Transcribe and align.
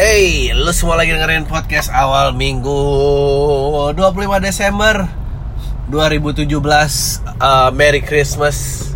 Hey, 0.00 0.48
lu 0.56 0.72
semua 0.72 0.96
lagi 0.96 1.12
dengerin 1.12 1.44
podcast 1.44 1.92
awal 1.92 2.32
minggu 2.32 2.72
25 3.92 4.00
Desember 4.40 5.04
2017 5.92 6.48
Uh, 7.36 7.68
Merry 7.76 8.00
Christmas 8.00 8.88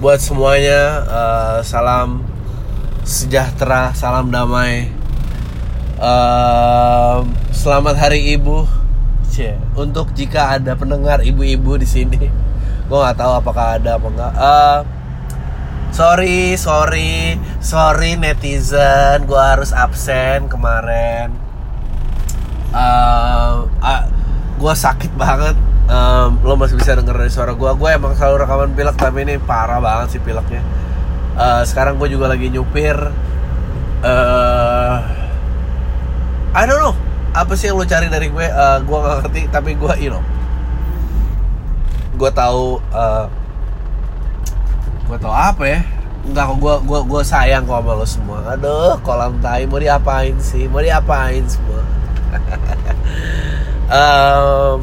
buat 0.00 0.16
semuanya. 0.16 1.04
Uh, 1.04 1.58
Salam 1.60 2.24
sejahtera, 3.04 3.92
salam 3.92 4.32
damai. 4.32 4.88
Uh, 6.00 7.28
Selamat 7.52 8.00
Hari 8.00 8.40
Ibu. 8.40 8.64
Untuk 9.76 10.16
jika 10.16 10.56
ada 10.56 10.72
pendengar 10.72 11.20
ibu-ibu 11.20 11.76
di 11.76 11.84
sini 11.84 12.32
Gue 12.88 12.96
nggak 12.96 13.20
tahu 13.20 13.44
apakah 13.44 13.76
ada 13.76 14.00
apa 14.00 14.08
enggak 14.08 14.32
Uh, 14.32 14.95
Sorry, 15.96 16.60
sorry, 16.60 17.40
sorry 17.64 18.20
netizen, 18.20 19.24
gue 19.24 19.40
harus 19.40 19.72
absen 19.72 20.44
kemarin. 20.44 21.32
Uh, 22.68 23.64
uh, 23.80 24.04
gue 24.60 24.74
sakit 24.76 25.16
banget. 25.16 25.56
Um, 25.88 26.36
lo 26.44 26.60
masih 26.60 26.76
bisa 26.76 27.00
denger 27.00 27.16
dari 27.16 27.32
suara 27.32 27.56
gue. 27.56 27.70
Gue 27.80 27.96
emang 27.96 28.12
selalu 28.12 28.44
rekaman 28.44 28.76
pilek, 28.76 28.92
tapi 29.00 29.24
ini 29.24 29.40
parah 29.40 29.80
banget 29.80 30.12
sih 30.12 30.20
pileknya. 30.20 30.60
Uh, 31.32 31.64
sekarang 31.64 31.96
gue 31.96 32.12
juga 32.12 32.28
lagi 32.28 32.52
nyupir. 32.52 33.00
Uh, 34.04 35.00
I 36.52 36.68
don't 36.68 36.76
know 36.76 36.92
apa 37.32 37.56
sih 37.56 37.72
yang 37.72 37.80
lo 37.80 37.88
cari 37.88 38.12
dari 38.12 38.28
gue. 38.28 38.44
Uh, 38.44 38.84
gue 38.84 38.98
gak 39.00 39.16
ngerti, 39.24 39.42
tapi 39.48 39.72
gue, 39.72 39.92
you 39.96 40.12
know, 40.12 40.20
gue 42.20 42.30
tahu. 42.36 42.84
Uh, 42.92 43.45
gue 45.06 45.18
tau 45.22 45.34
apa 45.34 45.64
ya. 45.64 45.80
Enggak 46.26 46.50
kok 46.50 46.58
gue 46.58 46.74
gua, 46.90 47.00
gua 47.06 47.22
sayang 47.22 47.62
kok 47.70 47.78
sama 47.78 47.92
lo 47.94 48.06
semua. 48.06 48.38
Aduh 48.58 48.98
kolam 49.06 49.38
tai 49.38 49.62
mau 49.70 49.78
diapain 49.78 50.34
sih? 50.42 50.66
Mau 50.66 50.82
diapain 50.82 51.46
semua? 51.46 51.82
Um, 53.86 54.82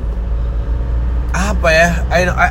Apa 1.35 1.67
ya? 1.75 1.89
I, 2.07 2.23
I, 2.23 2.47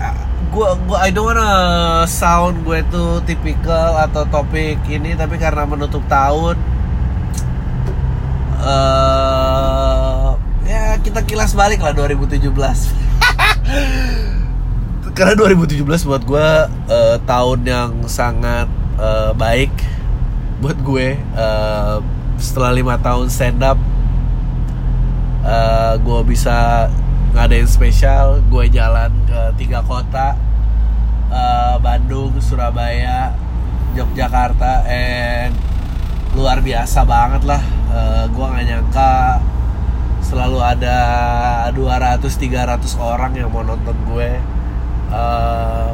gua, 0.53 0.77
gua, 0.85 1.01
I 1.01 1.09
don't 1.09 1.33
wanna 1.33 2.05
sound 2.05 2.61
gue 2.61 2.85
tuh 2.93 3.25
tipikal 3.25 3.97
atau 4.05 4.29
topik 4.29 4.77
ini 4.85 5.17
Tapi 5.17 5.41
karena 5.41 5.65
menutup 5.65 6.05
tahun 6.13 6.61
uh, 8.61 10.37
Ya 10.69 11.01
kita 11.01 11.25
kilas 11.25 11.57
balik 11.57 11.81
lah 11.81 11.97
2017 11.97 12.45
karena 15.13 15.37
2017 15.37 16.09
buat 16.09 16.23
gue 16.25 16.49
uh, 16.89 17.17
tahun 17.29 17.61
yang 17.69 17.91
sangat 18.09 18.65
uh, 18.97 19.37
baik 19.37 19.73
buat 20.65 20.79
gue 20.81 21.21
uh, 21.37 22.01
setelah 22.41 22.73
lima 22.73 22.97
tahun 22.97 23.29
stand 23.29 23.61
up 23.61 23.77
uh, 25.45 26.01
gue 26.01 26.21
bisa 26.25 26.89
ngadain 27.37 27.69
spesial 27.69 28.41
gue 28.49 28.65
jalan 28.73 29.13
ke 29.29 29.41
tiga 29.61 29.85
kota 29.85 30.33
uh, 31.29 31.77
Bandung 31.81 32.33
Surabaya 32.41 33.37
Yogyakarta 33.93 34.89
and 34.89 35.53
luar 36.33 36.65
biasa 36.65 37.05
banget 37.05 37.45
lah. 37.45 37.61
Uh, 37.93 38.25
gue 38.33 38.41
nggak 38.41 38.65
nyangka 38.65 39.13
selalu 40.25 40.65
ada 40.65 40.97
200-300 41.77 42.97
orang 42.97 43.37
yang 43.37 43.53
mau 43.53 43.61
nonton 43.61 43.93
gue 44.09 44.41
Uh, 45.13 45.93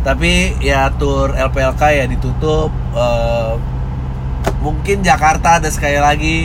tapi 0.00 0.54
ya 0.62 0.88
tour 0.96 1.34
LPLK 1.34 1.82
ya 1.98 2.04
ditutup. 2.06 2.70
Uh, 2.94 3.58
mungkin 4.62 5.02
Jakarta 5.02 5.58
ada 5.60 5.68
sekali 5.68 5.98
lagi. 5.98 6.38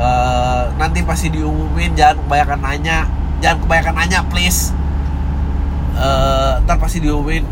Uh, 0.00 0.72
nanti 0.80 1.04
pasti 1.04 1.28
diumumin. 1.30 1.94
Jangan 1.94 2.24
kebanyakan 2.24 2.60
nanya. 2.64 2.98
Jangan 3.44 3.58
kebanyakan 3.68 3.94
nanya, 4.00 4.20
please. 4.26 4.72
Uh, 5.94 6.58
ntar 6.64 6.80
pasti 6.80 6.98
diumumin. 6.98 7.44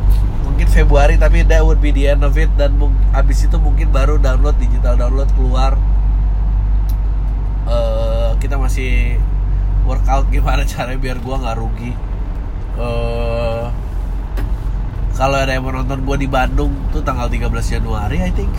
Mungkin 0.48 0.66
Februari, 0.66 1.14
tapi 1.20 1.44
that 1.46 1.62
would 1.62 1.78
be 1.78 1.92
the 1.92 2.10
end 2.10 2.24
of 2.24 2.34
it. 2.34 2.50
Dan 2.56 2.74
abis 3.14 3.46
itu 3.46 3.60
mungkin 3.60 3.92
baru 3.94 4.16
download 4.18 4.56
digital 4.58 4.96
download 4.98 5.30
keluar. 5.36 5.76
Uh, 7.68 8.34
kita 8.42 8.58
masih 8.58 9.22
workout 9.86 10.26
gimana 10.34 10.66
caranya 10.70 10.98
biar 10.98 11.22
gua 11.22 11.38
nggak 11.38 11.56
rugi 11.62 11.94
uh, 12.78 13.72
kalau 15.20 15.36
ada 15.36 15.52
yang 15.52 15.68
mau 15.68 15.74
nonton 15.76 16.00
gue 16.00 16.16
di 16.24 16.28
Bandung 16.30 16.72
tuh 16.96 17.04
tanggal 17.04 17.28
13 17.28 17.52
Januari 17.76 18.24
I 18.24 18.32
think. 18.32 18.52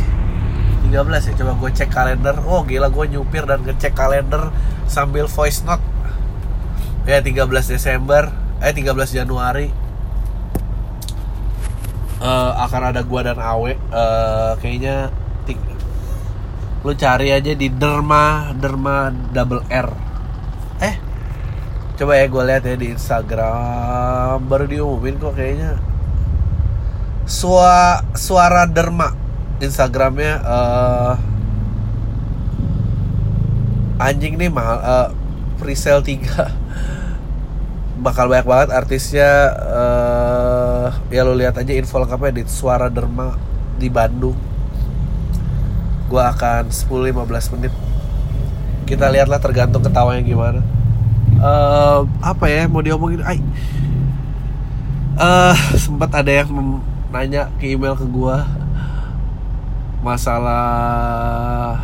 13 0.85 1.31
ya 1.31 1.33
coba 1.41 1.53
gue 1.57 1.69
cek 1.73 1.89
kalender. 1.89 2.35
Oh 2.45 2.61
gila 2.61 2.94
gue 2.94 3.05
nyupir 3.17 3.50
dan 3.50 3.66
ngecek 3.66 3.97
kalender 3.97 4.53
sambil 4.85 5.25
voice 5.25 5.66
note. 5.66 5.81
Ya 7.09 7.17
13 7.17 7.50
Desember 7.66 8.29
eh 8.61 8.69
13 8.69 8.94
Januari. 9.09 9.73
Uh, 12.21 12.53
akan 12.69 12.94
ada 12.94 13.01
gue 13.01 13.21
dan 13.25 13.41
Awe. 13.41 13.73
Uh, 13.89 14.53
kayaknya 14.61 15.09
lu 16.81 16.97
cari 16.97 17.29
aja 17.29 17.53
di 17.53 17.69
Derma 17.69 18.53
Derma 18.53 19.09
double 19.09 19.66
R. 19.69 19.89
Eh 20.81 21.10
coba 22.01 22.17
ya 22.17 22.25
gue 22.25 22.44
lihat 22.50 22.63
ya 22.66 22.73
di 22.81 22.89
Instagram. 22.97 24.50
Baru 24.50 24.66
diumumin 24.66 25.22
kok 25.22 25.38
kayaknya. 25.38 25.78
Sua, 27.29 28.01
suara 28.17 28.66
derma 28.66 29.13
Instagramnya 29.62 30.41
uh, 30.41 31.13
anjing 34.01 34.34
nih 34.41 34.50
mahal 34.50 34.81
uh, 34.81 35.09
presale 35.62 36.01
3 36.01 36.25
bakal 38.06 38.25
banyak 38.25 38.50
banget 38.50 38.69
artisnya 38.73 39.53
uh, 39.62 40.89
ya 41.13 41.22
lo 41.22 41.38
lihat 41.38 41.62
aja 41.62 41.78
info 41.78 42.01
lengkapnya 42.01 42.41
di 42.41 42.44
suara 42.50 42.89
derma 42.89 43.38
di 43.78 43.94
Bandung. 43.94 44.41
Gue 46.09 46.23
akan 46.25 46.73
10-15 46.73 47.53
menit. 47.53 47.73
Kita 48.89 49.06
lihatlah 49.13 49.38
tergantung 49.38 49.85
ketawanya 49.85 50.25
gimana 50.25 50.81
uh, 51.41 52.06
apa 52.22 52.46
ya 52.47 52.69
mau 52.69 52.85
diomongin? 52.85 53.25
Ay. 53.25 53.41
Uh, 55.18 55.53
sempat 55.75 56.13
ada 56.16 56.31
yang 56.31 56.79
nanya 57.12 57.52
ke 57.59 57.75
email 57.75 57.94
ke 57.94 58.07
gue 58.07 58.38
masalah 60.01 61.78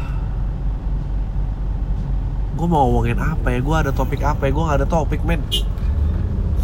gue 2.57 2.65
mau 2.65 2.89
ngomongin 2.89 3.19
apa 3.19 3.53
ya? 3.53 3.59
Gue 3.61 3.75
ada 3.75 3.91
topik 3.93 4.21
apa 4.23 4.49
ya? 4.49 4.51
Gue 4.53 4.63
gak 4.65 4.79
ada 4.81 4.87
topik 4.89 5.21
men. 5.25 5.43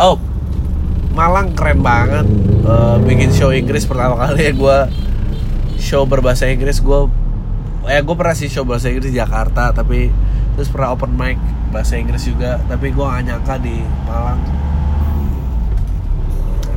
Oh 0.02 0.18
Malang 1.14 1.54
keren 1.54 1.86
banget. 1.86 2.26
Uh, 2.66 2.98
bikin 3.06 3.30
show 3.30 3.54
Inggris 3.54 3.86
pertama 3.86 4.18
kali 4.18 4.50
ya 4.50 4.54
gue 4.56 4.78
show 5.78 6.08
berbahasa 6.08 6.48
Inggris 6.48 6.80
gue 6.80 7.12
eh 7.92 8.00
gue 8.00 8.16
pernah 8.16 8.32
sih 8.32 8.48
show 8.48 8.64
bahasa 8.64 8.88
Inggris 8.88 9.12
di 9.12 9.20
Jakarta 9.20 9.76
tapi 9.76 10.08
terus 10.56 10.72
pernah 10.72 10.96
open 10.96 11.12
mic 11.12 11.36
bahasa 11.74 11.98
Inggris 11.98 12.30
juga 12.30 12.62
tapi 12.70 12.94
gue 12.94 13.02
gak 13.02 13.26
nyangka 13.26 13.58
di 13.58 13.82
Malang. 14.06 14.40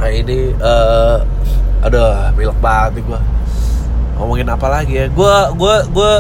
Nah 0.01 0.09
ini 0.09 0.57
uh, 0.57 1.21
aduh 1.85 2.33
milk 2.33 2.57
banget 2.65 3.05
gue 3.05 3.21
ngomongin 4.17 4.49
apa 4.49 4.67
lagi 4.73 5.05
ya? 5.05 5.07
Gue 5.13 5.37
gue 5.61 5.77
gue 5.93 6.13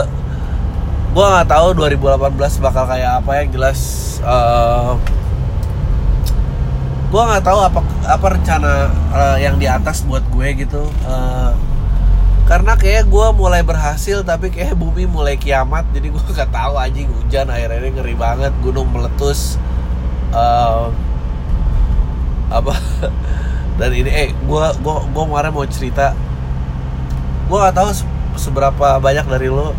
gue 1.16 1.24
nggak 1.24 1.48
tahu 1.48 1.68
2018 1.80 2.36
bakal 2.60 2.84
kayak 2.84 3.24
apa 3.24 3.30
yang 3.40 3.48
jelas 3.48 3.80
uh, 4.20 5.00
gue 7.08 7.22
nggak 7.24 7.40
tahu 7.40 7.58
apa 7.64 7.80
apa 8.04 8.26
rencana 8.36 8.92
uh, 9.16 9.36
yang 9.40 9.56
di 9.56 9.64
atas 9.64 10.04
buat 10.04 10.20
gue 10.28 10.48
gitu. 10.60 10.84
Uh, 11.08 11.56
karena 12.46 12.78
kayak 12.78 13.10
gue 13.10 13.26
mulai 13.34 13.66
berhasil 13.66 14.22
tapi 14.22 14.54
kayak 14.54 14.78
bumi 14.78 15.02
mulai 15.10 15.34
kiamat 15.34 15.82
jadi 15.90 16.14
gue 16.14 16.22
nggak 16.34 16.50
tahu 16.54 16.74
anjing 16.78 17.10
hujan 17.10 17.50
akhirnya 17.50 17.78
ini 17.82 17.90
ngeri 17.98 18.14
banget 18.14 18.52
gunung 18.62 18.86
meletus 18.94 19.58
uh, 20.30 20.88
apa? 22.46 22.74
Dan 23.76 23.92
ini 23.92 24.08
eh 24.08 24.28
gue 24.32 24.64
gue 24.80 24.96
gue 25.12 25.22
kemarin 25.26 25.52
mau 25.52 25.66
cerita 25.68 26.16
gue 27.46 27.58
nggak 27.58 27.76
tahu 27.76 27.90
seberapa 28.40 29.02
banyak 29.02 29.26
dari 29.26 29.52
lo 29.52 29.76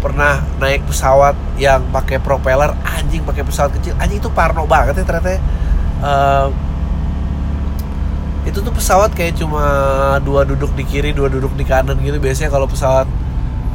pernah 0.00 0.40
naik 0.62 0.86
pesawat 0.88 1.36
yang 1.60 1.84
pakai 1.92 2.22
propeller 2.22 2.72
anjing 2.86 3.20
pakai 3.26 3.44
pesawat 3.44 3.74
kecil 3.76 3.92
anjing 4.00 4.22
itu 4.22 4.30
parno 4.32 4.64
banget 4.64 5.02
ya 5.02 5.04
ternyata 5.04 5.36
uh, 6.00 6.48
itu 8.48 8.64
tuh 8.64 8.72
pesawat 8.72 9.12
kayak 9.12 9.36
cuma 9.36 9.62
dua 10.24 10.48
duduk 10.48 10.72
di 10.72 10.84
kiri 10.88 11.12
dua 11.12 11.28
duduk 11.28 11.52
di 11.56 11.64
kanan 11.68 12.00
gitu. 12.00 12.16
Biasanya 12.16 12.48
kalau 12.48 12.64
pesawat 12.64 13.04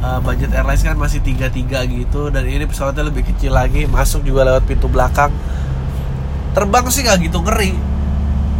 uh, 0.02 0.18
budget 0.18 0.50
airlines 0.50 0.82
kan 0.82 0.98
masih 0.98 1.22
tiga 1.22 1.46
tiga 1.46 1.86
gitu. 1.86 2.34
Dan 2.34 2.50
ini 2.50 2.66
pesawatnya 2.66 3.06
lebih 3.06 3.22
kecil 3.30 3.54
lagi 3.54 3.86
masuk 3.86 4.26
juga 4.26 4.42
lewat 4.42 4.66
pintu 4.66 4.90
belakang. 4.90 5.30
Terbang 6.52 6.90
sih 6.90 7.06
nggak 7.06 7.30
gitu 7.30 7.38
ngeri. 7.46 7.78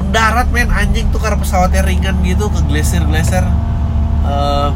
Mendarat 0.06 0.47
men 0.55 0.70
anjing 0.70 1.11
tuh 1.11 1.19
karena 1.19 1.43
pesawatnya 1.43 1.82
ringan 1.82 2.23
gitu 2.23 2.47
ke 2.53 2.61
glacier 2.70 3.03
glacier 3.03 3.43
uh, 4.23 4.70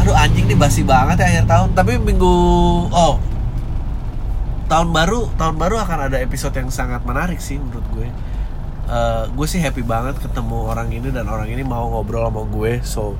aduh 0.00 0.16
anjing 0.16 0.44
nih 0.48 0.58
basi 0.58 0.84
banget 0.84 1.24
ya 1.24 1.26
akhir 1.40 1.44
tahun. 1.48 1.68
Tapi 1.72 1.96
minggu 1.96 2.34
oh 2.92 3.16
tahun 4.68 4.92
baru 4.94 5.32
tahun 5.34 5.56
baru 5.58 5.82
akan 5.82 6.12
ada 6.12 6.16
episode 6.22 6.54
yang 6.54 6.70
sangat 6.70 7.02
menarik 7.02 7.42
sih 7.42 7.58
menurut 7.58 7.82
gue 7.90 8.06
uh, 8.90 9.22
gue 9.30 9.46
sih 9.46 9.62
happy 9.62 9.86
banget 9.86 10.18
ketemu 10.18 10.66
orang 10.66 10.90
ini 10.90 11.08
dan 11.14 11.30
orang 11.30 11.48
ini 11.48 11.62
mau 11.62 11.86
ngobrol 11.88 12.26
sama 12.26 12.42
gue 12.50 12.82
so 12.82 13.14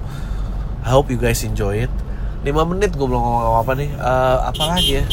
I 0.82 0.90
hope 0.90 1.12
you 1.12 1.20
guys 1.20 1.44
enjoy 1.46 1.87
it. 1.87 1.93
5 2.40 2.56
menit 2.72 2.96
gue 2.96 3.05
belum 3.05 3.20
ngomong 3.20 3.61
apa 3.61 3.72
nih. 3.76 3.90
Uh, 4.00 4.37
apa 4.49 4.62
lagi 4.76 4.90
ya? 5.00 5.05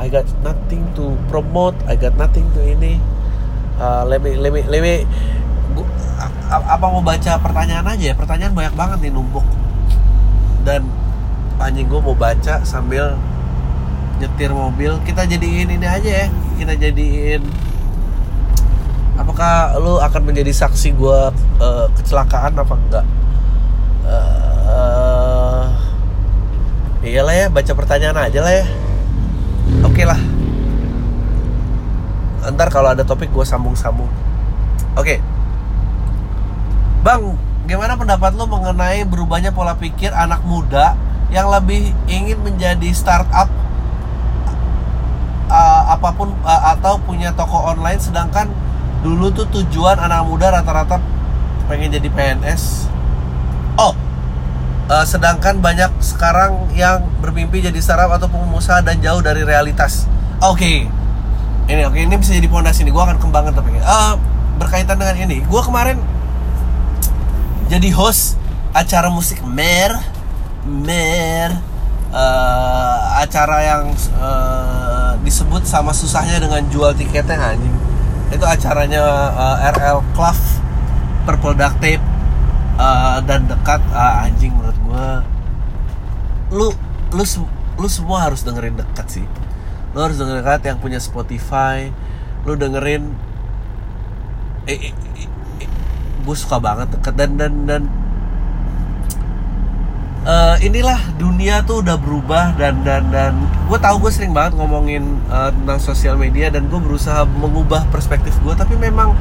I 0.00 0.10
got 0.10 0.26
nothing 0.42 0.82
to 0.98 1.14
promote 1.30 1.78
I 1.86 1.94
got 1.94 2.18
nothing 2.18 2.46
to 2.58 2.60
ini. 2.62 2.98
Uh, 3.80 4.04
let 4.04 4.20
me 4.20 4.36
let 4.36 4.52
me 4.52 4.60
let 4.66 4.82
me 4.82 5.06
gua, 5.72 5.86
apa 6.50 6.84
mau 6.90 7.00
baca 7.00 7.38
pertanyaan 7.38 7.86
aja 7.86 8.04
ya? 8.12 8.14
Pertanyaan 8.18 8.52
banyak 8.52 8.74
banget 8.74 8.98
nih 9.08 9.12
numpuk. 9.14 9.46
Dan 10.66 10.90
anjing 11.62 11.86
gue 11.86 12.00
mau 12.02 12.18
baca 12.18 12.66
sambil 12.66 13.14
nyetir 14.18 14.50
mobil. 14.50 14.98
Kita 15.06 15.22
jadiin 15.22 15.70
ini 15.70 15.86
aja 15.86 16.26
ya. 16.26 16.28
Kita 16.58 16.74
jadiin 16.74 17.69
apakah 19.18 19.78
lu 19.80 19.98
akan 19.98 20.22
menjadi 20.26 20.52
saksi 20.52 20.94
gue 20.94 21.20
uh, 21.62 21.86
kecelakaan 21.96 22.54
apa 22.54 22.74
enggak? 22.76 23.06
Uh, 24.06 25.64
iyalah 27.06 27.34
ya 27.34 27.46
baca 27.48 27.72
pertanyaan 27.72 28.18
aja 28.28 28.40
lah 28.44 28.52
ya. 28.52 28.66
Oke 29.86 30.02
okay 30.02 30.04
lah. 30.06 30.20
Ntar 32.50 32.68
kalau 32.68 32.92
ada 32.92 33.06
topik 33.06 33.30
gue 33.30 33.46
sambung-sambung. 33.46 34.10
Oke. 34.98 35.16
Okay. 35.16 35.18
bang 37.00 37.22
gimana 37.64 37.96
pendapat 37.96 38.36
lo 38.36 38.44
mengenai 38.44 39.08
berubahnya 39.08 39.56
pola 39.56 39.72
pikir 39.72 40.12
anak 40.12 40.44
muda 40.44 40.92
yang 41.32 41.48
lebih 41.48 41.96
ingin 42.10 42.36
menjadi 42.44 42.92
startup 42.92 43.48
uh, 45.50 45.82
apa 45.94 46.10
pun 46.14 46.34
uh, 46.42 46.62
atau 46.74 46.98
punya 47.02 47.30
toko 47.32 47.56
online 47.56 48.02
sedangkan 48.02 48.50
dulu 49.00 49.32
tuh 49.32 49.48
tujuan 49.48 49.96
anak 49.96 50.28
muda 50.28 50.52
rata-rata 50.52 51.00
pengen 51.66 51.94
jadi 51.94 52.08
PNS 52.12 52.90
oh 53.80 53.96
uh, 54.90 55.06
sedangkan 55.06 55.62
banyak 55.62 55.88
sekarang 56.02 56.66
yang 56.74 57.06
bermimpi 57.22 57.62
jadi 57.62 57.78
startup 57.78 58.10
atau 58.18 58.26
pengusaha 58.26 58.82
dan 58.82 58.98
jauh 58.98 59.22
dari 59.22 59.46
realitas. 59.46 60.10
Oke. 60.42 60.58
Okay. 60.58 60.78
ini 61.70 61.86
oke 61.86 61.94
okay, 61.94 62.02
ini 62.02 62.18
bisa 62.18 62.34
jadi 62.34 62.50
pondasi 62.50 62.82
ini 62.82 62.90
gue 62.90 62.98
akan 62.98 63.22
kembangkan 63.22 63.54
tapi 63.54 63.78
uh, 63.78 64.18
berkaitan 64.58 64.98
dengan 64.98 65.14
ini. 65.14 65.38
Gue 65.46 65.62
kemarin 65.62 66.02
jadi 67.70 67.94
host 67.94 68.34
acara 68.74 69.06
musik 69.06 69.38
mer. 69.46 69.94
Mer 70.66 71.56
uh, 72.12 72.98
acara 73.22 73.64
yang 73.64 73.82
uh, 74.18 75.14
disebut 75.22 75.64
sama 75.64 75.94
susahnya 75.94 76.42
dengan 76.42 76.66
jual 76.68 76.92
tiketnya 76.92 77.54
anjing 77.54 77.89
itu 78.30 78.44
acaranya 78.46 79.02
uh, 79.34 79.58
eh, 79.58 79.74
RL 79.74 80.00
Club 80.14 80.38
Purple 81.26 81.54
Duct 81.58 81.76
Tape 81.82 82.04
uh, 82.78 83.18
dan 83.26 83.50
dekat 83.50 83.82
uh, 83.90 84.24
anjing 84.24 84.54
menurut 84.54 84.78
gue 84.86 85.06
lu 86.50 86.68
lu 87.14 87.24
lu 87.80 87.88
semua 87.88 88.28
harus 88.28 88.44
dengerin 88.44 88.76
dekat 88.76 89.06
sih. 89.08 89.26
Lu 89.96 89.98
harus 90.04 90.20
dengerin 90.20 90.44
dekat 90.44 90.62
yang 90.68 90.78
punya 90.78 91.00
Spotify. 91.00 91.88
Lu 92.44 92.54
dengerin 92.58 93.14
eh, 94.68 94.90
eh, 94.90 94.94
eh, 95.16 95.28
eh 95.64 95.70
gue 96.20 96.36
suka 96.36 96.60
banget 96.60 96.92
dekat. 96.92 97.14
Dan 97.16 97.40
dan 97.40 97.64
dan 97.64 97.82
uh, 100.24 100.56
inilah 100.60 100.98
dunia 101.16 101.62
tuh 101.64 101.84
udah 101.84 101.96
berubah 102.00 102.56
dan 102.56 102.82
dan 102.84 103.08
dan 103.12 103.36
gue 103.68 103.78
tahu 103.78 104.08
gue 104.08 104.12
sering 104.12 104.32
banget 104.32 104.56
ngomongin 104.56 105.20
uh, 105.28 105.52
tentang 105.52 105.78
sosial 105.80 106.16
media 106.16 106.48
dan 106.48 106.66
gue 106.66 106.80
berusaha 106.80 107.24
mengubah 107.24 107.86
perspektif 107.92 108.34
gue 108.42 108.54
tapi 108.56 108.74
memang 108.76 109.14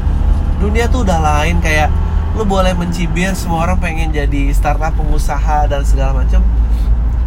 dunia 0.59 0.91
tuh 0.91 1.07
udah 1.07 1.19
lain 1.19 1.63
kayak 1.63 1.91
lu 2.35 2.45
boleh 2.45 2.75
mencibir 2.75 3.33
semua 3.33 3.67
orang 3.67 3.79
pengen 3.79 4.11
jadi 4.11 4.53
startup 4.53 4.93
pengusaha 4.95 5.67
dan 5.67 5.81
segala 5.83 6.23
macam 6.23 6.43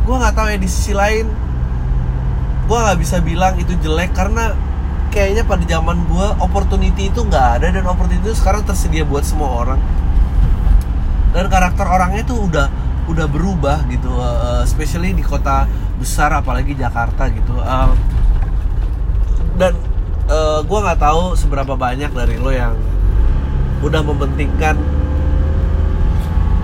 gue 0.02 0.14
nggak 0.16 0.34
tahu 0.34 0.46
ya 0.50 0.58
di 0.58 0.68
sisi 0.68 0.92
lain 0.96 1.28
gue 2.66 2.78
nggak 2.78 2.98
bisa 3.00 3.20
bilang 3.20 3.58
itu 3.58 3.74
jelek 3.82 4.14
karena 4.14 4.54
kayaknya 5.12 5.44
pada 5.44 5.64
zaman 5.68 6.08
gue 6.08 6.26
opportunity 6.40 7.12
itu 7.12 7.20
nggak 7.20 7.60
ada 7.60 7.66
dan 7.68 7.84
opportunity 7.84 8.32
itu 8.32 8.36
sekarang 8.40 8.64
tersedia 8.64 9.04
buat 9.04 9.22
semua 9.28 9.52
orang. 9.52 9.80
Dan 11.36 11.52
karakter 11.52 11.84
orangnya 11.84 12.24
tuh 12.24 12.48
udah 12.48 12.66
udah 13.10 13.26
berubah 13.26 13.82
gitu 13.90 14.10
uh, 14.14 14.62
especially 14.62 15.10
di 15.10 15.24
kota 15.26 15.66
besar 15.98 16.30
apalagi 16.34 16.78
Jakarta 16.78 17.26
gitu. 17.30 17.54
Uh, 17.58 17.90
dan 19.58 19.74
uh, 20.30 20.62
gue 20.62 20.78
nggak 20.78 21.00
tahu 21.02 21.34
seberapa 21.34 21.74
banyak 21.74 22.10
dari 22.14 22.38
lo 22.38 22.50
yang 22.54 22.74
udah 23.82 24.00
mementingkan 24.06 24.78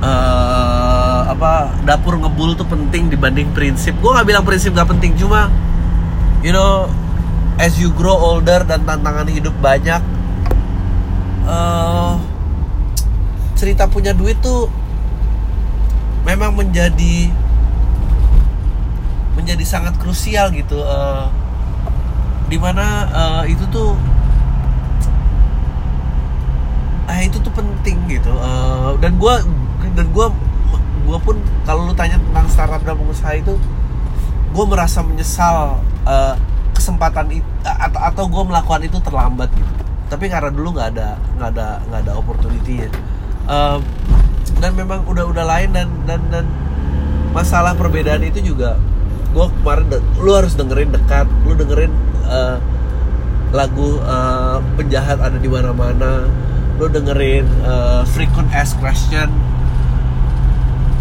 uh, 0.03 1.27
apa 1.29 1.75
dapur 1.83 2.19
ngebul 2.19 2.55
tuh 2.55 2.67
penting 2.67 3.11
dibanding 3.11 3.51
prinsip. 3.51 3.99
Gue 3.99 4.15
nggak 4.15 4.27
bilang 4.27 4.45
prinsip 4.47 4.73
gak 4.75 4.89
penting 4.89 5.19
cuma 5.19 5.51
you 6.43 6.55
know 6.55 6.87
as 7.59 7.75
you 7.83 7.91
grow 7.99 8.15
older 8.15 8.63
dan 8.63 8.87
tantangan 8.87 9.27
hidup 9.27 9.55
banyak 9.59 9.99
uh, 11.43 12.15
cerita 13.59 13.91
punya 13.91 14.15
duit 14.15 14.39
tuh 14.39 14.71
memang 16.29 16.53
menjadi 16.53 17.33
menjadi 19.33 19.65
sangat 19.65 19.97
krusial 19.97 20.53
gitu 20.53 20.85
uh, 20.85 21.33
di 22.53 22.61
mana 22.61 23.09
uh, 23.09 23.43
itu 23.49 23.65
tuh 23.73 23.97
eh 27.09 27.25
itu 27.25 27.41
tuh 27.41 27.53
penting 27.57 27.97
gitu 28.13 28.29
uh, 28.29 28.93
dan 29.01 29.17
gue 29.17 29.35
dan 29.97 30.07
gue 30.13 30.27
gue 31.09 31.19
pun 31.25 31.41
kalau 31.65 31.89
lu 31.89 31.97
tanya 31.97 32.21
tentang 32.21 32.45
startup 32.53 32.85
dan 32.85 33.01
pengusaha 33.01 33.33
itu 33.33 33.57
gue 34.53 34.65
merasa 34.69 35.01
menyesal 35.01 35.81
uh, 36.05 36.37
kesempatan 36.77 37.41
itu 37.41 37.49
atau 37.65 38.01
atau 38.05 38.25
gue 38.29 38.43
melakukan 38.45 38.85
itu 38.85 39.01
terlambat 39.01 39.49
gitu. 39.57 39.73
Tapi 40.09 40.29
karena 40.29 40.53
dulu 40.53 40.77
nggak 40.77 40.89
ada 40.93 41.17
nggak 41.41 41.51
ada 41.57 41.69
nggak 41.89 42.01
ada 42.05 42.13
opportunity 42.17 42.85
ya 42.85 42.89
uh, 43.49 43.81
dan 44.59 44.75
memang 44.75 45.07
udah 45.07 45.25
udah 45.31 45.45
lain 45.47 45.71
dan 45.75 45.89
dan 46.05 46.21
dan 46.31 46.45
masalah 47.31 47.75
perbedaan 47.79 48.23
itu 48.27 48.55
juga 48.55 48.79
gue 49.33 49.47
kemarin 49.61 49.87
lu 50.19 50.31
harus 50.35 50.57
dengerin 50.57 50.91
dekat 50.91 51.27
lu 51.45 51.53
dengerin 51.55 51.93
uh, 52.27 52.57
lagu 53.53 54.01
uh, 54.05 54.61
penjahat 54.77 55.21
ada 55.21 55.37
di 55.37 55.49
mana-mana 55.49 56.29
lu 56.79 56.87
dengerin 56.87 57.45
uh, 57.67 58.07
frequent 58.07 58.47
ask 58.55 58.79
question. 58.79 59.27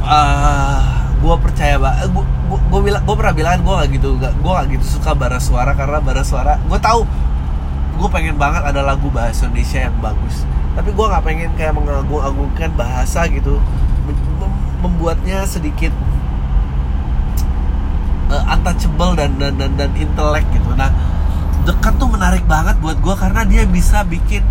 Uh, 0.01 0.97
gue 1.17 1.35
percaya 1.43 1.75
banget 1.75 2.07
gue 2.15 2.25
gue 2.47 2.81
bilang 2.81 3.03
gue 3.03 3.15
pernah 3.17 3.35
bilang 3.35 3.59
gue 3.59 3.73
gak 3.75 3.89
gitu 3.91 4.09
gak 4.21 4.33
gue 4.39 4.51
gak 4.53 4.67
gitu 4.71 4.85
suka 4.95 5.11
bara 5.11 5.41
suara 5.41 5.75
karena 5.75 5.99
bara 5.99 6.23
suara 6.23 6.55
gue 6.61 6.79
tahu 6.79 7.03
gue 7.97 8.09
pengen 8.13 8.37
banget 8.39 8.63
ada 8.63 8.85
lagu 8.85 9.09
bahasa 9.11 9.49
Indonesia 9.49 9.89
yang 9.89 9.97
bagus 9.99 10.47
tapi 10.77 10.93
gue 10.93 11.05
nggak 11.10 11.24
pengen 11.25 11.50
kayak 11.57 11.74
mengagung-agungkan 11.74 12.69
bahasa 12.77 13.25
gitu. 13.25 13.57
Membuatnya 14.77 15.41
sedikit 15.50 15.89
uh, 18.29 18.53
untouchable 18.53 19.17
dan 19.17 19.41
dan 19.41 19.57
dan, 19.57 19.74
dan 19.74 19.89
intelek 19.98 20.46
gitu. 20.53 20.69
Nah 20.77 20.93
dekat 21.65 21.98
tuh 21.98 22.05
menarik 22.05 22.46
banget 22.46 22.77
buat 22.77 23.01
gue 23.01 23.15
karena 23.17 23.41
dia 23.50 23.65
bisa 23.65 24.05
bikin 24.05 24.46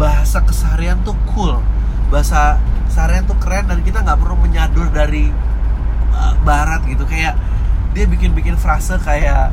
bahasa 0.00 0.40
keseharian 0.40 1.04
tuh 1.04 1.14
cool. 1.36 1.60
Bahasa 2.08 2.56
keseharian 2.88 3.28
tuh 3.28 3.36
keren 3.36 3.68
dan 3.68 3.84
kita 3.84 4.00
nggak 4.00 4.16
perlu 4.16 4.40
menyadur 4.40 4.88
dari 4.88 5.28
uh, 6.16 6.32
barat 6.48 6.80
gitu. 6.88 7.04
Kayak 7.04 7.36
dia 7.92 8.08
bikin 8.08 8.32
bikin 8.32 8.56
frase 8.56 8.96
kayak 9.04 9.52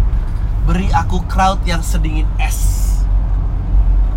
beri 0.63 0.87
aku 0.95 1.27
crowd 1.27 1.59
yang 1.67 1.83
sedingin 1.83 2.27
es 2.39 2.86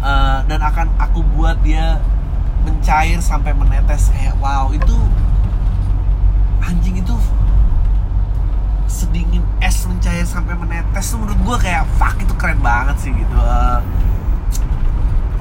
uh, 0.01 0.45
dan 0.45 0.61
akan 0.61 0.93
aku 0.99 1.25
buat 1.37 1.57
dia 1.65 2.01
mencair 2.61 3.21
sampai 3.25 3.57
menetes 3.57 4.13
kayak 4.13 4.37
wow 4.37 4.69
itu 4.69 4.97
anjing 6.61 7.01
itu 7.01 7.17
sedingin 8.91 9.41
es 9.65 9.87
mencair 9.87 10.27
sampai 10.27 10.59
menetes. 10.59 11.15
Tuh 11.15 11.19
menurut 11.23 11.41
gue 11.41 11.57
kayak 11.65 11.87
fuck 11.97 12.19
itu 12.21 12.35
keren 12.37 12.61
banget 12.61 12.97
sih 13.01 13.11
gitu. 13.15 13.37
Uh, 13.39 13.81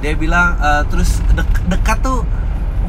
dia 0.00 0.16
bilang 0.16 0.56
uh, 0.62 0.80
terus 0.88 1.20
de 1.36 1.44
dekat 1.68 2.00
tuh 2.00 2.24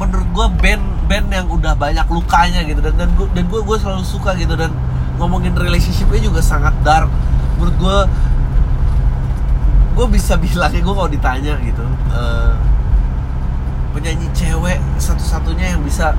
menurut 0.00 0.24
gue 0.32 0.46
band 0.64 0.84
band 1.04 1.28
yang 1.28 1.46
udah 1.50 1.76
banyak 1.76 2.06
lukanya 2.08 2.64
gitu. 2.64 2.80
Dan 2.80 2.94
dan 2.96 3.10
gue 3.18 3.26
dan 3.36 3.44
gue 3.50 3.60
gue 3.60 3.76
selalu 3.76 4.06
suka 4.06 4.32
gitu. 4.38 4.54
Dan 4.56 4.72
ngomongin 5.20 5.52
relationshipnya 5.52 6.30
juga 6.30 6.40
sangat 6.40 6.72
dark. 6.80 7.10
Menurut 7.58 7.76
gue 7.76 7.98
gue 9.92 10.06
bisa 10.08 10.40
bilang 10.40 10.72
ya 10.72 10.80
gue 10.80 10.94
kalau 10.94 11.10
ditanya 11.10 11.54
gitu 11.60 11.84
uh, 12.16 12.56
penyanyi 13.92 14.26
cewek 14.32 14.80
satu-satunya 14.96 15.76
yang 15.76 15.82
bisa 15.84 16.16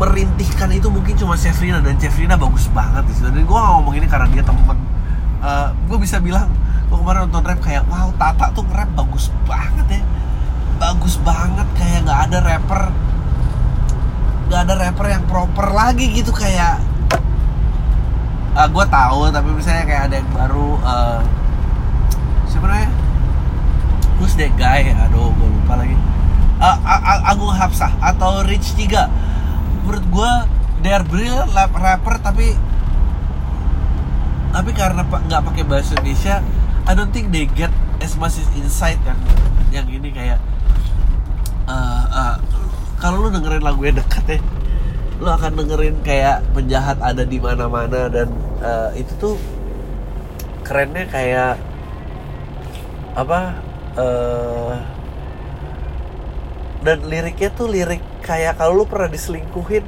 merintihkan 0.00 0.72
itu 0.74 0.88
mungkin 0.90 1.14
cuma 1.14 1.38
Chefrina 1.38 1.78
dan 1.78 1.94
Chefrina 2.00 2.34
bagus 2.34 2.66
banget 2.72 3.06
di 3.06 3.12
situ. 3.14 3.28
Dan 3.30 3.44
gue 3.46 3.54
ngomong 3.54 3.94
ini 3.94 4.10
karena 4.10 4.26
dia 4.32 4.42
temen. 4.42 4.74
Uh, 5.42 5.70
gue 5.86 5.98
bisa 6.00 6.18
bilang 6.18 6.50
gue 6.90 6.96
kemarin 6.98 7.26
nonton 7.26 7.42
rap 7.46 7.60
kayak 7.62 7.82
wow 7.86 8.10
Tata 8.18 8.50
tuh 8.50 8.66
rap 8.72 8.90
bagus 8.96 9.30
banget 9.46 10.00
ya. 10.00 10.02
Bagus 10.82 11.20
banget 11.22 11.68
kayak 11.78 12.08
nggak 12.08 12.20
ada 12.30 12.38
rapper 12.42 12.82
nggak 14.50 14.60
ada 14.68 14.74
rapper 14.84 15.06
yang 15.08 15.24
proper 15.24 15.72
lagi 15.72 16.12
gitu 16.12 16.28
kayak 16.28 16.76
uh, 18.52 18.68
gue 18.68 18.84
tahu 18.84 19.32
tapi 19.32 19.48
misalnya 19.48 19.84
kayak 19.88 20.02
ada 20.12 20.14
yang 20.20 20.28
baru 20.28 20.68
uh, 20.84 21.20
siapa 22.62 22.78
namanya 22.78 22.90
who's 24.22 24.38
that 24.38 24.54
guy? 24.54 24.86
Aduh 24.86 25.34
gue 25.34 25.48
lupa 25.50 25.82
lagi. 25.82 25.98
Uh, 26.62 26.78
Agung 27.26 27.50
Hapsah 27.50 27.90
atau 27.98 28.46
Rich 28.46 28.78
3 28.78 29.82
menurut 29.82 30.04
gue 30.06 30.32
they 30.86 30.94
are 30.94 31.02
brilliant 31.02 31.50
rapper 31.58 32.22
tapi 32.22 32.54
tapi 34.54 34.70
karena 34.70 35.02
nggak 35.02 35.42
pakai 35.42 35.66
bahasa 35.66 35.98
Indonesia 35.98 36.38
I 36.86 36.94
don't 36.94 37.10
think 37.10 37.34
they 37.34 37.50
get 37.50 37.74
as 37.98 38.14
much 38.14 38.38
insight 38.54 39.02
kan 39.02 39.18
yang 39.74 39.90
ini 39.90 40.14
kayak 40.14 40.38
uh, 41.66 42.06
uh, 42.06 42.36
kalau 43.02 43.26
lu 43.26 43.34
dengerin 43.34 43.66
lagu 43.66 43.82
yang 43.82 43.98
dekat 43.98 44.38
ya 44.38 44.40
lu 45.18 45.26
akan 45.34 45.58
dengerin 45.58 45.98
kayak 46.06 46.46
penjahat 46.54 47.02
ada 47.02 47.26
di 47.26 47.42
mana-mana 47.42 48.06
dan 48.06 48.30
uh, 48.62 48.94
itu 48.94 49.10
tuh 49.18 49.34
kerennya 50.62 51.10
kayak 51.10 51.58
apa 53.12 53.60
uh, 54.00 54.72
dan 56.82 56.98
liriknya 57.06 57.50
tuh 57.54 57.70
lirik 57.70 58.02
kayak 58.26 58.58
kalau 58.58 58.82
lu 58.82 58.84
pernah 58.88 59.06
diselingkuhin 59.06 59.86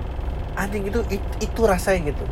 anjing 0.54 0.86
itu 0.86 1.00
itu, 1.10 1.28
itu 1.42 1.60
rasanya 1.66 2.14
gitu. 2.14 2.24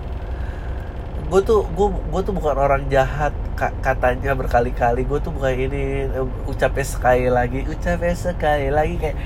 Gue 1.27 1.41
tuh 1.43 1.67
gue 1.67 1.89
gue 1.91 2.21
tuh 2.23 2.35
bukan 2.37 2.55
orang 2.55 2.87
jahat 2.87 3.35
katanya 3.59 4.37
berkali-kali. 4.39 5.03
Gue 5.03 5.19
tuh 5.19 5.35
bukan 5.35 5.51
ini 5.51 6.07
ucapnya 6.47 6.87
sekali 6.87 7.27
lagi 7.27 7.67
ucapnya 7.67 8.15
sekali 8.15 8.69
lagi 8.71 8.95
kayak 9.01 9.19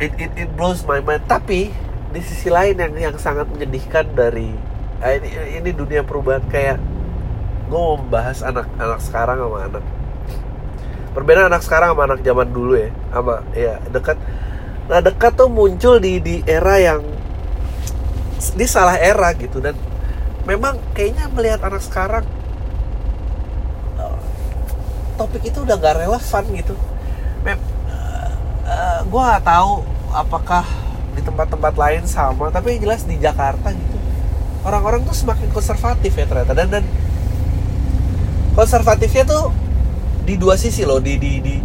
it, 0.00 0.12
it, 0.16 0.32
it 0.46 0.48
blows 0.56 0.80
my 0.88 1.02
mind. 1.04 1.26
Tapi 1.28 1.74
di 2.14 2.20
sisi 2.24 2.48
lain 2.48 2.80
yang 2.80 3.12
yang 3.12 3.16
sangat 3.20 3.44
menyedihkan 3.52 4.08
dari 4.16 4.56
uh, 5.04 5.12
ini, 5.12 5.60
ini 5.60 5.70
dunia 5.76 6.00
perubahan 6.00 6.46
kayak 6.48 6.80
gue 7.66 7.78
mau 7.78 7.98
membahas 7.98 8.42
anak-anak 8.46 9.00
sekarang 9.02 9.36
sama 9.42 9.58
anak. 9.66 9.84
Perbedaan 11.12 11.48
anak 11.48 11.62
sekarang 11.64 11.88
sama 11.96 12.02
anak 12.06 12.20
zaman 12.22 12.48
dulu 12.52 12.72
ya 12.78 12.90
sama 13.10 13.34
ya 13.56 13.74
dekat. 13.90 14.16
Nah 14.86 15.00
dekat 15.02 15.32
tuh 15.34 15.50
muncul 15.50 15.98
di 15.98 16.22
di 16.22 16.34
era 16.46 16.78
yang 16.78 17.02
di 18.36 18.66
salah 18.68 19.00
era 19.00 19.32
gitu 19.34 19.58
dan 19.58 19.74
memang 20.46 20.78
kayaknya 20.94 21.26
melihat 21.32 21.66
anak 21.66 21.82
sekarang 21.82 22.24
topik 25.16 25.48
itu 25.48 25.64
udah 25.64 25.76
gak 25.80 25.96
relevan 25.96 26.44
gitu. 26.54 26.74
Mem 27.42 27.56
uh, 27.56 28.30
eh, 28.68 29.00
gue 29.08 29.22
gak 29.32 29.44
tahu 29.44 29.82
apakah 30.12 30.64
di 31.16 31.24
tempat-tempat 31.24 31.74
lain 31.74 32.04
sama 32.04 32.52
tapi 32.52 32.76
yang 32.76 32.92
jelas 32.92 33.02
di 33.08 33.16
Jakarta 33.16 33.72
gitu. 33.72 33.96
Orang-orang 34.62 35.02
tuh 35.08 35.16
semakin 35.16 35.48
konservatif 35.50 36.12
ya 36.12 36.28
ternyata 36.28 36.52
dan 36.52 36.68
dan 36.68 36.84
konservatifnya 38.56 39.28
tuh 39.28 39.52
di 40.24 40.34
dua 40.40 40.56
sisi 40.56 40.82
loh 40.82 40.98
di 40.98 41.20
di 41.20 41.38
di 41.44 41.56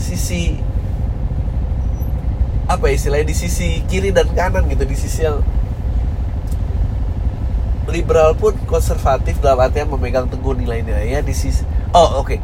sisi 0.00 0.56
apa 2.66 2.88
ya 2.88 2.96
istilahnya 2.96 3.26
di 3.28 3.36
sisi 3.36 3.84
kiri 3.84 4.10
dan 4.10 4.26
kanan 4.32 4.64
gitu 4.72 4.88
di 4.88 4.96
sisi 4.96 5.26
yang 5.26 5.44
liberal 7.90 8.38
pun 8.38 8.54
konservatif 8.64 9.42
dalam 9.42 9.60
artian 9.60 9.90
memegang 9.90 10.30
teguh 10.30 10.56
nilai-nilainya 10.56 11.20
di 11.20 11.34
sisi 11.36 11.62
oh 11.92 12.24
oke. 12.24 12.34
Okay 12.34 12.40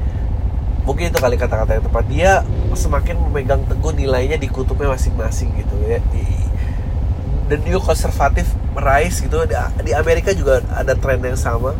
mungkin 0.86 1.10
itu 1.10 1.18
kali 1.18 1.34
kata-kata 1.34 1.76
yang 1.76 1.84
tepat. 1.84 2.04
Dia 2.06 2.32
semakin 2.72 3.18
memegang 3.18 3.66
teguh 3.66 3.92
nilainya 3.92 4.38
di 4.38 4.46
kutubnya 4.46 4.94
masing-masing 4.94 5.50
gitu 5.58 5.74
ya. 5.84 5.98
Dan 7.50 7.58
dia 7.66 7.78
konservatif 7.82 8.46
rise 8.78 9.26
gitu. 9.26 9.42
Di, 9.50 9.92
Amerika 9.92 10.30
juga 10.30 10.62
ada 10.70 10.94
tren 10.94 11.18
yang 11.20 11.36
sama 11.36 11.74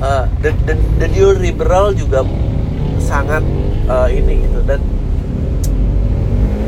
uh, 0.00 0.24
dan 0.44 0.54
dan 0.64 0.78
dan 1.00 1.08
dia 1.12 1.30
liberal 1.36 1.92
juga 1.96 2.24
sangat 3.00 3.44
uh, 3.86 4.08
ini 4.10 4.44
gitu 4.44 4.60
dan 4.66 4.80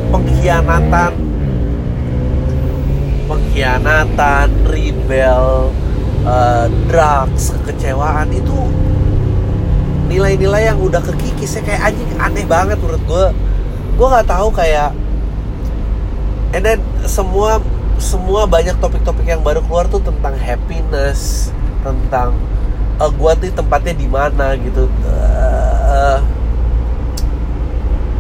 pengkhianatan 0.09 1.13
pengkhianatan 3.29 4.49
rebel 4.69 5.75
uh, 6.25 6.67
drugs 6.89 7.53
kekecewaan 7.65 8.33
itu 8.33 8.57
nilai-nilai 10.09 10.73
yang 10.73 10.81
udah 10.81 11.05
kekikis 11.05 11.61
ya 11.61 11.63
kayak 11.63 11.93
anjing 11.93 12.11
aneh 12.17 12.47
banget 12.49 12.81
menurut 12.81 13.03
gue 13.05 13.27
gue 14.01 14.07
nggak 14.09 14.29
tahu 14.31 14.49
kayak 14.57 14.97
and 16.57 16.65
then 16.65 16.81
semua 17.05 17.61
semua 18.01 18.49
banyak 18.49 18.73
topik-topik 18.81 19.29
yang 19.29 19.45
baru 19.45 19.61
keluar 19.69 19.85
tuh 19.91 20.01
tentang 20.01 20.33
happiness 20.41 21.53
tentang 21.85 22.33
uh, 22.99 23.07
eh, 23.07 23.11
gue 23.15 23.33
tuh 23.47 23.55
tempatnya 23.55 23.95
di 23.95 24.07
mana 24.11 24.59
gitu. 24.59 24.91
Uh, 25.07 26.19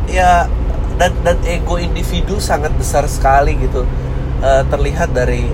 ya 0.09 0.49
dan 0.99 1.13
dan 1.23 1.37
ego 1.45 1.77
individu 1.79 2.39
sangat 2.39 2.73
besar 2.79 3.05
sekali 3.11 3.59
gitu. 3.59 3.85
Uh, 4.39 4.63
terlihat 4.71 5.11
dari 5.11 5.51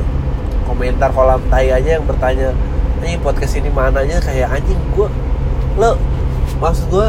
komentar 0.69 1.09
kolam 1.13 1.41
tai 1.49 1.73
aja 1.73 1.97
yang 1.97 2.05
bertanya 2.05 2.53
ini 3.01 3.17
podcast 3.21 3.57
ini 3.57 3.73
mananya? 3.73 4.21
Kayak 4.21 4.61
anjing 4.61 4.81
gue 4.93 5.09
lo 5.75 5.99
maksud 6.63 6.87
gue 6.93 7.09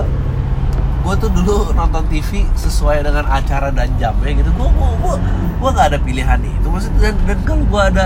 gue 1.05 1.13
tuh 1.21 1.29
dulu 1.29 1.69
nonton 1.77 2.01
TV 2.09 2.49
sesuai 2.57 3.05
dengan 3.05 3.29
acara 3.29 3.69
dan 3.69 3.91
jamnya 4.01 4.41
gitu. 4.41 4.49
Gue 4.55 4.69
gue 4.71 4.89
gue 5.03 5.15
gue 5.61 5.69
nggak 5.69 5.87
ada 5.93 5.99
pilihan 6.01 6.39
itu 6.41 6.67
maksud 6.67 6.91
dan 6.97 7.15
dan 7.27 7.37
kalau 7.45 7.63
gue 7.67 7.83
ada 7.93 8.05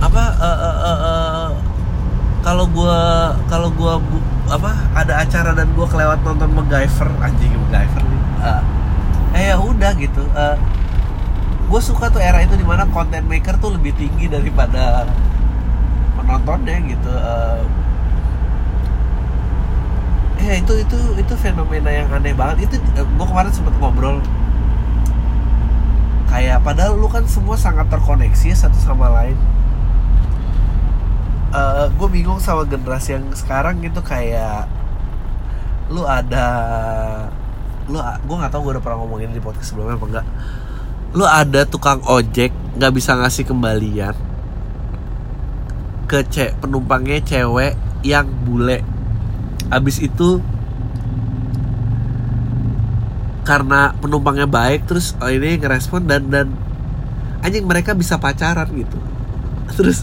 apa 0.00 0.24
uh, 0.40 0.58
uh, 0.64 0.76
uh, 0.80 0.98
uh, 1.04 1.29
kalau 2.40 2.64
gue 2.64 2.98
kalau 3.52 3.68
gue 3.68 3.92
apa 4.48 4.72
ada 4.96 5.20
acara 5.20 5.52
dan 5.52 5.68
gue 5.76 5.86
kelewat 5.86 6.24
nonton 6.24 6.48
MacGyver 6.56 7.08
anjing 7.20 7.52
MacGyver 7.68 8.02
nih. 8.02 8.22
Uh, 8.40 8.62
eh 9.36 9.44
ya 9.52 9.56
udah 9.60 9.92
gitu. 10.00 10.24
Uh, 10.32 10.56
gue 11.70 11.80
suka 11.84 12.08
tuh 12.08 12.18
era 12.18 12.40
itu 12.42 12.56
di 12.56 12.66
mana 12.66 12.88
content 12.88 13.22
maker 13.28 13.60
tuh 13.60 13.76
lebih 13.76 13.92
tinggi 13.94 14.26
daripada 14.26 15.04
penontonnya 16.16 16.76
gitu. 16.88 17.12
Uh, 17.12 17.62
ya 20.40 20.56
itu 20.56 20.72
itu 20.80 20.98
itu 21.20 21.34
fenomena 21.36 21.92
yang 21.92 22.08
aneh 22.08 22.32
banget. 22.32 22.72
Itu 22.72 22.80
eh, 22.96 23.04
gue 23.04 23.26
kemarin 23.28 23.52
sempet 23.52 23.76
ngobrol. 23.76 24.24
Kayak 26.32 26.64
padahal 26.64 26.96
lu 26.96 27.06
kan 27.12 27.28
semua 27.28 27.58
sangat 27.60 27.90
terkoneksi 27.92 28.54
ya 28.54 28.56
satu 28.56 28.78
sama 28.80 29.12
lain 29.12 29.36
uh, 31.50 31.84
eh, 31.84 31.86
gue 31.94 32.08
bingung 32.10 32.38
sama 32.42 32.66
generasi 32.66 33.18
yang 33.18 33.26
sekarang 33.34 33.82
gitu 33.82 34.00
kayak 34.02 34.66
lu 35.90 36.06
ada 36.06 36.46
lu 37.90 37.98
gue 37.98 38.36
nggak 38.38 38.52
tahu 38.54 38.70
gue 38.70 38.72
udah 38.78 38.84
pernah 38.84 38.98
ngomongin 39.02 39.34
di 39.34 39.42
podcast 39.42 39.74
sebelumnya 39.74 39.98
apa 39.98 40.06
enggak 40.06 40.26
lu 41.10 41.26
ada 41.26 41.66
tukang 41.66 41.98
ojek 42.06 42.54
nggak 42.78 42.92
bisa 42.94 43.18
ngasih 43.18 43.42
kembalian 43.42 44.14
ke 46.10 46.26
cek 46.26 46.58
penumpangnya 46.58 47.22
cewek 47.22 47.78
yang 48.02 48.26
bule. 48.42 48.82
Abis 49.70 50.02
itu 50.02 50.42
karena 53.46 53.94
penumpangnya 54.02 54.50
baik 54.50 54.90
terus 54.90 55.14
oh 55.22 55.30
ini 55.30 55.54
ngerespon 55.58 56.10
dan 56.10 56.26
dan 56.26 56.50
anjing 57.46 57.62
mereka 57.62 57.94
bisa 57.94 58.18
pacaran 58.18 58.66
gitu. 58.74 58.98
Terus 59.78 60.02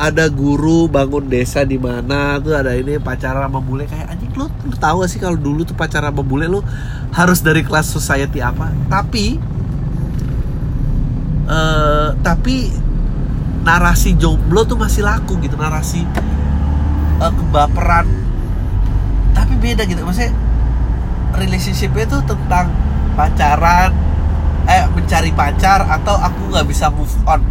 ada 0.00 0.32
guru 0.32 0.88
bangun 0.88 1.28
desa 1.28 1.60
di 1.60 1.76
mana 1.76 2.40
tuh 2.40 2.56
ada 2.56 2.72
ini 2.72 2.96
pacaran 2.96 3.44
sama 3.44 3.60
kayak 3.84 4.08
anjing 4.08 4.32
lu, 4.32 4.48
lu 4.64 4.72
tahu 4.80 5.04
gak 5.04 5.10
sih 5.12 5.20
kalau 5.20 5.36
dulu 5.36 5.60
tuh 5.68 5.76
pacaran 5.76 6.08
sama 6.08 6.24
bule 6.24 6.48
lu 6.48 6.64
harus 7.12 7.44
dari 7.44 7.60
kelas 7.60 7.84
society 7.84 8.40
apa? 8.40 8.72
Tapi 8.88 9.36
uh, 11.44 12.16
tapi 12.24 12.72
narasi 13.60 14.16
jomblo 14.16 14.64
tuh 14.64 14.80
masih 14.80 15.04
laku 15.04 15.36
gitu 15.44 15.60
narasi 15.60 16.00
uh, 17.20 17.28
kebaperan. 17.28 18.08
Tapi 19.36 19.52
beda 19.60 19.84
gitu 19.84 20.00
maksudnya 20.00 20.32
relationshipnya 21.36 22.08
tuh 22.08 22.24
tentang 22.24 22.72
pacaran 23.20 23.92
eh 24.64 24.88
mencari 24.96 25.28
pacar 25.36 25.84
atau 25.84 26.16
aku 26.16 26.56
nggak 26.56 26.64
bisa 26.64 26.88
move 26.88 27.12
on. 27.28 27.44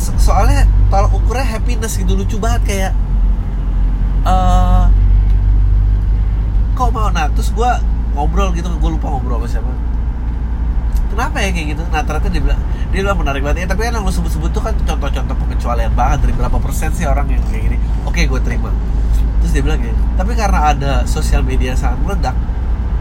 So 0.00 0.16
soalnya 0.16 0.64
tolak 0.86 1.12
ukurnya 1.12 1.46
happiness 1.46 1.98
gitu 1.98 2.14
lucu 2.14 2.36
banget 2.38 2.62
kayak 2.66 2.92
uh, 4.26 4.86
kok 6.76 6.90
mau? 6.94 7.10
Nah 7.10 7.26
terus 7.32 7.50
gue 7.50 7.70
ngobrol 8.14 8.54
gitu 8.54 8.68
gue 8.70 8.90
lupa 8.90 9.10
ngobrol 9.10 9.42
sama 9.44 9.48
siapa. 9.50 9.72
Kenapa 11.10 11.36
ya 11.40 11.50
kayak 11.54 11.66
gitu? 11.76 11.82
Nah 11.90 12.02
ternyata 12.04 12.28
dia 12.28 12.42
bilang 12.42 12.60
dia 12.92 13.00
bilang 13.02 13.18
menarik 13.18 13.42
banget. 13.42 13.64
Ya 13.64 13.66
tapi 13.70 13.88
kan 13.88 13.98
yang 13.98 14.04
lu 14.04 14.12
sebut-sebut 14.12 14.50
tuh 14.52 14.62
kan 14.62 14.74
contoh-contoh 14.76 15.36
pengecualian 15.36 15.92
banget. 15.96 16.28
Dari 16.28 16.32
berapa 16.36 16.58
persen 16.60 16.92
sih 16.92 17.08
orang 17.08 17.30
yang 17.30 17.42
kayak 17.48 17.62
gini? 17.72 17.78
Oke 18.04 18.26
gue 18.28 18.40
terima. 18.44 18.70
Terus 19.42 19.50
dia 19.52 19.62
bilang 19.62 19.78
gini 19.78 20.06
tapi 20.16 20.32
karena 20.32 20.72
ada 20.72 20.92
sosial 21.04 21.44
media 21.44 21.76
sangat 21.76 22.00
meledak 22.00 22.36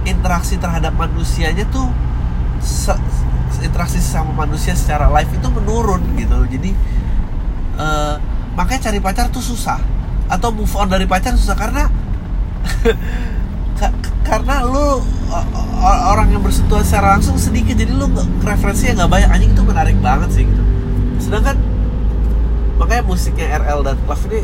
interaksi 0.03 0.59
terhadap 0.59 0.93
manusianya 0.93 1.63
tuh 1.71 1.87
interaksi 3.63 4.03
sama 4.03 4.45
manusia 4.45 4.75
secara 4.75 5.07
live 5.09 5.31
itu 5.31 5.47
menurun 5.47 6.03
gitu 6.19 6.37
jadi 6.51 6.75
eh, 7.75 8.15
makanya 8.55 8.91
cari 8.91 8.99
pacar 8.99 9.29
tuh 9.29 9.43
susah. 9.43 9.79
Atau 10.25 10.49
move 10.49 10.71
on 10.73 10.89
dari 10.89 11.05
pacar 11.05 11.37
susah 11.37 11.53
karena 11.53 11.85
Ka- 13.79 13.93
karena 14.25 14.65
lu 14.65 15.03
orang 15.83 16.31
yang 16.33 16.41
bersentuhan 16.41 16.81
secara 16.81 17.19
langsung 17.19 17.35
sedikit. 17.35 17.75
Jadi 17.77 17.91
lu 17.91 18.07
referensinya 18.41 19.03
nggak 19.03 19.11
banyak. 19.11 19.29
Anjing 19.29 19.51
itu 19.53 19.63
menarik 19.63 19.97
banget 19.99 20.29
sih 20.33 20.43
gitu. 20.47 20.63
Sedangkan 21.19 21.59
makanya 22.75 23.03
musiknya 23.07 23.55
RL 23.59 23.83
dan 23.83 23.95
Clef 24.03 24.23
ini 24.31 24.43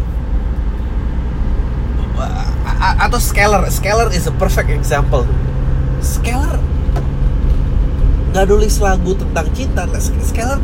atau 2.81 3.19
Scalar. 3.21 3.65
Scalar 3.71 4.09
is 4.13 4.25
a 4.27 4.33
perfect 4.35 4.69
example. 4.69 5.25
Scalar 6.01 6.57
nggak 8.31 8.45
nulis 8.47 8.79
lagu 8.79 9.11
tentang 9.17 9.47
cinta. 9.51 9.83
Scalar 9.99 10.59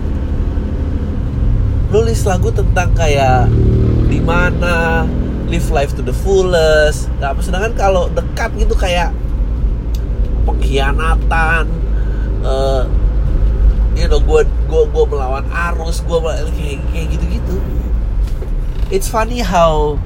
nulis 1.88 2.24
lagu 2.28 2.52
tentang 2.52 2.92
kayak 2.96 3.48
di 4.08 4.20
mana 4.20 5.08
live 5.48 5.68
life 5.72 5.96
to 5.96 6.04
the 6.04 6.16
fullest. 6.16 7.08
Nah, 7.24 7.32
sedangkan 7.40 7.74
kalau 7.76 8.12
dekat 8.12 8.52
gitu 8.60 8.76
kayak 8.76 9.16
pengkhianatan 10.48 11.68
eh 12.48 12.84
you 14.00 14.08
know 14.08 14.22
gue 14.22 14.46
gue 14.46 14.84
gue 14.94 15.04
melawan 15.10 15.44
arus 15.72 16.06
gue 16.06 16.18
kayak 16.22 16.80
kayak 16.94 17.08
gitu 17.18 17.26
gitu 17.28 17.56
it's 18.94 19.10
funny 19.10 19.44
how 19.44 20.00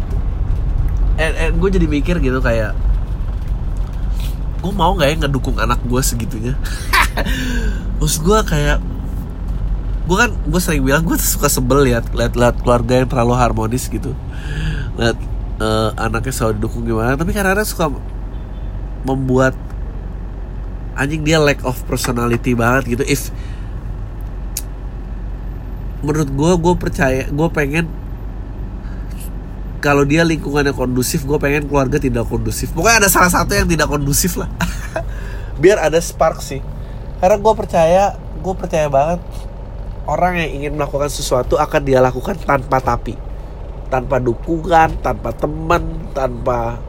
and, 1.21 1.37
and 1.37 1.53
gue 1.61 1.69
jadi 1.69 1.85
mikir 1.85 2.17
gitu 2.17 2.41
kayak 2.41 2.73
gue 4.61 4.73
mau 4.73 4.93
nggak 4.93 5.09
ya 5.09 5.15
ngedukung 5.25 5.57
anak 5.57 5.81
gue 5.89 6.01
segitunya? 6.05 6.53
Terus 7.97 8.15
gue 8.21 8.39
kayak 8.45 8.77
gue 10.11 10.19
kan 10.19 10.31
gue 10.35 10.59
sering 10.59 10.83
bilang 10.83 11.07
gue 11.07 11.15
suka 11.15 11.47
sebel 11.47 11.87
liat 11.87 12.11
liat 12.11 12.35
liat 12.35 12.59
keluarga 12.59 12.99
yang 12.99 13.07
terlalu 13.07 13.31
harmonis 13.39 13.87
gitu. 13.87 14.11
Liat 14.99 15.15
eh, 15.63 15.89
anaknya 15.95 16.35
selalu 16.35 16.59
didukung 16.59 16.83
gimana 16.83 17.15
tapi 17.15 17.31
kadang-kadang 17.31 17.63
suka 17.63 17.87
membuat 19.07 19.55
anjing 20.99 21.23
dia 21.23 21.39
lack 21.39 21.63
of 21.63 21.79
personality 21.87 22.51
banget 22.51 22.99
gitu. 22.99 23.03
If 23.07 23.31
menurut 26.03 26.27
gue 26.27 26.51
gue 26.59 26.73
percaya 26.75 27.31
gue 27.31 27.47
pengen 27.55 27.87
kalau 29.79 30.03
dia 30.03 30.27
lingkungannya 30.27 30.75
kondusif 30.75 31.23
gue 31.23 31.39
pengen 31.39 31.71
keluarga 31.71 32.03
tidak 32.03 32.27
kondusif. 32.27 32.75
Pokoknya 32.75 33.07
ada 33.07 33.09
salah 33.09 33.31
satu 33.31 33.55
yang 33.55 33.63
tidak 33.63 33.87
kondusif 33.87 34.35
lah. 34.35 34.51
Biar 35.63 35.79
ada 35.79 36.03
spark 36.03 36.43
sih. 36.43 36.59
Karena 37.23 37.39
gue 37.39 37.53
percaya 37.55 38.19
gue 38.19 38.53
percaya 38.59 38.91
banget 38.91 39.23
orang 40.05 40.41
yang 40.41 40.49
ingin 40.61 40.71
melakukan 40.77 41.09
sesuatu 41.09 41.57
akan 41.57 41.81
dia 41.85 42.01
lakukan 42.01 42.37
tanpa 42.41 42.81
tapi 42.81 43.17
tanpa 43.91 44.17
dukungan 44.23 45.03
tanpa 45.03 45.35
teman 45.35 45.83
tanpa 46.15 46.79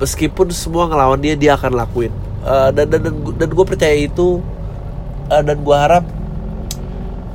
meskipun 0.00 0.48
semua 0.54 0.88
ngelawan 0.88 1.20
dia 1.20 1.34
dia 1.34 1.52
akan 1.58 1.74
lakuin. 1.74 2.14
Eh, 2.46 2.70
dan 2.72 2.86
dan 2.88 3.00
dan, 3.02 3.14
dan 3.34 3.48
gue 3.50 3.66
percaya 3.66 3.96
itu 3.98 4.40
eh, 5.28 5.42
dan 5.42 5.58
gue 5.60 5.76
harap 5.76 6.04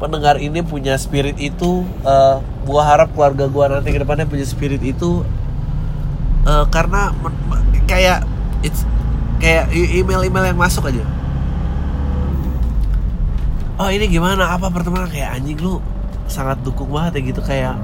pendengar 0.02 0.36
ini 0.36 0.60
punya 0.60 1.00
spirit 1.00 1.40
itu 1.40 1.88
uh, 2.04 2.44
gue 2.68 2.82
harap 2.84 3.16
keluarga 3.16 3.48
gue 3.48 3.64
nanti 3.72 3.88
ke 3.96 4.04
depannya 4.04 4.28
punya 4.28 4.44
spirit 4.44 4.84
itu 4.84 5.24
Eh, 6.44 6.66
karena 6.76 7.16
kayak 7.88 8.28
it's 8.68 8.84
kayak 9.40 9.72
email-email 9.72 10.52
yang 10.52 10.60
masuk 10.60 10.92
aja 10.92 11.04
oh 13.80 13.90
ini 13.90 14.06
gimana? 14.10 14.54
Apa 14.54 14.70
pertemanan? 14.70 15.10
Kayak 15.10 15.40
anjing 15.40 15.60
lu 15.62 15.80
sangat 16.28 16.62
dukung 16.64 16.90
banget 16.90 17.20
ya 17.20 17.22
gitu 17.36 17.42
kayak 17.44 17.76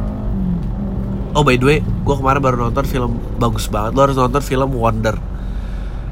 oh 1.36 1.44
by 1.46 1.60
the 1.60 1.66
way 1.68 1.80
gue 1.84 2.16
kemarin 2.16 2.42
baru 2.42 2.56
nonton 2.70 2.86
film 2.86 3.18
bagus 3.38 3.70
banget. 3.70 3.94
Lo 3.96 4.02
harus 4.06 4.18
nonton 4.18 4.42
film 4.42 4.70
Wonder. 4.76 5.16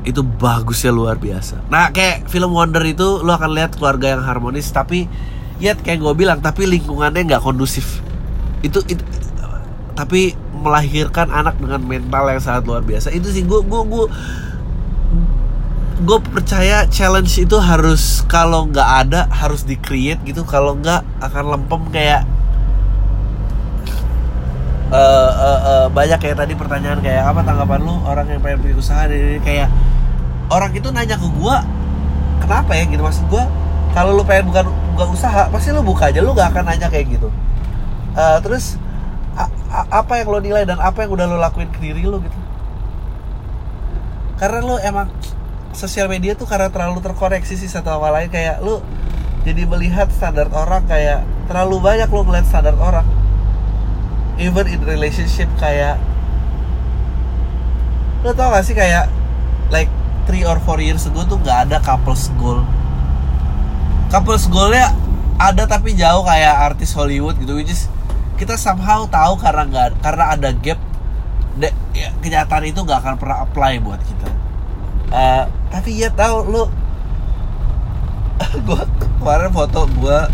Itu 0.07 0.23
bagusnya 0.23 0.93
luar 0.93 1.19
biasa. 1.19 1.67
Nah 1.67 1.91
kayak 1.91 2.29
film 2.31 2.53
Wonder 2.53 2.83
itu 2.85 3.21
lo 3.21 3.31
akan 3.33 3.51
lihat 3.53 3.75
keluarga 3.75 4.15
yang 4.15 4.23
harmonis 4.23 4.69
tapi 4.71 5.09
ya 5.57 5.73
kayak 5.73 5.99
gue 5.99 6.13
bilang 6.13 6.39
tapi 6.39 6.69
lingkungannya 6.69 7.27
nggak 7.27 7.43
kondusif. 7.43 8.01
Itu, 8.61 8.81
itu 8.89 9.01
tapi 9.97 10.33
melahirkan 10.53 11.29
anak 11.33 11.57
dengan 11.57 11.81
mental 11.81 12.29
yang 12.29 12.41
sangat 12.41 12.69
luar 12.69 12.85
biasa. 12.85 13.09
Itu 13.13 13.29
sih 13.33 13.45
gue 13.45 13.61
gue 13.65 13.81
gue 13.89 14.05
gue 15.97 16.19
percaya 16.21 16.85
challenge 16.85 17.41
itu 17.41 17.57
harus 17.57 18.21
kalau 18.29 18.69
nggak 18.69 18.89
ada 19.07 19.25
harus 19.33 19.65
di 19.65 19.73
create 19.73 20.21
gitu. 20.27 20.45
Kalau 20.45 20.77
nggak 20.77 21.01
akan 21.21 21.43
lempem 21.57 21.81
kayak 21.89 22.21
eh, 24.93 25.31
eh, 25.33 25.59
eh, 25.65 25.85
banyak 25.89 26.19
kayak 26.21 26.37
tadi 26.37 26.53
pertanyaan 26.53 27.01
kayak 27.01 27.25
apa 27.25 27.41
tanggapan 27.41 27.81
lu 27.81 27.97
orang 28.05 28.29
yang 28.29 28.41
pengen 28.45 28.61
punya 28.61 28.75
usaha 28.77 29.09
dan 29.09 29.17
ini 29.17 29.39
kayak 29.41 29.67
orang 30.53 30.71
itu 30.77 30.87
nanya 30.93 31.17
ke 31.17 31.27
gua 31.33 31.65
kenapa 32.45 32.77
ya? 32.77 32.85
Gitu. 32.85 33.01
Maksud 33.01 33.25
gua 33.33 33.49
kalau 33.97 34.13
lu 34.13 34.21
pengen 34.21 34.53
buka 34.53 34.61
buka 34.93 35.05
usaha 35.09 35.49
pasti 35.49 35.73
lu 35.73 35.81
buka 35.81 36.13
aja 36.13 36.21
lu 36.21 36.37
gak 36.37 36.53
akan 36.53 36.69
nanya 36.69 36.93
kayak 36.93 37.09
gitu. 37.09 37.33
Eh, 38.13 38.37
terus 38.45 38.77
apa 39.89 40.17
yang 40.17 40.33
lo 40.33 40.41
nilai 40.41 40.65
dan 40.65 40.81
apa 40.81 41.05
yang 41.05 41.13
udah 41.13 41.25
lo 41.29 41.37
lakuin 41.37 41.69
ke 41.73 41.81
diri 41.81 42.05
lo 42.05 42.21
gitu? 42.21 42.37
Karena 44.37 44.61
lo 44.61 44.77
emang 44.77 45.09
sosial 45.77 46.09
media 46.09 46.33
tuh 46.33 46.49
karena 46.49 46.73
terlalu 46.73 47.05
terkoneksi 47.05 47.53
sih 47.53 47.69
satu 47.69 47.93
sama 47.93 48.09
lain. 48.09 48.33
Kayak 48.33 48.65
lo 48.65 48.81
jadi 49.45 49.63
melihat 49.69 50.09
standar 50.09 50.49
orang 50.49 50.83
kayak 50.89 51.21
terlalu 51.45 51.77
banyak 51.77 52.09
lo 52.09 52.21
ngeliat 52.25 52.49
standar 52.49 52.73
orang. 52.81 53.05
Even 54.41 54.65
in 54.65 54.81
relationship 54.81 55.47
kayak 55.61 56.01
lo 58.25 58.33
tau 58.33 58.49
gak 58.49 58.65
sih 58.65 58.73
kayak 58.73 59.05
like 59.69 59.93
3 60.25 60.43
or 60.49 60.57
4 60.57 60.81
years 60.81 61.05
ago 61.05 61.21
tuh 61.23 61.37
nggak 61.37 61.69
ada 61.69 61.77
couples 61.85 62.33
goal. 62.41 62.65
Couples 64.09 64.49
goalnya 64.49 64.91
ada 65.37 65.69
tapi 65.69 65.93
jauh 65.93 66.25
kayak 66.25 66.73
artis 66.73 66.97
Hollywood 66.97 67.37
gitu 67.37 67.53
which 67.53 67.69
is 67.69 67.85
kita 68.41 68.57
somehow 68.57 69.05
tahu 69.05 69.37
karena 69.37 69.69
nggak 69.69 69.87
karena 70.01 70.25
ada 70.33 70.49
gap 70.53 70.81
de, 71.57 71.69
ya, 71.93 72.09
kenyataan 72.21 72.65
itu 72.69 72.81
nggak 72.81 73.01
akan 73.01 73.15
pernah 73.17 73.37
apply 73.45 73.81
buat 73.81 74.01
kita 74.01 74.36
Eh, 75.07 75.43
tapi 75.71 75.89
ya 75.95 76.11
tahu 76.11 76.37
lu. 76.51 76.63
Gua 78.67 78.83
kemarin 79.17 79.49
foto 79.49 79.89
gua 79.97 80.29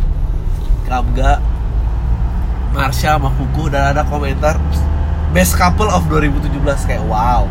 Kamga 0.83 1.39
Marsha 2.75 3.15
sama 3.15 3.31
Kuku 3.37 3.71
dan 3.71 3.95
ada 3.95 4.03
komentar 4.03 4.59
best 5.31 5.55
couple 5.55 5.87
of 5.87 6.03
2017 6.09 6.51
kayak 6.89 7.05
wow. 7.05 7.47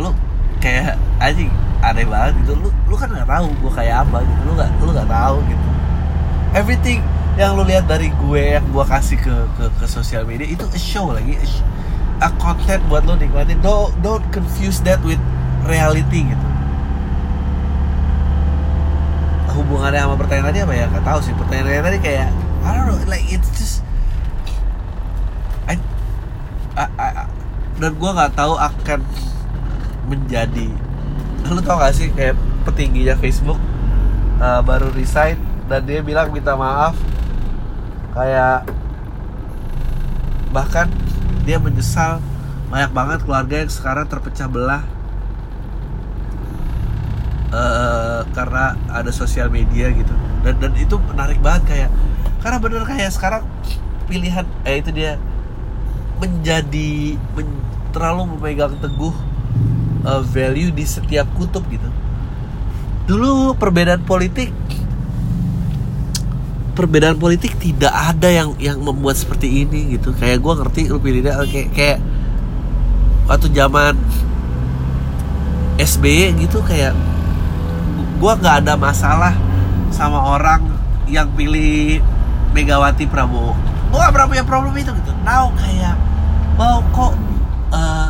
Lu 0.00 0.10
kayak 0.58 0.96
anjing 1.20 1.52
aneh 1.84 2.08
banget 2.08 2.34
gitu. 2.42 2.56
Lu 2.56 2.68
lu 2.88 2.94
kan 2.96 3.12
nggak 3.12 3.28
tahu 3.28 3.46
gue 3.52 3.72
kayak 3.76 4.08
apa 4.08 4.24
gitu. 4.24 4.40
Lu 4.48 4.52
nggak 4.56 4.70
lu 4.80 4.90
nggak 4.96 5.10
tahu 5.12 5.36
gitu. 5.46 5.68
Everything 6.56 7.00
yang 7.36 7.52
lu 7.52 7.68
lihat 7.68 7.84
dari 7.84 8.08
gue 8.10 8.42
yang 8.56 8.64
gue 8.72 8.84
kasih 8.88 9.20
ke 9.20 9.34
ke 9.60 9.64
ke 9.76 9.86
sosial 9.86 10.24
media 10.24 10.48
itu 10.48 10.64
a 10.64 10.80
show 10.80 11.12
lagi 11.12 11.36
a, 11.36 11.44
sh- 11.44 11.64
a 12.20 12.30
content 12.40 12.80
buat 12.88 13.04
lo 13.04 13.14
nikmatin. 13.14 13.60
Don't 13.60 13.92
don't 14.00 14.24
confuse 14.32 14.80
that 14.84 15.00
with 15.04 15.20
reality 15.68 16.24
gitu. 16.24 16.46
Hubungannya 19.56 20.04
sama 20.04 20.14
pertanyaan 20.20 20.52
tadi 20.52 20.58
apa 20.64 20.74
ya? 20.76 20.84
Nggak 20.92 21.04
tahu 21.04 21.18
sih. 21.24 21.32
Pertanyaan 21.32 21.84
tadi 21.84 21.98
kayak 22.00 22.28
I 22.66 22.68
don't 22.76 22.86
know 22.90 22.98
like 23.08 23.24
it's 23.30 23.48
just 23.56 23.80
I, 25.64 25.78
I, 26.76 26.84
I- 27.00 27.30
dan 27.76 27.92
gue 27.92 28.10
nggak 28.10 28.32
tahu 28.32 28.56
akan 28.56 29.00
menjadi 30.08 30.72
lu 31.46 31.60
tau 31.60 31.76
gak 31.78 31.92
sih 31.94 32.08
kayak 32.10 32.34
petingginya 32.64 33.14
Facebook 33.20 33.60
uh, 34.40 34.64
baru 34.64 34.88
resign 34.96 35.36
dan 35.68 35.84
dia 35.84 36.00
bilang 36.00 36.32
minta 36.32 36.56
maaf 36.56 36.96
kayak 38.16 38.64
bahkan 40.50 40.88
dia 41.46 41.62
menyesal 41.62 42.18
banyak 42.66 42.90
banget 42.90 43.18
keluarga 43.22 43.62
yang 43.62 43.70
sekarang 43.70 44.10
terpecah 44.10 44.50
belah 44.50 44.82
eh, 47.54 48.20
karena 48.34 48.74
ada 48.90 49.14
sosial 49.14 49.46
media 49.46 49.94
gitu. 49.94 50.10
Dan 50.42 50.58
dan 50.58 50.74
itu 50.74 50.98
menarik 50.98 51.38
banget 51.38 51.62
kayak 51.70 51.90
karena 52.42 52.58
bener 52.58 52.82
kayak 52.82 53.10
sekarang 53.14 53.46
pilihan 54.10 54.46
eh 54.66 54.82
itu 54.82 54.90
dia 54.90 55.18
menjadi 56.18 57.18
men- 57.34 57.62
terlalu 57.90 58.36
memegang 58.36 58.76
teguh 58.76 59.14
uh, 60.04 60.22
value 60.22 60.68
di 60.70 60.84
setiap 60.84 61.26
kutub 61.34 61.64
gitu. 61.72 61.88
Dulu 63.06 63.54
perbedaan 63.56 64.02
politik 64.02 64.50
perbedaan 66.76 67.16
politik 67.16 67.56
tidak 67.56 67.90
ada 67.90 68.28
yang 68.28 68.52
yang 68.60 68.78
membuat 68.84 69.16
seperti 69.16 69.64
ini 69.64 69.96
gitu. 69.96 70.12
Kayak 70.12 70.44
gue 70.44 70.52
ngerti 70.60 70.80
pilih 70.92 71.20
dia 71.24 71.40
kayak 71.40 71.68
kayak 71.72 71.98
waktu 73.26 73.48
zaman 73.50 73.96
SBY 75.80 76.36
gitu 76.44 76.60
kayak 76.60 76.92
gue 78.16 78.32
nggak 78.32 78.64
ada 78.64 78.76
masalah 78.76 79.32
sama 79.88 80.36
orang 80.36 80.62
yang 81.08 81.32
pilih 81.32 82.04
Megawati 82.52 83.08
Prabowo. 83.08 83.56
Gue 83.92 83.98
gak 84.00 84.12
pernah 84.12 84.28
punya 84.28 84.44
problem 84.44 84.72
itu 84.76 84.92
gitu. 84.92 85.12
Now 85.24 85.52
kayak 85.56 85.96
mau 86.56 86.80
kok 86.92 87.12
uh, 87.72 88.08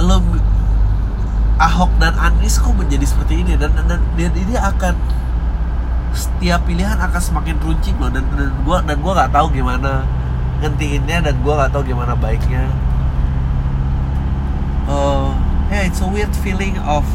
lo 0.00 0.20
Ahok 1.58 1.90
dan 1.98 2.14
Anies 2.14 2.62
kok 2.62 2.70
menjadi 2.70 3.02
seperti 3.02 3.42
ini? 3.42 3.58
Dan 3.58 3.74
dan, 3.74 3.98
dan 3.98 4.32
ini 4.38 4.54
akan 4.54 4.94
setiap 6.18 6.66
pilihan 6.66 6.98
akan 6.98 7.22
semakin 7.22 7.56
runcing 7.62 7.94
loh 8.02 8.10
dan 8.10 8.26
dan 8.34 8.50
gue 8.50 8.76
dan 8.82 8.96
gue 8.98 9.12
nggak 9.14 9.30
tahu 9.30 9.46
gimana 9.54 10.02
ngentiinnya 10.58 11.22
dan 11.22 11.34
gue 11.38 11.52
nggak 11.54 11.70
tahu 11.70 11.82
gimana 11.86 12.18
baiknya. 12.18 12.66
Uh, 14.90 15.30
yeah 15.70 15.86
it's 15.86 16.02
a 16.02 16.08
weird 16.08 16.32
feeling 16.42 16.74
of 16.82 17.06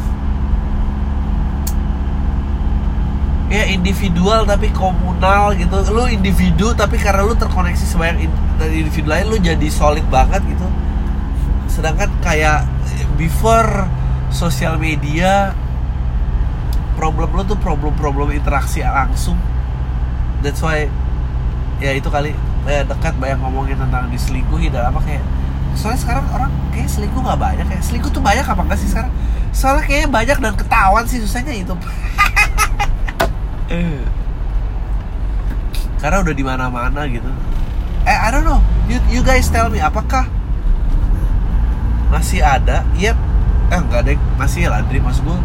ya 3.52 3.68
individual 3.68 4.48
tapi 4.48 4.72
komunal 4.72 5.52
gitu. 5.54 5.84
Lu 5.92 6.08
individu 6.08 6.72
tapi 6.72 6.96
karena 6.96 7.28
lu 7.28 7.36
terkoneksi 7.36 7.84
sebanyak 7.84 8.32
individu 8.72 9.12
lain 9.12 9.26
lu 9.28 9.38
jadi 9.38 9.68
solid 9.68 10.08
banget 10.08 10.40
gitu. 10.48 10.66
Sedangkan 11.68 12.08
kayak 12.24 12.64
before 13.20 13.86
sosial 14.34 14.82
media 14.82 15.54
problem 17.04 17.36
lu 17.36 17.44
tuh 17.44 17.60
problem-problem 17.60 18.32
interaksi 18.32 18.80
langsung. 18.80 19.36
That's 20.40 20.64
why 20.64 20.88
ya 21.84 21.92
itu 21.92 22.08
kali 22.08 22.32
ya 22.64 22.88
dekat 22.88 23.20
banyak 23.20 23.44
ngomongin 23.44 23.76
tentang 23.76 24.08
diselingkuhi 24.08 24.72
dan 24.72 24.88
apa 24.88 25.04
kayak 25.04 25.20
soalnya 25.76 26.00
sekarang 26.00 26.24
orang 26.32 26.48
kayak 26.72 26.88
selingkuh 26.88 27.20
nggak 27.20 27.36
banyak 27.36 27.68
kayak 27.68 27.84
selingkuh 27.84 28.08
tuh 28.08 28.24
banyak 28.24 28.48
apa 28.48 28.62
enggak 28.64 28.80
sih 28.80 28.88
sekarang? 28.88 29.12
Soalnya 29.52 29.84
kayaknya 29.84 30.08
banyak 30.16 30.38
dan 30.40 30.56
ketahuan 30.56 31.04
sih 31.04 31.20
susahnya 31.20 31.52
itu. 31.52 31.76
Karena 36.00 36.18
udah 36.24 36.32
di 36.32 36.44
mana-mana 36.48 37.04
gitu. 37.12 37.28
Eh 38.08 38.16
I 38.16 38.32
don't 38.32 38.48
know. 38.48 38.64
You, 38.88 39.04
you 39.12 39.20
guys 39.28 39.52
tell 39.52 39.68
me 39.68 39.84
apakah 39.84 40.32
masih 42.16 42.40
ada? 42.40 42.88
Yep. 42.96 43.20
Eh 43.76 43.80
enggak 43.80 44.08
deh 44.08 44.16
masih 44.40 44.72
ya 44.72 44.72
Landry. 44.72 45.04
Maksud 45.04 45.28
gue 45.28 45.40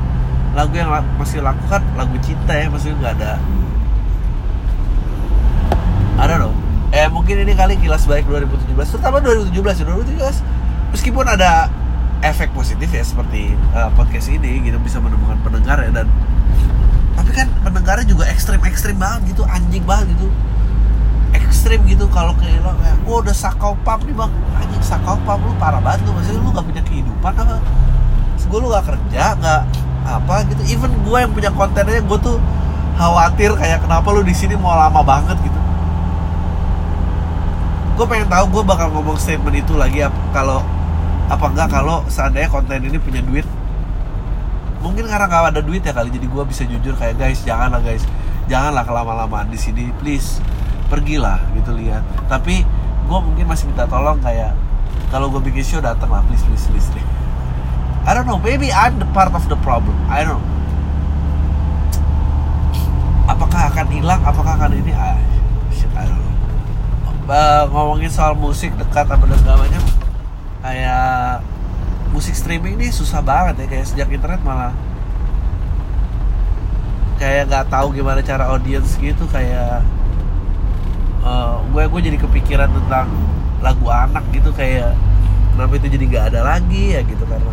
lagu 0.57 0.75
yang 0.77 0.91
masih 1.21 1.45
laku 1.45 1.65
kan 1.69 1.83
lagu 1.95 2.17
cinta 2.25 2.57
ya 2.57 2.67
maksudnya 2.73 2.97
nggak 2.99 3.15
ada 3.21 3.33
don't 6.29 6.45
know. 6.45 6.53
Eh 6.93 7.09
mungkin 7.09 7.41
ini 7.41 7.57
kali 7.57 7.81
kilas 7.81 8.05
balik 8.05 8.29
2017 8.29 8.77
terutama 8.77 9.21
2017 9.25 9.81
ya 9.81 9.85
2017 9.89 10.93
meskipun 10.93 11.25
ada 11.25 11.73
efek 12.21 12.53
positif 12.53 12.89
ya 12.93 13.05
seperti 13.05 13.57
uh, 13.73 13.89
podcast 13.97 14.29
ini 14.29 14.61
gitu 14.65 14.77
bisa 14.81 15.01
menemukan 15.01 15.41
pendengar 15.41 15.81
ya 15.81 15.91
dan 15.93 16.09
tapi 17.17 17.31
kan 17.33 17.49
pendengarnya 17.65 18.07
juga 18.09 18.25
ekstrim 18.29 18.61
ekstrim 18.65 18.97
banget 19.01 19.37
gitu 19.37 19.43
anjing 19.49 19.85
banget 19.89 20.17
gitu. 20.17 20.29
Ekstrim 21.37 21.85
gitu 21.85 22.09
kalau 22.09 22.33
kayak 22.41 22.65
lo 22.65 22.73
kayak 22.81 22.97
gue 23.05 23.17
udah 23.25 23.37
sakau 23.37 23.77
pap 23.85 24.01
nih 24.05 24.17
bang. 24.17 24.33
Anjing 24.57 24.85
sakau 24.85 25.17
pap 25.25 25.41
lu 25.41 25.53
parah 25.61 25.81
banget 25.81 26.09
lu 26.09 26.17
maksudnya 26.17 26.41
lu 26.41 26.51
gak 26.57 26.67
punya 26.69 26.83
kehidupan 26.85 27.33
apa? 27.37 27.57
Gue 28.49 28.59
lu 28.65 28.73
gak 28.73 28.85
kerja 28.89 29.37
gak 29.37 29.63
apa 30.05 30.45
gitu. 30.47 30.63
Even 30.71 30.93
gue 31.03 31.19
yang 31.19 31.33
punya 31.33 31.51
kontennya 31.55 32.03
gue 32.03 32.19
tuh 32.21 32.39
khawatir 32.99 33.55
kayak 33.55 33.87
kenapa 33.87 34.11
lu 34.11 34.27
di 34.27 34.35
sini 34.35 34.59
mau 34.59 34.75
lama 34.75 35.01
banget 35.07 35.39
gitu. 35.39 35.59
Gue 37.95 38.07
pengen 38.07 38.31
tahu 38.31 38.45
gue 38.59 38.63
bakal 38.63 38.91
ngomong 38.95 39.19
statement 39.19 39.59
itu 39.59 39.75
lagi 39.75 40.03
kalau 40.31 40.63
apa 41.29 41.45
enggak 41.51 41.69
kalau 41.71 42.03
seandainya 42.11 42.51
konten 42.51 42.83
ini 42.83 42.99
punya 42.99 43.23
duit. 43.23 43.47
Mungkin 44.79 45.11
karena 45.11 45.27
gak 45.27 45.59
ada 45.59 45.63
duit 45.63 45.83
ya 45.83 45.91
kali 45.91 46.07
jadi 46.15 46.31
gue 46.31 46.45
bisa 46.47 46.63
jujur 46.63 46.95
kayak 46.95 47.19
guys 47.19 47.43
janganlah 47.43 47.83
guys. 47.83 48.07
Janganlah 48.47 48.87
kelama-lamaan 48.87 49.51
di 49.51 49.59
sini 49.59 49.91
please. 49.99 50.39
Pergilah 50.89 51.43
gitu 51.59 51.75
lihat. 51.75 52.03
Tapi 52.31 52.63
gue 53.09 53.19
mungkin 53.19 53.45
masih 53.47 53.69
minta 53.71 53.85
tolong 53.91 54.19
kayak 54.23 54.55
kalau 55.09 55.33
gue 55.33 55.41
bikin 55.41 55.65
show 55.65 55.81
datang 55.81 56.13
lah 56.13 56.23
please 56.27 56.45
please 56.47 56.67
please, 56.71 56.89
please. 56.95 57.11
I 58.07 58.15
don't 58.15 58.27
know 58.27 58.39
maybe 58.39 58.71
I'm 58.71 58.99
the 58.99 59.09
part 59.17 59.35
of 59.35 59.49
the 59.49 59.59
problem. 59.63 59.95
I 60.07 60.23
don't 60.23 60.39
know. 60.39 60.47
Apakah 63.29 63.69
akan 63.75 63.87
hilang? 63.93 64.21
Apakah 64.25 64.57
akan 64.57 64.73
ini? 64.73 64.93
Ah, 64.97 65.19
shit 65.75 65.91
I 65.93 66.09
don't 66.09 66.17
know. 66.17 66.35
Uh, 67.29 67.69
ngomongin 67.69 68.09
soal 68.09 68.33
musik 68.33 68.73
dekat 68.81 69.05
apa 69.05 69.21
dan 69.29 69.37
segala 69.37 69.69
macam 69.69 69.85
kayak 70.65 71.45
musik 72.11 72.33
streaming 72.33 72.81
ini 72.81 72.89
susah 72.89 73.21
banget 73.21 73.63
ya 73.63 73.67
kayak 73.69 73.87
sejak 73.87 74.09
internet 74.09 74.41
malah 74.43 74.73
kayak 77.21 77.51
nggak 77.51 77.67
tahu 77.69 77.93
gimana 77.93 78.25
cara 78.25 78.49
audience 78.49 78.97
gitu 78.97 79.29
kayak 79.29 79.85
uh, 81.23 81.61
gue 81.69 81.85
gue 81.85 82.01
jadi 82.11 82.19
kepikiran 82.19 82.71
tentang 82.71 83.11
lagu 83.61 83.87
anak 83.91 84.25
gitu 84.31 84.55
kayak 84.55 84.95
kenapa 85.55 85.73
itu 85.77 85.87
jadi 85.91 86.05
nggak 86.09 86.25
ada 86.35 86.41
lagi 86.47 86.95
ya 86.95 87.01
gitu 87.03 87.23
karena 87.27 87.53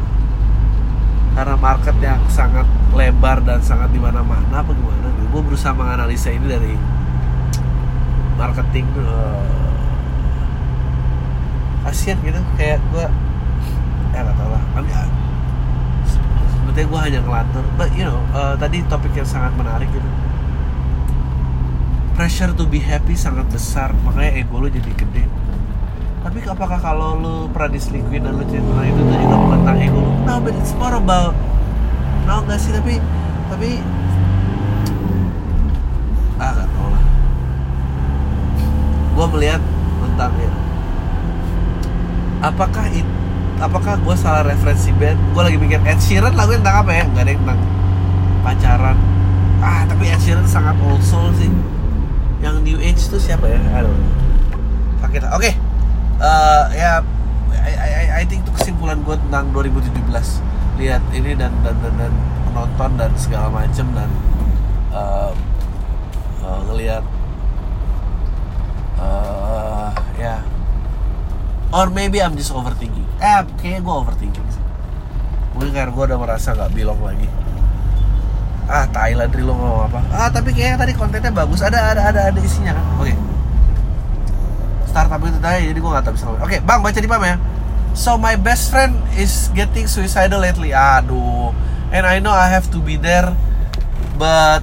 karena 1.35 1.55
market 1.59 1.95
yang 1.99 2.23
sangat 2.31 2.63
lebar 2.95 3.43
dan 3.43 3.59
sangat 3.59 3.91
di 3.91 3.99
mana-mana 3.99 4.63
apa 4.63 4.71
gimana 4.71 5.11
gitu. 5.19 5.27
gue 5.35 5.41
berusaha 5.51 5.75
menganalisa 5.75 6.31
ini 6.31 6.47
dari 6.47 6.73
marketing 8.39 8.87
uh, 9.03 9.43
kasian 11.83 12.15
gitu. 12.23 12.39
Kayak 12.55 12.79
gue 12.95 13.05
ya 14.15 14.19
nggak 14.23 14.35
tahu 14.39 14.49
lah. 14.49 14.63
Kami 14.79 14.89
sebetulnya 16.55 16.87
gue 16.87 16.99
hanya 17.03 17.19
ngelantur. 17.27 17.63
But 17.75 17.91
you 17.99 18.07
know 18.07 18.23
uh, 18.31 18.55
tadi 18.55 18.79
topik 18.87 19.11
yang 19.11 19.27
sangat 19.27 19.51
menarik 19.59 19.91
gitu. 19.91 20.09
Pressure 22.15 22.55
to 22.55 22.63
be 22.63 22.79
happy 22.79 23.11
sangat 23.11 23.43
besar. 23.51 23.91
Makanya 24.07 24.39
ego 24.39 24.63
lu 24.63 24.71
jadi 24.71 24.91
gede 24.95 25.27
tapi 26.25 26.41
apakah 26.41 26.81
kalau 26.81 27.21
lu 27.21 27.35
pernah 27.53 27.69
diselingkuhin 27.77 28.25
dan 28.25 28.33
lu 28.33 28.43
cerita 28.49 28.81
itu 28.81 28.97
tuh 28.97 29.17
juga 29.21 29.35
bukan 29.38 29.57
tentang 29.61 29.77
ego 29.77 30.01
no 30.25 30.33
but 30.41 30.57
it's 30.57 30.73
more 30.73 30.97
about 30.97 31.38
no 32.25 32.41
gak 32.49 32.57
sih 32.57 32.73
tapi 32.73 32.97
tapi 33.45 33.77
ah 36.41 36.49
gak 36.51 36.67
tau 36.67 36.88
lah. 36.89 37.03
Gue 39.15 39.27
melihat 39.38 39.61
tentang 40.01 40.33
ya 40.41 40.51
apakah 42.41 42.85
itu 42.89 43.13
apakah 43.61 43.93
gue 44.01 44.15
salah 44.17 44.43
referensi 44.43 44.89
band? 44.97 45.21
Gue 45.31 45.45
lagi 45.45 45.57
mikir 45.61 45.79
Ed 45.85 46.01
Sheeran 46.01 46.33
lagu 46.33 46.57
tentang 46.57 46.83
apa 46.83 46.91
ya? 46.91 47.03
Nggak 47.05 47.21
ada 47.21 47.31
yang 47.31 47.41
tentang 47.45 47.61
pacaran. 48.41 48.97
Ah 49.61 49.85
tapi 49.85 50.09
Ed 50.09 50.19
Sheeran 50.25 50.49
sangat 50.49 50.73
old 50.81 51.05
soul 51.05 51.29
sih. 51.38 51.53
Yang 52.41 52.55
new 52.65 52.77
age 52.81 53.05
itu 53.13 53.17
siapa 53.21 53.45
ya? 53.45 53.61
Aduh 53.77 53.93
sakit 55.05 55.21
oke. 55.29 55.38
okay. 55.38 55.53
Uh, 56.19 56.63
ya 56.75 57.01
I, 57.56 57.73
I, 57.73 58.04
I 58.21 58.23
think 58.28 58.45
itu 58.45 58.51
kesimpulan 58.54 59.01
gue 59.01 59.15
tentang 59.28 59.49
2017 59.56 59.95
lihat 60.78 61.01
ini 61.15 61.34
dan 61.39 61.56
dan 61.63 61.75
dan, 61.80 61.93
dan 61.95 62.13
penonton 62.51 62.91
dan 62.99 63.12
segala 63.15 63.47
macem 63.49 63.88
dan 63.95 64.10
uh, 64.91 65.32
uh, 66.43 66.60
ngelihat 66.71 67.04
uh, 68.99 69.89
ya. 70.19 70.39
Yeah. 70.39 70.41
or 71.75 71.91
maybe 71.91 72.23
I'm 72.23 72.39
just 72.39 72.56
overthinking. 72.56 73.04
Eh 73.19 73.41
kayaknya 73.60 73.82
gue 73.84 73.95
overthinking 73.95 74.45
mungkin 75.56 75.71
karena 75.71 75.91
gue 75.95 76.04
udah 76.12 76.19
merasa 76.19 76.51
nggak 76.51 76.71
belong 76.75 76.99
lagi. 76.99 77.28
Ah 78.67 78.84
Thailand 78.91 79.32
lo 79.39 79.54
ngomong 79.56 79.82
apa? 79.88 79.99
Ah 80.12 80.28
tapi 80.28 80.51
kayaknya 80.51 80.84
tadi 80.84 80.93
kontennya 80.99 81.32
bagus. 81.32 81.63
Ada 81.63 81.95
ada 81.95 82.01
ada 82.12 82.21
ada 82.28 82.39
isinya 82.43 82.75
kan? 82.75 82.86
Oke. 82.99 83.15
okay. 83.15 83.34
Startup 84.95 85.19
itu 85.19 85.43
tadi 85.43 85.75
jadi 85.75 85.79
gue 85.84 85.91
nggak 85.91 86.03
tahu 86.08 86.15
bisa 86.15 86.25
oke 86.31 86.39
okay, 86.39 86.63
bang 86.63 86.79
baca 86.79 86.95
di 86.95 87.10
pam 87.12 87.19
ya 87.19 87.36
so 87.95 88.19
my 88.19 88.36
best 88.36 88.69
friend 88.69 88.99
is 89.15 89.47
getting 89.55 89.88
suicidal 89.88 90.43
lately. 90.43 90.75
Aduh. 90.75 91.55
And 91.95 92.03
I 92.03 92.19
know 92.19 92.36
I 92.36 92.51
have 92.51 92.67
to 92.75 92.79
be 92.84 92.99
there 92.99 93.31
but 94.19 94.62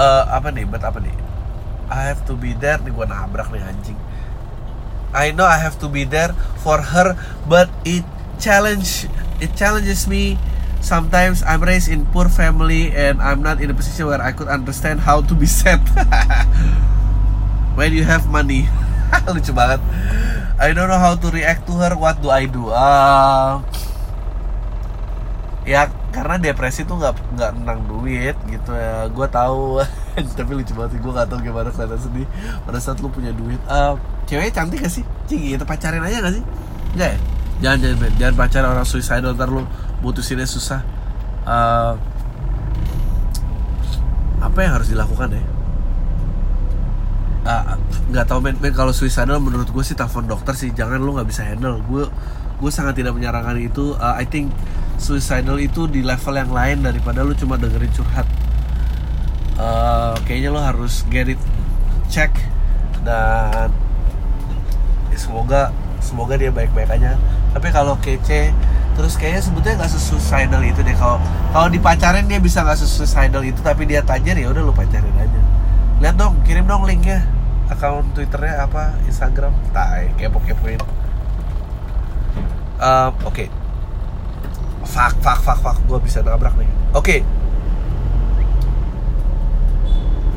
uh, 0.00 0.24
apa 0.32 0.48
nih 0.48 0.64
but 0.64 0.80
apa 0.80 0.98
nih? 1.04 1.12
I 1.92 2.08
have 2.08 2.24
to 2.26 2.34
be 2.34 2.56
there. 2.56 2.80
Nih 2.80 2.90
gue 2.90 3.06
nabrak 3.06 3.52
nih 3.52 3.60
anjing. 3.62 4.00
I 5.12 5.32
know 5.32 5.44
I 5.44 5.60
have 5.60 5.76
to 5.80 5.88
be 5.88 6.04
there 6.04 6.36
for 6.60 6.80
her, 6.92 7.16
but 7.48 7.72
it 7.84 8.04
challenge 8.40 9.08
it 9.40 9.52
challenges 9.56 10.08
me. 10.08 10.40
Sometimes 10.78 11.42
I'm 11.44 11.60
raised 11.60 11.90
in 11.90 12.06
poor 12.12 12.30
family 12.30 12.92
and 12.94 13.18
I'm 13.18 13.42
not 13.44 13.58
in 13.58 13.68
a 13.68 13.76
position 13.76 14.08
where 14.08 14.22
I 14.22 14.30
could 14.30 14.48
understand 14.48 15.04
how 15.04 15.20
to 15.26 15.34
be 15.36 15.48
sad. 15.48 15.82
when 17.78 17.94
you 17.94 18.02
have 18.02 18.26
money, 18.26 18.66
lucu 19.30 19.54
banget. 19.54 19.78
I 20.58 20.74
don't 20.74 20.90
know 20.90 20.98
how 20.98 21.14
to 21.14 21.30
react 21.30 21.70
to 21.70 21.78
her. 21.78 21.94
What 21.94 22.18
do 22.18 22.34
I 22.34 22.50
do? 22.50 22.74
Uh, 22.74 23.62
ya 25.62 25.86
karena 26.10 26.42
depresi 26.42 26.82
tuh 26.82 26.98
nggak 26.98 27.14
nggak 27.38 27.50
tentang 27.54 27.78
duit 27.86 28.34
gitu 28.50 28.74
ya. 28.74 29.06
Gue 29.06 29.30
tahu. 29.30 29.78
Tapi 30.38 30.50
lucu 30.58 30.74
banget 30.74 30.98
gue 30.98 31.12
nggak 31.14 31.30
tahu 31.30 31.38
gimana 31.46 31.70
kelihatan 31.70 32.02
sedih 32.02 32.26
pada 32.66 32.82
saat 32.82 32.98
lu 32.98 33.06
punya 33.06 33.30
duit 33.30 33.62
uh, 33.70 33.94
ceweknya 34.26 34.50
cantik 34.50 34.82
gak 34.82 34.90
sih? 34.90 35.06
Cing 35.30 35.54
itu 35.54 35.62
pacarin 35.62 36.02
aja 36.02 36.18
gak 36.18 36.34
sih? 36.34 36.44
Enggak 36.98 37.08
ya? 37.14 37.18
Jangan 37.62 37.78
jangan 37.78 38.10
jangan 38.18 38.34
pacaran 38.34 38.68
orang 38.74 38.88
suicidal 38.90 39.38
ntar 39.38 39.46
lu 39.46 39.62
putusinnya 40.02 40.50
susah. 40.50 40.82
Uh, 41.46 41.94
apa 44.42 44.58
yang 44.66 44.74
harus 44.74 44.90
dilakukan 44.90 45.38
ya 45.38 45.57
nggak 48.12 48.24
uh, 48.24 48.28
tahu 48.28 48.44
men, 48.44 48.56
men 48.60 48.76
kalau 48.76 48.92
suicidal 48.92 49.40
menurut 49.40 49.72
gue 49.72 49.84
sih 49.84 49.96
telepon 49.96 50.28
dokter 50.28 50.52
sih. 50.52 50.68
Jangan 50.72 51.00
lu 51.00 51.16
nggak 51.16 51.28
bisa 51.28 51.48
handle. 51.48 51.80
Gue 51.88 52.04
gue 52.60 52.70
sangat 52.70 53.00
tidak 53.00 53.16
menyarankan 53.16 53.56
itu. 53.56 53.96
Uh, 53.96 54.14
I 54.20 54.28
think 54.28 54.52
suicidal 55.00 55.56
itu 55.56 55.88
di 55.88 56.04
level 56.04 56.34
yang 56.36 56.52
lain 56.52 56.84
daripada 56.84 57.24
lu 57.24 57.32
cuma 57.32 57.56
dengerin 57.56 57.88
curhat. 57.96 58.28
Uh, 59.58 60.14
kayaknya 60.28 60.54
lo 60.54 60.60
harus 60.60 61.02
get 61.10 61.26
it 61.26 61.40
check 62.12 62.30
dan 63.02 63.72
ya 65.10 65.18
semoga 65.18 65.72
semoga 66.04 66.36
dia 66.36 66.52
baik-baik 66.52 67.00
aja. 67.00 67.16
Tapi 67.56 67.72
kalau 67.72 67.96
kece 68.04 68.52
terus 68.98 69.14
kayaknya 69.14 69.42
sebetulnya 69.46 69.76
nggak 69.86 69.92
sesuicidal 69.96 70.62
itu 70.68 70.80
deh. 70.84 70.96
Kalau 71.00 71.16
kalau 71.56 71.68
dipacarin 71.72 72.28
dia 72.28 72.42
bisa 72.44 72.60
nggak 72.60 72.76
sesuicidal 72.76 73.40
itu 73.40 73.64
tapi 73.64 73.88
dia 73.88 74.04
tajir 74.04 74.36
ya 74.36 74.52
udah 74.52 74.62
lu 74.68 74.74
pacarin 74.76 75.16
aja. 75.16 75.40
Lihat 75.98 76.14
dong 76.14 76.38
kirim 76.44 76.68
dong 76.68 76.84
linknya 76.84 77.37
akun 77.68 78.10
twitternya 78.16 78.64
apa? 78.64 78.96
Instagram? 79.04 79.52
Tai 79.70 80.12
kepo 80.16 80.40
kepoin 80.42 80.80
uh, 82.78 83.10
oke. 83.22 83.34
Okay 83.34 83.48
fuck 84.88 85.14
fuck 85.20 85.40
fuck 85.44 85.58
fuck. 85.60 85.76
Gue 85.84 86.00
bisa 86.00 86.24
nabrak 86.24 86.56
nih. 86.56 86.68
Oke. 86.96 87.20
Okay. 87.20 87.20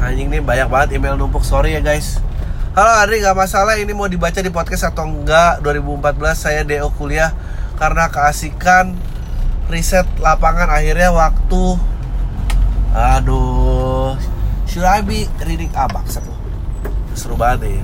anjing 0.02 0.34
nih 0.34 0.41
banyak 0.41 0.67
banget 0.67 0.89
email 0.98 1.15
numpuk. 1.15 1.46
Sorry 1.46 1.78
ya 1.78 1.82
guys. 1.82 2.20
Halo 2.76 2.91
Adri. 3.00 3.24
Nggak 3.24 3.38
masalah 3.38 3.78
ini 3.80 3.94
mau 3.96 4.10
dibaca 4.10 4.41
di 4.44 4.52
podcast 4.52 4.91
atau 4.91 5.08
enggak. 5.08 5.63
2014 5.63 6.36
saya 6.36 6.62
DO 6.67 6.89
kuliah 6.98 7.32
karena 7.80 8.10
keasikan 8.12 8.98
riset 9.72 10.06
lapangan. 10.20 10.67
Akhirnya 10.67 11.13
waktu. 11.13 11.80
Aduh. 12.91 14.17
Should 14.67 14.88
I 14.88 15.06
be 15.06 15.30
reading? 15.46 15.72
Ah 15.78 15.88
bangsat 15.88 16.26
seru 17.17 17.36
banget 17.36 17.67
nih 17.67 17.80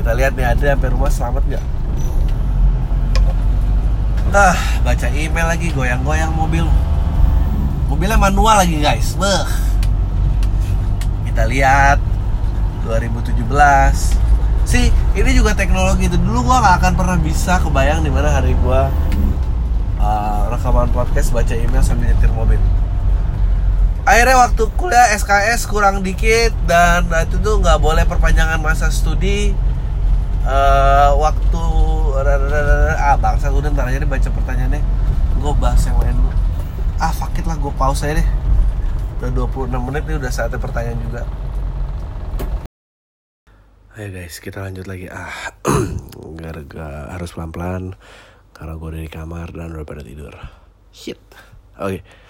kita 0.00 0.10
lihat 0.16 0.32
nih 0.34 0.46
Adri 0.48 0.68
sampai 0.72 0.90
rumah 0.90 1.10
selamat 1.12 1.44
nggak 1.48 1.64
Ah, 4.32 4.56
baca 4.80 5.12
email 5.12 5.44
lagi, 5.44 5.68
goyang-goyang 5.76 6.32
mobil. 6.32 6.64
Mobilnya 7.92 8.16
manual 8.16 8.64
lagi, 8.64 8.80
guys. 8.80 9.12
Beuh. 9.12 9.44
Kita 11.28 11.44
lihat 11.52 12.00
2017. 12.88 14.16
Sih, 14.64 14.88
ini 15.12 15.30
juga 15.36 15.52
teknologi 15.52 16.08
itu 16.08 16.16
dulu 16.16 16.48
gua 16.48 16.64
gak 16.64 16.76
akan 16.80 16.92
pernah 16.96 17.16
bisa 17.20 17.60
kebayang 17.60 18.00
di 18.00 18.08
mana 18.08 18.32
hari 18.32 18.56
gua 18.64 18.88
uh, 20.00 20.48
rekaman 20.48 20.88
podcast 20.96 21.28
baca 21.28 21.52
email 21.52 21.84
sambil 21.84 22.08
nyetir 22.08 22.32
mobil. 22.32 22.56
Akhirnya 24.02 24.34
waktu 24.34 24.66
kuliah 24.74 25.14
SKS 25.14 25.70
kurang 25.70 26.02
dikit 26.02 26.50
dan 26.66 27.06
itu 27.22 27.38
tuh 27.38 27.62
nggak 27.62 27.78
boleh 27.78 28.02
perpanjangan 28.02 28.58
masa 28.58 28.90
studi 28.90 29.54
uh, 30.42 31.14
waktu 31.22 31.62
ah 32.98 33.14
bangsa 33.14 33.54
udah 33.54 33.70
ntar 33.70 33.86
aja 33.86 34.02
deh 34.02 34.10
baca 34.10 34.26
pertanyaannya 34.26 34.82
gue 35.38 35.52
bahas 35.58 35.82
yang 35.86 35.98
lain 36.02 36.18
dulu 36.18 36.32
ah 36.98 37.12
fuck 37.14 37.34
it 37.38 37.46
lah 37.46 37.54
gue 37.54 37.72
pause 37.78 38.02
aja 38.06 38.18
deh 38.18 38.28
udah 39.22 39.30
26 39.46 39.70
menit 39.70 40.02
nih 40.06 40.16
udah 40.18 40.30
saatnya 40.34 40.58
pertanyaan 40.58 40.98
juga 40.98 41.22
Ayo 43.92 44.08
guys, 44.08 44.40
kita 44.40 44.64
lanjut 44.64 44.88
lagi. 44.88 45.04
Ah, 45.12 45.52
gak 46.40 47.12
harus 47.12 47.36
pelan-pelan 47.36 47.92
karena 48.56 48.72
gue 48.80 48.88
udah 48.88 49.02
di 49.04 49.12
kamar 49.12 49.52
dan 49.52 49.76
udah 49.76 49.84
pada 49.84 50.00
tidur. 50.00 50.32
Shit. 50.96 51.20
Oke. 51.76 52.00
Okay. 52.00 52.21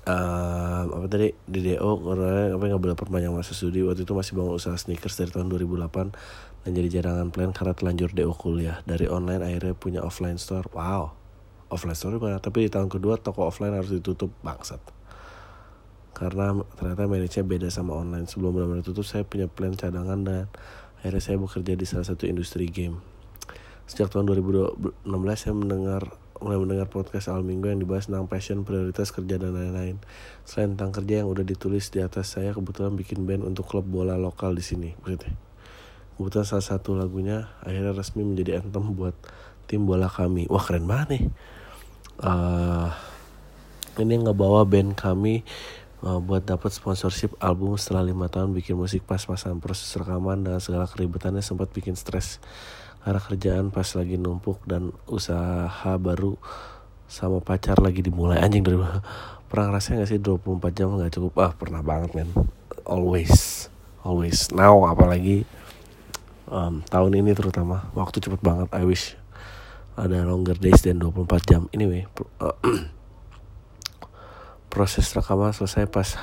Uh, 0.00 0.88
apa 0.96 1.06
tadi? 1.12 1.36
Di 1.44 1.76
karena 1.76 2.56
apa 2.56 2.64
nggak 2.64 2.80
boleh 2.80 2.96
perpanjang 2.96 3.36
masa 3.36 3.52
studi. 3.52 3.84
Waktu 3.84 4.08
itu 4.08 4.16
masih 4.16 4.32
bangun 4.32 4.56
usaha 4.56 4.72
sneakers 4.72 5.20
dari 5.20 5.28
tahun 5.28 5.52
2008 5.52 6.64
dan 6.64 6.70
jadi 6.72 6.88
jarangan 7.00 7.28
plan 7.28 7.52
karena 7.52 7.76
telanjur 7.76 8.08
DO 8.16 8.32
kuliah. 8.32 8.80
Dari 8.88 9.08
online 9.12 9.44
akhirnya 9.44 9.76
punya 9.76 10.00
offline 10.00 10.40
store. 10.40 10.72
Wow. 10.72 11.12
Offline 11.68 11.96
store 11.96 12.16
mana? 12.16 12.40
Tapi 12.40 12.66
di 12.66 12.70
tahun 12.72 12.88
kedua 12.88 13.20
toko 13.20 13.44
offline 13.44 13.76
harus 13.76 13.92
ditutup. 13.92 14.32
Bangsat. 14.40 14.80
Karena 16.16 16.56
ternyata 16.80 17.04
manajenya 17.04 17.44
beda 17.44 17.68
sama 17.68 17.96
online. 17.96 18.24
Sebelum 18.24 18.56
benar-benar 18.56 18.84
tutup 18.84 19.04
saya 19.04 19.28
punya 19.28 19.52
plan 19.52 19.76
cadangan 19.76 20.20
dan 20.24 20.48
akhirnya 21.00 21.22
saya 21.22 21.36
bekerja 21.36 21.76
di 21.76 21.84
salah 21.84 22.08
satu 22.08 22.24
industri 22.24 22.68
game. 22.72 23.04
Sejak 23.84 24.12
tahun 24.12 24.32
2016 24.32 25.04
saya 25.36 25.54
mendengar 25.56 26.02
mulai 26.40 26.56
mendengar 26.56 26.88
podcast 26.88 27.28
Al 27.28 27.44
Minggu 27.44 27.68
yang 27.68 27.80
dibahas 27.84 28.08
tentang 28.08 28.24
passion, 28.24 28.64
prioritas 28.64 29.12
kerja 29.12 29.36
dan 29.36 29.52
lain-lain. 29.52 30.00
Selain 30.48 30.72
tentang 30.72 30.90
kerja 30.96 31.22
yang 31.22 31.28
udah 31.28 31.44
ditulis 31.44 31.92
di 31.92 32.00
atas 32.00 32.34
saya 32.36 32.56
kebetulan 32.56 32.96
bikin 32.96 33.28
band 33.28 33.44
untuk 33.44 33.68
klub 33.68 33.84
bola 33.84 34.16
lokal 34.16 34.56
di 34.56 34.64
sini, 34.64 34.96
maksudnya. 35.04 35.36
Kebetulan 36.16 36.46
salah 36.48 36.66
satu 36.66 36.96
lagunya 36.96 37.52
akhirnya 37.64 37.92
resmi 37.92 38.24
menjadi 38.24 38.60
anthem 38.60 38.96
buat 38.96 39.16
tim 39.68 39.84
bola 39.84 40.08
kami. 40.08 40.48
Wah 40.48 40.64
keren 40.64 40.88
banget 40.88 41.08
nih. 41.16 41.24
Uh, 42.20 42.92
ini 44.00 44.20
bawa 44.20 44.64
band 44.64 44.96
kami 44.96 45.44
uh, 46.04 46.20
buat 46.20 46.44
dapat 46.44 46.72
sponsorship 46.72 47.36
album 47.40 47.76
setelah 47.76 48.04
lima 48.04 48.28
tahun 48.28 48.52
bikin 48.56 48.76
musik 48.76 49.04
pas-pasan 49.04 49.60
proses 49.60 49.88
rekaman 49.96 50.44
dan 50.44 50.60
segala 50.60 50.88
keribetannya 50.88 51.44
sempat 51.44 51.72
bikin 51.72 51.96
stres 51.96 52.40
karena 53.00 53.20
kerjaan 53.20 53.64
pas 53.72 53.88
lagi 53.96 54.20
numpuk 54.20 54.60
dan 54.68 54.92
usaha 55.08 55.96
baru 55.96 56.36
sama 57.10 57.40
pacar 57.40 57.80
lagi 57.80 58.04
dimulai. 58.04 58.38
Anjing 58.38 58.62
dari 58.62 58.78
pernah 59.50 59.68
rasanya 59.74 60.06
gak 60.06 60.10
sih 60.14 60.20
24 60.22 60.76
jam 60.76 60.94
gak 60.94 61.16
cukup? 61.16 61.32
Ah 61.40 61.52
pernah 61.56 61.80
banget 61.80 62.12
men. 62.14 62.30
Always. 62.84 63.66
Always. 64.04 64.52
Now 64.52 64.84
apalagi 64.86 65.48
um, 66.46 66.84
tahun 66.86 67.12
ini 67.18 67.32
terutama. 67.32 67.88
Waktu 67.96 68.20
cepet 68.20 68.40
banget. 68.44 68.68
I 68.76 68.84
wish 68.84 69.16
ada 69.96 70.22
longer 70.22 70.54
days 70.60 70.84
dan 70.84 71.00
24 71.00 71.48
jam. 71.48 71.62
Anyway 71.72 72.04
uh, 72.38 72.54
proses 74.72 75.08
rekaman 75.16 75.50
selesai 75.50 75.90
pas 75.90 76.14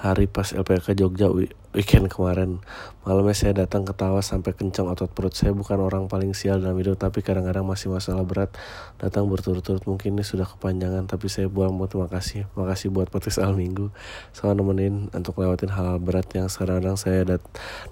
hari 0.00 0.24
pas 0.24 0.56
LPK 0.56 0.96
Jogja 0.96 1.28
weekend 1.70 2.08
kemarin. 2.08 2.64
Malamnya 3.04 3.36
saya 3.36 3.52
datang 3.52 3.84
ketawa 3.84 4.24
sampai 4.24 4.56
kencang 4.56 4.88
otot 4.88 5.12
perut. 5.12 5.36
Saya 5.36 5.52
bukan 5.52 5.78
orang 5.78 6.08
paling 6.08 6.32
sial 6.32 6.58
dalam 6.58 6.74
hidup 6.80 6.96
tapi 6.96 7.20
kadang-kadang 7.20 7.62
masih 7.68 7.92
masalah 7.92 8.24
berat. 8.24 8.50
Datang 8.96 9.28
berturut-turut 9.28 9.84
mungkin 9.84 10.16
ini 10.16 10.24
sudah 10.24 10.48
kepanjangan 10.48 11.04
tapi 11.04 11.28
saya 11.28 11.46
buang 11.52 11.76
buat 11.76 11.92
terima 11.92 12.08
kasih 12.08 12.48
makasih 12.56 12.88
buat 12.90 13.12
podcast 13.12 13.38
al 13.44 13.54
minggu 13.54 13.92
selalu 14.32 14.54
nemenin 14.64 14.94
untuk 15.12 15.36
lewatin 15.38 15.70
hal, 15.70 15.96
-hal 15.96 15.98
berat 16.00 16.26
yang 16.32 16.48
sekarang 16.48 16.96
saya 16.96 17.36
dat 17.36 17.42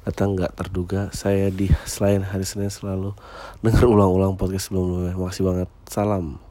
datang 0.08 0.34
nggak 0.34 0.56
terduga. 0.56 1.12
Saya 1.12 1.52
di 1.52 1.68
selain 1.84 2.24
hari 2.24 2.48
Senin 2.48 2.72
selalu 2.72 3.12
dengar 3.60 3.84
ulang-ulang 3.84 4.34
podcast 4.40 4.72
sebelumnya 4.72 5.12
makasih 5.12 5.44
banget. 5.44 5.68
Salam 5.86 6.47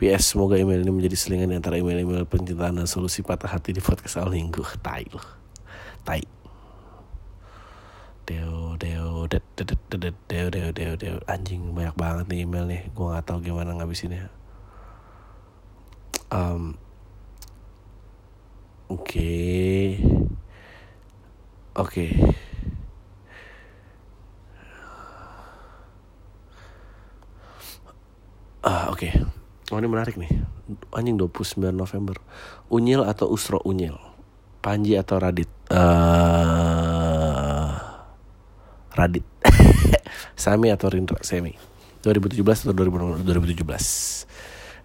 PS 0.00 0.32
semoga 0.32 0.56
email 0.56 0.80
ini 0.80 0.88
menjadi 0.88 1.12
selingan 1.12 1.52
antara 1.52 1.76
email-email 1.76 2.24
pencintaan 2.24 2.80
dan 2.80 2.88
solusi 2.88 3.20
patah 3.20 3.52
hati 3.52 3.76
di 3.76 3.84
podcast 3.84 4.16
al 4.16 4.32
minggu 4.32 4.64
tai 4.80 5.04
loh 5.12 5.20
tai 6.08 6.24
deo 8.24 8.80
deo 8.80 9.28
deo 9.28 10.48
deo 10.48 10.72
deo 10.72 10.92
deo 10.96 11.16
anjing 11.28 11.76
banyak 11.76 11.92
banget 12.00 12.24
nih 12.32 12.48
email 12.48 12.64
nih 12.64 12.88
gue 12.96 13.04
nggak 13.12 13.28
tahu 13.28 13.44
gimana 13.44 13.76
ngabisinnya 13.76 14.32
um, 16.32 16.80
oke 18.88 19.04
okay. 19.04 20.00
oke 21.76 21.92
okay. 21.92 22.10
ah 28.64 28.88
oke 28.88 29.04
okay. 29.04 29.39
Oh 29.70 29.78
ini 29.78 29.86
menarik 29.86 30.18
nih. 30.18 30.26
Anjing 30.90 31.14
29 31.14 31.62
November. 31.70 32.18
Unyil 32.74 33.06
atau 33.06 33.30
Usro 33.30 33.62
Unyil? 33.62 33.94
Panji 34.58 34.98
atau 34.98 35.22
Radit? 35.22 35.46
Uh, 35.70 37.70
Radit. 38.98 39.22
Sami 40.42 40.74
atau 40.74 40.90
Rindra? 40.90 41.22
Semi. 41.22 41.54
2017 42.02 42.66
atau 42.66 42.74
2017 42.74 43.22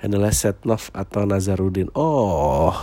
adalah 0.05 0.29
Setnov 0.29 0.93
atau 0.93 1.25
Nazarudin. 1.25 1.89
Oh 1.97 2.77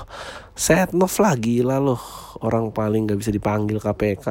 Setnov 0.58 1.14
lagi 1.22 1.62
lah 1.62 1.78
loh. 1.78 2.02
Orang 2.42 2.74
paling 2.74 3.06
gak 3.06 3.22
bisa 3.22 3.30
dipanggil 3.30 3.78
KPK 3.78 4.26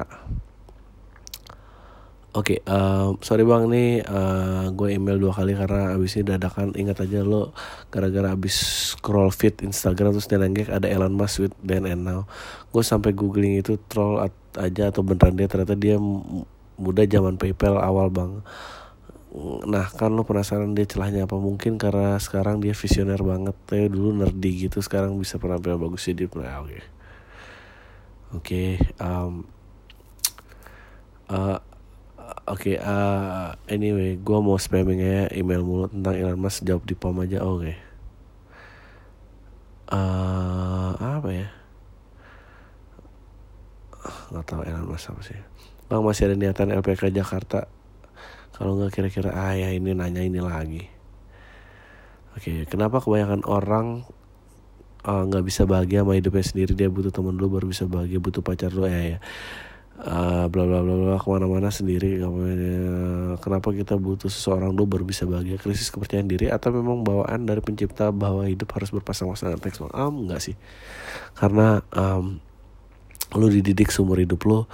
Oke, 2.32 2.63
okay, 2.63 2.72
um, 2.72 3.20
sorry 3.20 3.44
bang 3.44 3.67
nih 3.67 4.08
uh, 4.08 4.72
gue 4.72 4.96
email 4.96 5.20
dua 5.20 5.36
kali 5.36 5.52
karena 5.52 5.91
abis 6.00 6.15
ini 6.15 6.32
dadakan 6.32 6.72
ingat 6.80 7.04
aja 7.04 7.28
lo 7.28 7.52
gara-gara 7.91 8.32
abis 8.32 8.56
scroll 8.96 9.36
feed 9.36 9.60
Instagram 9.67 10.15
terus 10.15 10.32
nenenggek 10.32 10.72
ada 10.72 10.88
Elon 10.88 11.12
Musk 11.12 11.44
with 11.44 11.56
then 11.60 11.84
and 11.84 12.08
now. 12.08 12.24
Gue 12.72 12.88
sampai 12.88 13.12
googling 13.12 13.60
itu 13.60 13.76
troll 13.91 14.24
aja 14.56 14.84
atau 14.88 15.04
beneran 15.04 15.36
dia 15.36 15.52
ternyata 15.52 15.76
dia 15.76 16.00
muda 16.80 17.04
zaman 17.04 17.36
PayPal 17.36 17.76
awal 17.84 18.08
bang. 18.08 18.39
Nah 19.67 19.91
kan 19.91 20.15
lo 20.15 20.24
penasaran 20.24 20.72
dia 20.72 20.88
celahnya 20.88 21.28
apa 21.28 21.36
mungkin 21.36 21.76
karena 21.76 22.15
sekarang 22.15 22.63
dia 22.63 22.72
visioner 22.72 23.20
banget 23.20 23.60
ya 23.76 23.91
dulu 23.91 24.24
nerdy 24.24 24.72
gitu 24.72 24.80
sekarang 24.80 25.20
bisa 25.20 25.36
penampil 25.36 25.76
bagus 25.76 26.08
jadi 26.08 26.32
nah, 26.32 26.63
oke 26.63 26.72
okay. 26.72 26.80
oke 28.32 28.39
okay, 28.39 28.70
um, 29.04 29.44
uh, 31.28 31.60
Oke, 32.49 32.73
okay, 32.73 32.75
uh, 32.82 33.54
anyway, 33.69 34.17
gue 34.17 34.39
mau 34.41 34.58
spamming 34.58 34.97
ya 34.97 35.30
email 35.30 35.62
mulu 35.62 35.86
tentang 35.93 36.17
Elon 36.17 36.41
Musk 36.41 36.65
jawab 36.65 36.89
di 36.89 36.97
pom 36.97 37.13
aja, 37.21 37.38
oke. 37.45 37.62
Okay. 37.62 37.75
Uh, 39.93 40.97
apa 40.97 41.30
ya? 41.30 41.47
Gak 44.34 44.45
tau 44.49 44.65
Elon 44.65 44.89
Musk 44.89 45.13
apa 45.13 45.21
sih. 45.21 45.38
Bang 45.86 46.01
masih 46.01 46.34
ada 46.34 46.36
niatan 46.39 46.73
LPK 46.73 47.13
Jakarta. 47.13 47.69
Kalau 48.58 48.73
nggak 48.73 48.89
kira-kira 48.89 49.38
ah 49.38 49.54
ya 49.54 49.69
ini 49.69 49.93
nanya 49.93 50.25
ini 50.25 50.41
lagi. 50.41 50.89
Oke, 52.34 52.41
okay, 52.41 52.58
kenapa 52.65 53.06
kebanyakan 53.06 53.45
orang 53.45 54.01
nggak 55.06 55.41
uh, 55.41 55.45
bisa 55.45 55.69
bahagia 55.69 56.01
sama 56.01 56.17
hidupnya 56.17 56.45
sendiri 56.45 56.73
dia 56.73 56.89
butuh 56.89 57.13
teman 57.13 57.38
dulu 57.38 57.62
baru 57.62 57.65
bisa 57.69 57.86
bahagia 57.86 58.17
butuh 58.17 58.41
pacar 58.45 58.73
dulu 58.73 58.86
ya 58.86 59.17
ya 59.17 59.19
uh, 60.02 60.46
bla 60.50 60.64
bla 60.66 60.80
bla 60.82 60.96
bla 60.98 61.18
ke 61.22 61.28
mana-mana 61.30 61.70
sendiri 61.70 62.18
kenapa 63.42 63.70
kita 63.74 63.98
butuh 63.98 64.30
seseorang 64.30 64.74
dulu 64.74 64.98
baru 64.98 65.06
bisa 65.06 65.30
bahagia? 65.30 65.62
Krisis 65.62 65.94
kepercayaan 65.94 66.30
diri 66.30 66.50
atau 66.50 66.74
memang 66.74 67.06
bawaan 67.06 67.46
dari 67.46 67.62
pencipta 67.62 68.10
bahwa 68.10 68.46
hidup 68.50 68.70
harus 68.74 68.90
berpasang-pasangan 68.94 69.62
teks? 69.62 69.82
Um, 69.94 70.28
enggak 70.28 70.42
sih. 70.42 70.56
Karena 71.38 71.82
um, 71.94 72.42
lu 73.38 73.48
dididik 73.48 73.94
seumur 73.94 74.20
hidup 74.20 74.44
lu 74.44 74.68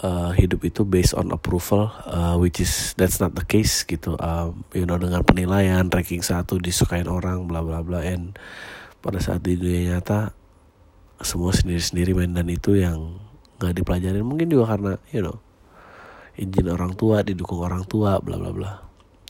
uh, 0.00 0.32
hidup 0.32 0.64
itu 0.64 0.88
based 0.88 1.12
on 1.12 1.28
approval 1.28 1.92
uh, 2.08 2.40
which 2.40 2.56
is 2.62 2.96
that's 2.96 3.20
not 3.20 3.36
the 3.36 3.44
case 3.44 3.84
gitu. 3.84 4.16
Um, 4.16 4.64
you 4.72 4.88
know 4.88 4.96
dengan 4.96 5.20
penilaian 5.26 5.92
ranking 5.92 6.24
satu 6.24 6.56
disukain 6.56 7.10
orang 7.10 7.44
bla 7.50 7.60
bla 7.60 7.84
bla. 7.84 8.00
And 8.00 8.38
pada 9.04 9.20
saat 9.20 9.44
di 9.44 9.60
dunia 9.60 9.98
nyata 9.98 10.32
semua 11.18 11.50
sendiri-sendiri 11.50 12.14
main 12.14 12.30
dan 12.30 12.46
itu 12.46 12.78
yang 12.78 13.27
nggak 13.58 13.74
dipelajarin 13.74 14.22
mungkin 14.22 14.46
juga 14.46 14.74
karena 14.74 14.92
you 15.10 15.22
know 15.22 15.36
izin 16.38 16.70
orang 16.70 16.94
tua 16.94 17.26
didukung 17.26 17.58
orang 17.58 17.82
tua 17.84 18.22
bla 18.22 18.38
bla 18.38 18.54
bla. 18.54 18.72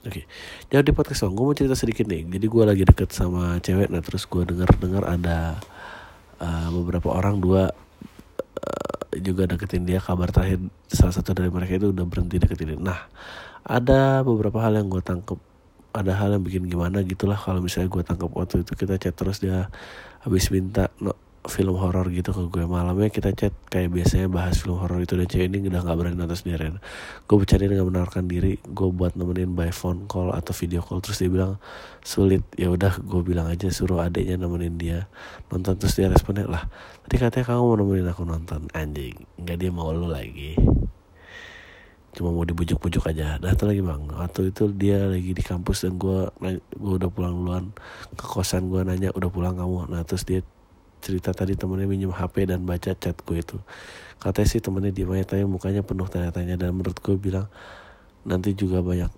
Oke 0.04 0.22
okay. 0.22 0.24
jadi 0.70 0.86
di 0.86 0.94
podcast 0.94 1.26
gue 1.26 1.42
mau 1.42 1.56
cerita 1.56 1.74
sedikit 1.74 2.06
nih. 2.06 2.28
Jadi 2.28 2.46
gue 2.46 2.62
lagi 2.62 2.84
deket 2.84 3.10
sama 3.10 3.58
cewek 3.64 3.88
nah 3.88 4.04
terus 4.04 4.28
gue 4.28 4.44
dengar 4.44 4.68
dengar 4.76 5.04
ada 5.08 5.58
uh, 6.38 6.68
beberapa 6.70 7.10
orang 7.10 7.40
dua 7.40 7.72
uh, 7.72 9.04
juga 9.18 9.48
deketin 9.48 9.88
dia. 9.88 9.98
Kabar 9.98 10.28
terakhir 10.28 10.60
salah 10.86 11.16
satu 11.16 11.32
dari 11.32 11.48
mereka 11.48 11.80
itu 11.80 11.90
udah 11.90 12.04
berhenti 12.04 12.36
deketin 12.36 12.76
dia. 12.76 12.78
nah 12.78 13.00
ada 13.64 14.22
beberapa 14.22 14.60
hal 14.60 14.76
yang 14.76 14.92
gue 14.92 15.00
tangkep. 15.02 15.40
Ada 15.96 16.12
hal 16.14 16.36
yang 16.36 16.44
bikin 16.44 16.68
gimana 16.68 17.00
gitulah. 17.02 17.40
Kalau 17.40 17.64
misalnya 17.64 17.88
gue 17.88 18.02
tangkap 18.04 18.30
waktu 18.30 18.62
itu 18.62 18.72
kita 18.76 19.00
chat 19.00 19.16
terus 19.16 19.40
dia 19.40 19.72
habis 20.22 20.52
minta 20.52 20.92
no, 21.00 21.16
film 21.48 21.74
horor 21.80 22.06
gitu 22.12 22.30
ke 22.30 22.44
gue. 22.52 22.64
Malamnya 22.68 23.08
kita 23.08 23.32
chat 23.32 23.56
kayak 23.72 23.90
biasanya 23.90 24.28
bahas 24.28 24.60
film 24.60 24.76
horor 24.76 25.00
itu. 25.00 25.16
Dan 25.16 25.26
cewek 25.26 25.48
ini 25.48 25.66
udah 25.66 25.80
nggak 25.80 25.96
berani 25.96 26.16
nonton 26.20 26.38
sendirian 26.38 26.76
gue 27.28 27.36
bercanda 27.36 27.66
dengan 27.66 27.88
menawarkan 27.88 28.24
diri 28.28 28.60
gue 28.60 28.88
buat 28.92 29.16
nemenin 29.16 29.56
by 29.56 29.72
phone 29.72 30.04
call 30.06 30.30
atau 30.36 30.52
video 30.52 30.84
call. 30.84 31.00
Terus 31.00 31.18
dia 31.24 31.30
bilang 31.32 31.56
sulit. 32.04 32.44
Ya 32.54 32.68
udah 32.68 33.00
gue 33.00 33.20
bilang 33.24 33.48
aja 33.48 33.72
suruh 33.72 34.04
adiknya 34.04 34.36
nemenin 34.36 34.76
dia 34.76 34.98
nonton. 35.48 35.74
Terus 35.80 35.96
dia 35.96 36.06
responnya 36.12 36.44
lah 36.44 36.68
tadi 37.08 37.16
katanya 37.16 37.56
kamu 37.56 37.62
mau 37.64 37.76
nemenin 37.80 38.08
aku 38.12 38.22
nonton. 38.28 38.68
Anjing 38.76 39.16
nggak 39.40 39.56
dia 39.56 39.70
mau 39.72 39.90
lu 39.90 40.06
lagi. 40.06 40.54
Cuma 42.18 42.34
mau 42.34 42.42
dibujuk-bujuk 42.42 43.14
aja. 43.14 43.38
Dah 43.38 43.54
lagi 43.54 43.78
bang. 43.78 44.02
Waktu 44.10 44.50
itu 44.50 44.74
dia 44.74 45.06
lagi 45.06 45.30
di 45.30 45.44
kampus 45.44 45.86
dan 45.86 46.02
gue 46.02 46.26
gue 46.74 46.94
udah 46.98 47.10
pulang 47.14 47.34
duluan. 47.36 47.64
Ke 48.18 48.26
kosan 48.26 48.66
gue 48.66 48.82
nanya 48.82 49.14
udah 49.14 49.30
pulang 49.30 49.54
kamu? 49.54 49.86
Nah 49.92 50.02
terus 50.02 50.26
dia 50.26 50.42
cerita 50.98 51.30
tadi 51.30 51.54
temennya 51.54 51.86
minjem 51.86 52.12
HP 52.12 52.50
dan 52.50 52.62
baca 52.66 52.92
chat 52.94 53.14
gue 53.14 53.38
itu. 53.38 53.58
Katanya 54.18 54.48
sih 54.50 54.60
temennya 54.62 54.90
dia 54.90 55.06
banyak 55.06 55.26
tanya 55.26 55.46
mukanya 55.46 55.82
penuh 55.86 56.06
tanya-tanya. 56.10 56.58
Dan 56.58 56.74
menurut 56.74 56.98
gue 56.98 57.16
bilang 57.16 57.46
nanti 58.26 58.52
juga 58.52 58.82
banyak. 58.82 59.10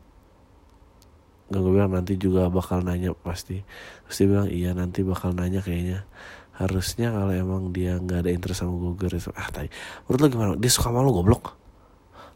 Gak 1.51 1.61
gue 1.61 1.73
bilang 1.73 1.91
nanti 1.91 2.15
juga 2.15 2.47
bakal 2.53 2.85
nanya 2.85 3.17
pasti. 3.17 3.65
Terus 4.07 4.17
dia 4.17 4.29
bilang 4.29 4.49
iya 4.49 4.71
nanti 4.77 5.01
bakal 5.03 5.35
nanya 5.35 5.65
kayaknya. 5.65 6.07
Harusnya 6.61 7.09
kalau 7.09 7.33
emang 7.33 7.73
dia 7.73 7.97
nggak 7.97 8.29
ada 8.29 8.31
interest 8.37 8.61
sama 8.61 8.77
gue 8.77 8.93
gue 8.93 9.09
Ah 9.33 9.49
tadi 9.49 9.73
Menurut 10.05 10.21
lo 10.21 10.27
gimana? 10.29 10.51
Dia 10.61 10.69
suka 10.69 10.93
sama 10.93 11.01
lo 11.01 11.09
goblok? 11.17 11.57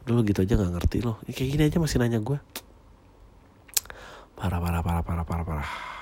Dulu 0.09 0.25
gitu 0.25 0.41
aja 0.41 0.57
gak 0.57 0.73
ngerti 0.81 1.05
lo 1.05 1.21
Kayak 1.29 1.49
gini 1.53 1.63
aja 1.69 1.77
masih 1.77 2.01
nanya 2.01 2.25
gue 2.25 2.41
Parah 4.33 4.65
parah 4.65 4.81
parah 4.81 5.05
parah 5.05 5.25
parah 5.29 5.45
parah 5.45 5.94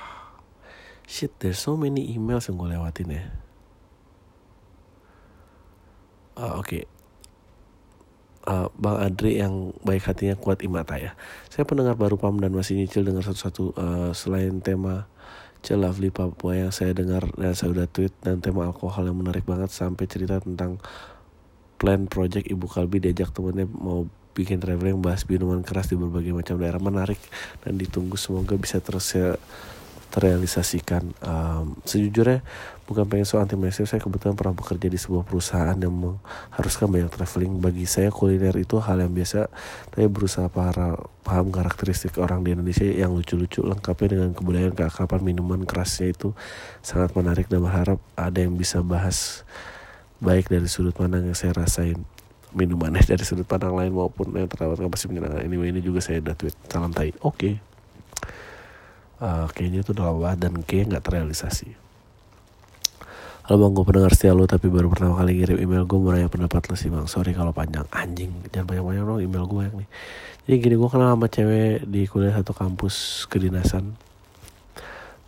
Shit, 1.06 1.34
there's 1.42 1.60
so 1.60 1.74
many 1.74 2.14
emails 2.14 2.48
yang 2.48 2.56
gue 2.56 2.68
lewatin 2.72 3.08
ya. 3.12 3.24
Uh, 6.38 6.58
Oke. 6.58 6.66
Okay. 6.66 6.84
Uh, 8.42 8.66
Bang 8.74 8.98
Adri 8.98 9.38
yang 9.38 9.70
baik 9.86 10.02
hatinya 10.02 10.34
kuat 10.34 10.66
imata 10.66 10.98
ya. 10.98 11.14
Saya 11.46 11.62
pendengar 11.62 11.94
baru 11.94 12.18
Pam 12.18 12.42
dan 12.42 12.50
masih 12.50 12.74
nyicil 12.74 13.06
dengar 13.06 13.22
satu-satu 13.22 13.64
uh, 13.78 14.10
selain 14.10 14.58
tema 14.58 15.06
Lovely 15.70 16.10
Papua 16.10 16.58
yang 16.58 16.74
saya 16.74 16.90
dengar 16.90 17.22
dan 17.38 17.54
saya 17.54 17.70
udah 17.70 17.86
tweet 17.86 18.10
dan 18.18 18.42
tema 18.42 18.66
alkohol 18.66 19.06
yang 19.06 19.14
menarik 19.14 19.46
banget 19.46 19.70
sampai 19.70 20.10
cerita 20.10 20.42
tentang 20.42 20.82
plan 21.78 22.10
project 22.10 22.50
Ibu 22.50 22.66
Kalbi 22.66 22.98
diajak 22.98 23.30
temennya 23.30 23.70
mau 23.70 24.10
bikin 24.34 24.58
traveling 24.58 24.98
bahas 24.98 25.22
minuman 25.28 25.62
keras 25.62 25.92
di 25.92 25.94
berbagai 25.94 26.34
macam 26.34 26.58
daerah 26.58 26.82
menarik 26.82 27.20
dan 27.62 27.78
ditunggu 27.78 28.18
semoga 28.18 28.58
bisa 28.58 28.82
terus 28.82 29.06
ya 29.14 29.38
terrealisasikan. 30.12 31.16
Um, 31.24 31.80
sejujurnya 31.88 32.44
bukan 32.84 33.08
pengen 33.08 33.24
so 33.24 33.40
anti 33.40 33.56
mainstream 33.56 33.88
saya 33.88 34.04
kebetulan 34.04 34.36
pernah 34.36 34.52
bekerja 34.52 34.92
di 34.92 35.00
sebuah 35.00 35.24
perusahaan 35.24 35.72
yang 35.72 35.90
mengharuskan 35.90 36.92
banyak 36.92 37.08
traveling. 37.08 37.56
Bagi 37.56 37.88
saya 37.88 38.12
kuliner 38.12 38.52
itu 38.60 38.76
hal 38.76 39.00
yang 39.00 39.16
biasa 39.16 39.48
saya 39.96 40.06
berusaha 40.12 40.52
para 40.52 41.00
paham 41.24 41.48
karakteristik 41.48 42.20
orang 42.20 42.44
di 42.44 42.52
Indonesia 42.52 42.84
yang 42.84 43.16
lucu-lucu 43.16 43.64
lengkapnya 43.64 44.20
dengan 44.20 44.30
kebudayaan 44.36 44.76
keakraban 44.76 45.24
minuman 45.24 45.64
kerasnya 45.64 46.12
itu 46.12 46.36
sangat 46.84 47.16
menarik 47.16 47.48
dan 47.48 47.64
berharap 47.64 47.96
ada 48.12 48.36
yang 48.36 48.52
bisa 48.52 48.84
bahas 48.84 49.48
baik 50.20 50.52
dari 50.52 50.68
sudut 50.68 50.92
pandang 50.92 51.24
yang 51.24 51.34
saya 51.34 51.56
rasain 51.56 52.04
minumannya 52.52 53.00
dari 53.16 53.24
sudut 53.24 53.48
pandang 53.48 53.72
lain 53.72 53.96
maupun 53.96 54.28
yang 54.36 54.44
terawat 54.52 54.76
pasti 54.92 55.08
menyenangkan. 55.08 55.40
Anyway 55.40 55.72
ini 55.72 55.80
juga 55.80 56.04
saya 56.04 56.20
udah 56.20 56.36
tweet 56.36 56.54
salam 56.68 56.92
tai. 56.92 57.16
Oke. 57.24 57.32
okay 57.32 57.71
uh, 59.22 59.46
kayaknya 59.54 59.86
itu 59.86 59.94
udah 59.94 60.10
lama 60.10 60.34
dan 60.34 60.58
kayaknya 60.66 60.98
nggak 60.98 61.04
terrealisasi. 61.06 61.78
Halo 63.42 63.58
bang, 63.58 63.72
gue 63.74 63.84
pendengar 63.86 64.12
setia 64.14 64.34
lo 64.38 64.46
tapi 64.46 64.70
baru 64.70 64.86
pertama 64.86 65.18
kali 65.18 65.34
ngirim 65.34 65.58
email 65.58 65.82
gue 65.82 65.98
mau 65.98 66.14
pendapat 66.14 66.62
lo 66.70 66.74
sih 66.78 66.90
bang. 66.90 67.06
Sorry 67.10 67.34
kalau 67.34 67.50
panjang, 67.50 67.86
anjing 67.90 68.30
Jangan 68.50 68.66
banyak-banyak 68.70 69.02
dong 69.02 69.20
email 69.22 69.44
gue 69.50 69.62
yang 69.66 69.76
nih. 69.82 69.88
Jadi 70.42 70.56
gini, 70.58 70.74
gue 70.74 70.90
kenal 70.90 71.14
sama 71.14 71.26
cewek 71.30 71.86
di 71.86 72.02
kuliah 72.10 72.34
satu 72.34 72.54
kampus 72.54 73.26
kedinasan. 73.30 73.94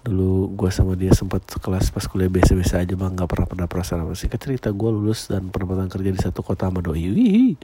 Dulu 0.07 0.53
gue 0.59 0.71
sama 0.71 0.95
dia 0.95 1.11
sempat 1.15 1.43
kelas 1.47 1.91
pas 1.91 2.07
kuliah 2.07 2.31
biasa-biasa 2.31 2.87
aja 2.87 2.95
bang. 2.95 3.19
Gak 3.19 3.31
pernah 3.31 3.47
pernah 3.51 3.67
perasaan 3.67 4.07
apa 4.07 4.15
sih. 4.15 4.31
Cerita 4.31 4.71
gue 4.71 4.91
lulus 4.91 5.27
dan 5.27 5.51
penempatan 5.51 5.91
kerja 5.91 6.11
di 6.15 6.21
satu 6.23 6.47
kota 6.47 6.71
sama 6.71 6.83
doi. 6.87 7.11
Wih, 7.11 7.59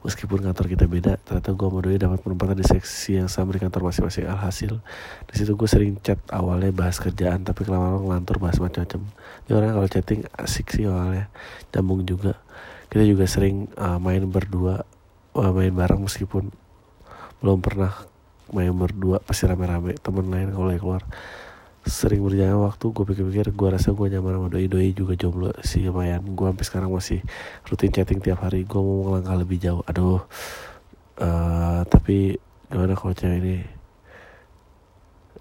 meskipun 0.00 0.40
kantor 0.40 0.66
kita 0.72 0.84
beda 0.88 1.20
ternyata 1.20 1.52
gue 1.52 1.68
Doi 1.68 1.98
dapat 2.00 2.24
penempatan 2.24 2.56
di 2.56 2.64
seksi 2.64 3.20
yang 3.20 3.28
sama 3.28 3.52
di 3.56 3.60
kantor 3.60 3.92
masing-masing. 3.92 4.26
Alhasil 4.28 4.80
di 5.28 5.34
situ 5.36 5.52
gue 5.52 5.68
sering 5.68 6.00
chat 6.00 6.20
awalnya 6.32 6.72
bahas 6.72 6.96
kerjaan 6.96 7.44
tapi 7.44 7.68
lama-lama 7.68 8.00
ngelantur 8.00 8.40
bahas 8.40 8.56
macam-macam. 8.56 9.00
Ini 9.46 9.52
orang 9.52 9.70
kalau 9.76 9.88
chatting 9.88 10.20
asik 10.40 10.66
sih 10.72 10.88
awalnya 10.88 11.28
nyambung 11.76 12.08
juga. 12.08 12.40
Kita 12.90 13.04
juga 13.06 13.24
sering 13.28 13.70
uh, 13.78 14.00
main 14.02 14.24
berdua 14.26 14.82
uh, 15.36 15.52
main 15.52 15.70
bareng 15.70 16.02
meskipun 16.04 16.50
belum 17.40 17.60
pernah 17.60 17.92
main 18.50 18.74
berdua 18.74 19.22
pasti 19.22 19.46
rame-rame 19.46 19.94
temen 20.02 20.26
lain 20.26 20.50
kalau 20.50 20.74
keluar 20.74 21.02
sering 21.90 22.22
berjalan 22.22 22.62
waktu 22.62 22.86
gue 22.94 23.04
pikir-pikir 23.04 23.46
gue 23.50 23.68
rasa 23.68 23.90
gue 23.90 24.06
nyaman 24.06 24.38
sama 24.38 24.48
doi 24.48 24.70
doi 24.70 24.94
juga 24.94 25.18
jomblo 25.18 25.50
sih 25.66 25.82
lumayan. 25.82 26.22
Gue 26.38 26.46
sampai 26.46 26.66
sekarang 26.66 26.90
masih 26.94 27.20
rutin 27.66 27.90
chatting 27.90 28.22
tiap 28.22 28.46
hari. 28.46 28.62
Gue 28.62 28.78
mau 28.78 29.10
melangkah 29.10 29.34
lebih 29.34 29.58
jauh. 29.58 29.82
Aduh 29.90 30.22
uh, 31.18 31.82
tapi 31.90 32.38
gimana 32.70 32.94
kalau 32.94 33.10
cewek 33.12 33.38
ini 33.42 33.56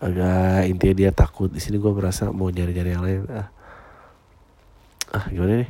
agak 0.02 0.68
intinya 0.68 0.96
dia 0.98 1.12
takut. 1.14 1.54
Di 1.54 1.62
sini 1.62 1.78
gue 1.78 1.92
merasa 1.94 2.34
mau 2.34 2.50
nyari-nyari 2.50 2.90
yang 2.92 3.04
lain. 3.06 3.22
Ah 3.30 3.48
ah 5.10 5.26
gimana 5.30 5.66
nih? 5.66 5.70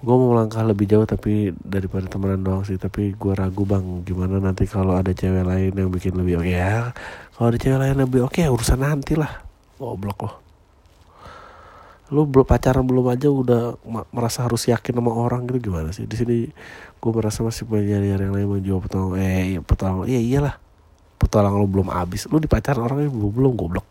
Gue 0.00 0.14
mau 0.16 0.32
melangkah 0.32 0.64
lebih 0.64 0.88
jauh 0.88 1.04
tapi 1.04 1.52
daripada 1.60 2.10
temenan 2.10 2.42
doang 2.42 2.64
sih. 2.64 2.80
Tapi 2.80 3.12
gue 3.12 3.32
ragu 3.36 3.62
bang 3.62 4.02
gimana 4.02 4.40
nanti 4.40 4.64
kalau 4.64 4.96
ada 4.96 5.12
cewek 5.12 5.44
lain 5.44 5.76
yang 5.76 5.92
bikin 5.92 6.16
lebih 6.16 6.40
oke. 6.42 6.50
Ya 6.50 6.90
kalau 7.36 7.52
ada 7.52 7.58
cewek 7.60 7.78
lain 7.78 7.96
lebih 8.00 8.26
oke 8.26 8.40
ya 8.40 8.48
urusan 8.48 8.80
nanti 8.80 9.14
lah 9.14 9.45
goblok 9.78 10.20
loh 10.24 10.46
lu 12.06 12.22
belum 12.22 12.46
pacaran 12.46 12.86
belum 12.86 13.10
aja 13.10 13.26
udah 13.26 13.82
merasa 14.14 14.46
harus 14.46 14.70
yakin 14.70 14.94
sama 14.94 15.10
orang 15.10 15.42
gitu 15.50 15.70
gimana 15.70 15.90
sih? 15.90 16.06
Di 16.06 16.14
sini 16.14 16.46
gue 17.02 17.10
merasa 17.10 17.42
masih 17.42 17.66
punya 17.66 17.98
nyari 17.98 18.22
yang 18.22 18.34
lain 18.34 18.46
menjawab 18.46 18.86
petualang 18.86 19.18
eh 19.18 19.58
iya, 19.58 19.60
iya 20.06 20.20
iyalah. 20.22 20.54
Petualang 21.18 21.58
lu 21.58 21.66
belum 21.66 21.90
habis. 21.90 22.30
Lu 22.30 22.38
di 22.38 22.46
pacaran 22.46 22.86
orangnya 22.86 23.10
belum 23.10 23.30
belum 23.34 23.52
goblok. 23.58 23.88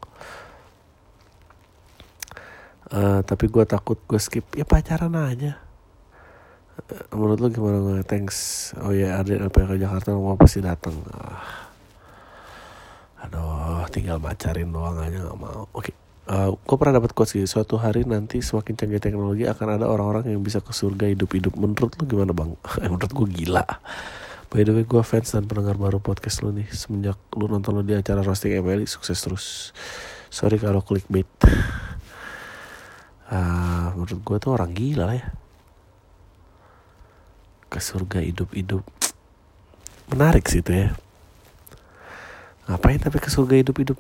Uh, 2.86 3.20
tapi 3.28 3.52
gue 3.52 3.66
takut 3.68 4.00
gue 4.08 4.20
skip 4.22 4.48
ya 4.56 4.64
pacaran 4.64 5.12
aja. 5.12 5.60
Uh, 6.88 7.04
menurut 7.20 7.40
lu 7.44 7.48
gimana 7.52 7.84
gue 7.84 8.00
thanks. 8.08 8.72
Oh 8.80 8.96
ya 8.96 9.20
ada 9.20 9.52
ke 9.52 9.76
Jakarta 9.76 10.16
mau 10.16 10.40
pasti 10.40 10.64
datang? 10.64 10.96
Uh, 11.12 11.65
aduh 13.26 13.86
tinggal 13.90 14.22
pacarin 14.22 14.70
doang 14.70 15.02
aja 15.02 15.18
nggak 15.18 15.40
mau. 15.42 15.66
Oke 15.74 15.92
okay 15.92 15.96
uh, 16.30 16.50
eh, 16.50 16.52
gue 16.54 16.76
pernah 16.78 17.02
dapat 17.02 17.12
quotes 17.14 17.34
gitu 17.38 17.46
suatu 17.46 17.78
hari 17.78 18.06
nanti 18.06 18.42
semakin 18.42 18.74
canggih 18.74 19.02
teknologi 19.02 19.46
akan 19.46 19.68
ada 19.80 19.86
orang-orang 19.90 20.34
yang 20.34 20.42
bisa 20.42 20.62
ke 20.62 20.74
surga 20.74 21.10
hidup-hidup. 21.14 21.54
Menurut 21.58 21.94
lu 21.98 22.04
gimana 22.06 22.34
bang? 22.34 22.54
Menurut 22.92 23.12
gue 23.12 23.28
gila. 23.44 23.66
By 24.50 24.62
the 24.62 24.72
way 24.72 24.86
gue 24.86 25.04
fans 25.04 25.34
dan 25.34 25.50
pendengar 25.50 25.76
baru 25.76 26.00
podcast 26.00 26.46
lu 26.46 26.54
nih. 26.54 26.70
Semenjak 26.70 27.18
lu 27.34 27.50
nonton 27.50 27.76
lu 27.76 27.84
di 27.84 27.98
acara 27.98 28.22
roasting 28.22 28.56
Emily 28.56 28.86
sukses 28.90 29.18
terus. 29.22 29.76
Sorry 30.30 30.58
kalau 30.62 30.82
clickbait. 30.82 31.28
Uh, 33.26 33.90
menurut 33.98 34.22
gue 34.22 34.38
tuh 34.38 34.52
orang 34.54 34.72
gila 34.74 35.10
lah 35.10 35.18
ya. 35.18 35.28
Ke 37.68 37.82
surga 37.82 38.22
hidup-hidup. 38.22 38.86
Menarik 40.14 40.46
sih 40.46 40.62
itu 40.62 40.70
ya 40.70 40.94
ngapain 42.66 42.98
tapi 42.98 43.18
ke 43.22 43.30
surga 43.30 43.62
hidup-hidup? 43.62 44.00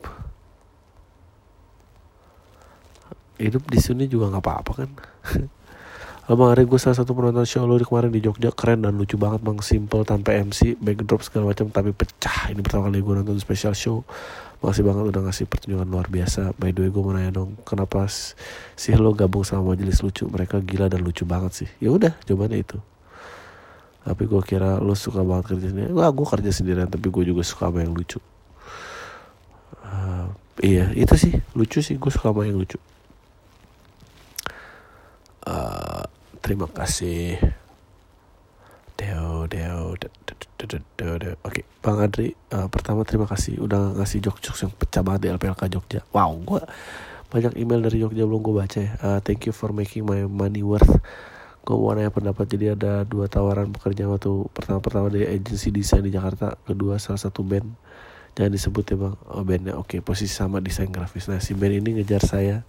Hidup 3.35 3.63
di 3.67 3.79
sini 3.83 4.07
juga 4.07 4.31
nggak 4.31 4.43
apa-apa 4.43 4.71
kan? 4.73 4.89
Abang 6.25 6.49
Ari 6.49 6.65
gue 6.65 6.81
salah 6.81 6.97
satu 6.97 7.13
penonton 7.13 7.45
show 7.45 7.69
lo 7.69 7.77
di 7.77 7.85
kemarin 7.85 8.09
di 8.09 8.17
Jogja 8.17 8.49
keren 8.49 8.81
dan 8.81 8.97
lucu 8.97 9.13
banget 9.13 9.45
bang 9.45 9.61
simple 9.61 10.01
tanpa 10.01 10.33
MC 10.33 10.73
backdrop 10.81 11.21
segala 11.21 11.53
macam 11.53 11.69
tapi 11.69 11.93
pecah. 11.93 12.49
Ini 12.49 12.65
pertama 12.65 12.89
kali 12.89 13.05
gue 13.05 13.13
nonton 13.13 13.37
special 13.37 13.77
show. 13.77 14.01
Makasih 14.65 14.81
banget 14.81 15.13
udah 15.13 15.21
ngasih 15.29 15.45
pertunjukan 15.45 15.85
luar 15.85 16.09
biasa. 16.09 16.57
By 16.57 16.73
the 16.73 16.81
way 16.81 16.89
gue 16.89 17.01
mau 17.05 17.13
nanya 17.13 17.29
dong 17.29 17.61
kenapa 17.61 18.09
sih 18.09 18.97
lo 18.97 19.13
gabung 19.13 19.45
sama 19.45 19.77
majelis 19.77 20.01
lucu? 20.01 20.25
Mereka 20.25 20.65
gila 20.65 20.89
dan 20.89 21.05
lucu 21.05 21.29
banget 21.29 21.51
sih. 21.53 21.69
Ya 21.77 21.93
udah 21.93 22.17
jawabannya 22.25 22.57
itu. 22.57 22.81
Tapi 24.01 24.25
gue 24.25 24.41
kira 24.41 24.81
lo 24.81 24.97
suka 24.97 25.21
banget 25.21 25.53
kerja 25.53 25.67
sendiri. 25.77 25.93
Gue 25.93 26.25
kerja 26.25 26.49
sendirian 26.49 26.89
tapi 26.89 27.13
gue 27.13 27.21
juga 27.29 27.45
suka 27.45 27.69
sama 27.69 27.85
yang 27.85 27.93
lucu 27.93 28.17
uh, 29.83 30.31
iya 30.63 30.93
itu 30.95 31.15
sih. 31.19 31.33
Lucu 31.57 31.83
sih. 31.83 31.99
Gue 31.99 32.13
suka 32.13 32.31
sama 32.31 32.47
yang 32.47 32.61
lucu. 32.61 32.79
Uh, 35.43 36.05
terima 36.39 36.69
kasih. 36.71 37.37
Deo 38.95 39.43
Deo 39.51 39.91
Deo 40.95 41.15
Deo 41.19 41.35
Oke 41.43 41.67
Bang 41.83 41.99
Adri 41.99 42.31
uh, 42.55 42.71
Pertama 42.71 43.03
terima 43.03 43.27
kasih. 43.27 43.59
Udah 43.59 43.91
ngasih 43.99 44.23
jok-jok 44.23 44.55
yang 44.63 44.71
pecah 44.71 45.03
banget 45.03 45.21
di 45.21 45.29
LPLK 45.35 45.61
Jogja. 45.67 46.01
Wow 46.15 46.39
gue 46.39 46.63
Banyak 47.27 47.59
email 47.59 47.83
dari 47.83 47.99
Jogja 47.99 48.23
belum 48.23 48.39
gue 48.39 48.55
baca 48.55 48.79
ya. 48.79 48.91
Uh, 49.03 49.19
Thank 49.19 49.51
you 49.51 49.53
for 49.53 49.75
making 49.75 50.07
my 50.07 50.23
money 50.23 50.63
worth. 50.63 50.87
Gue 51.67 51.75
mau 51.75 51.91
nanya 51.91 52.13
pendapat. 52.13 52.47
Jadi 52.47 52.71
ada 52.71 53.03
dua 53.03 53.27
tawaran 53.27 53.75
pekerjaan 53.75 54.15
waktu 54.15 54.31
Pertama-pertama 54.55 55.11
dari 55.11 55.27
agensi 55.27 55.75
desain 55.75 56.05
di 56.05 56.13
Jakarta 56.13 56.55
Kedua 56.63 56.95
salah 57.01 57.19
satu 57.19 57.43
band 57.43 57.67
Jangan 58.35 58.51
disebut 58.51 58.83
ya 58.91 58.95
bang 58.99 59.15
Oh 59.31 59.47
bandnya 59.47 59.73
oke 59.79 59.95
okay, 59.95 59.99
Posisi 60.03 60.35
sama 60.35 60.59
desain 60.59 60.91
grafis. 60.91 61.31
Nah 61.31 61.39
si 61.39 61.55
band 61.55 61.79
ini 61.79 62.03
ngejar 62.03 62.21
saya 62.21 62.67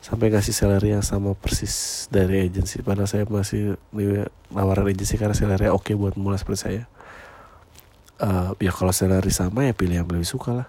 sampai 0.00 0.32
kasih 0.32 0.56
salary 0.56 0.96
yang 0.96 1.04
sama 1.04 1.36
persis 1.38 2.08
dari 2.10 2.42
agensi. 2.48 2.82
Padahal 2.82 3.06
saya 3.06 3.24
masih 3.28 3.78
nawaran 4.50 4.88
agensi 4.88 5.14
karena 5.20 5.36
salary 5.36 5.70
oke 5.70 5.86
okay 5.86 5.94
buat 5.94 6.18
mulai 6.18 6.40
seperti 6.40 6.60
saya. 6.60 6.82
Uh, 8.20 8.52
ya 8.60 8.74
kalau 8.74 8.92
salary 8.92 9.32
sama 9.32 9.64
ya 9.64 9.72
pilih 9.72 10.02
yang 10.02 10.08
lebih 10.10 10.26
suka 10.26 10.64
lah. 10.64 10.68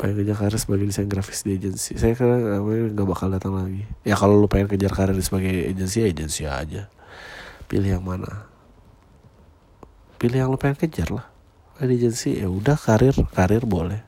Pengen 0.00 0.24
kejar 0.24 0.36
karir 0.40 0.56
sebagai 0.56 0.88
desain 0.88 1.06
grafis 1.06 1.44
di 1.44 1.60
agensi? 1.60 2.00
Saya 2.00 2.16
kan 2.16 2.32
nggak 2.96 3.06
bakal 3.06 3.28
datang 3.28 3.54
lagi. 3.54 3.84
Ya 4.02 4.16
kalau 4.16 4.40
lu 4.40 4.48
pengen 4.48 4.66
kejar 4.66 4.90
karir 4.90 5.16
sebagai 5.20 5.52
agensi 5.70 6.02
ya 6.02 6.08
agensi 6.08 6.42
aja. 6.48 6.88
Pilih 7.68 8.00
yang 8.00 8.04
mana? 8.04 8.48
Pilih 10.16 10.40
yang 10.40 10.48
lu 10.48 10.56
pengen 10.56 10.80
kejar 10.80 11.12
lah 11.12 11.33
di 11.82 11.98
agensi 11.98 12.38
ya 12.38 12.46
udah 12.46 12.78
karir 12.78 13.14
karir 13.34 13.66
boleh. 13.66 13.98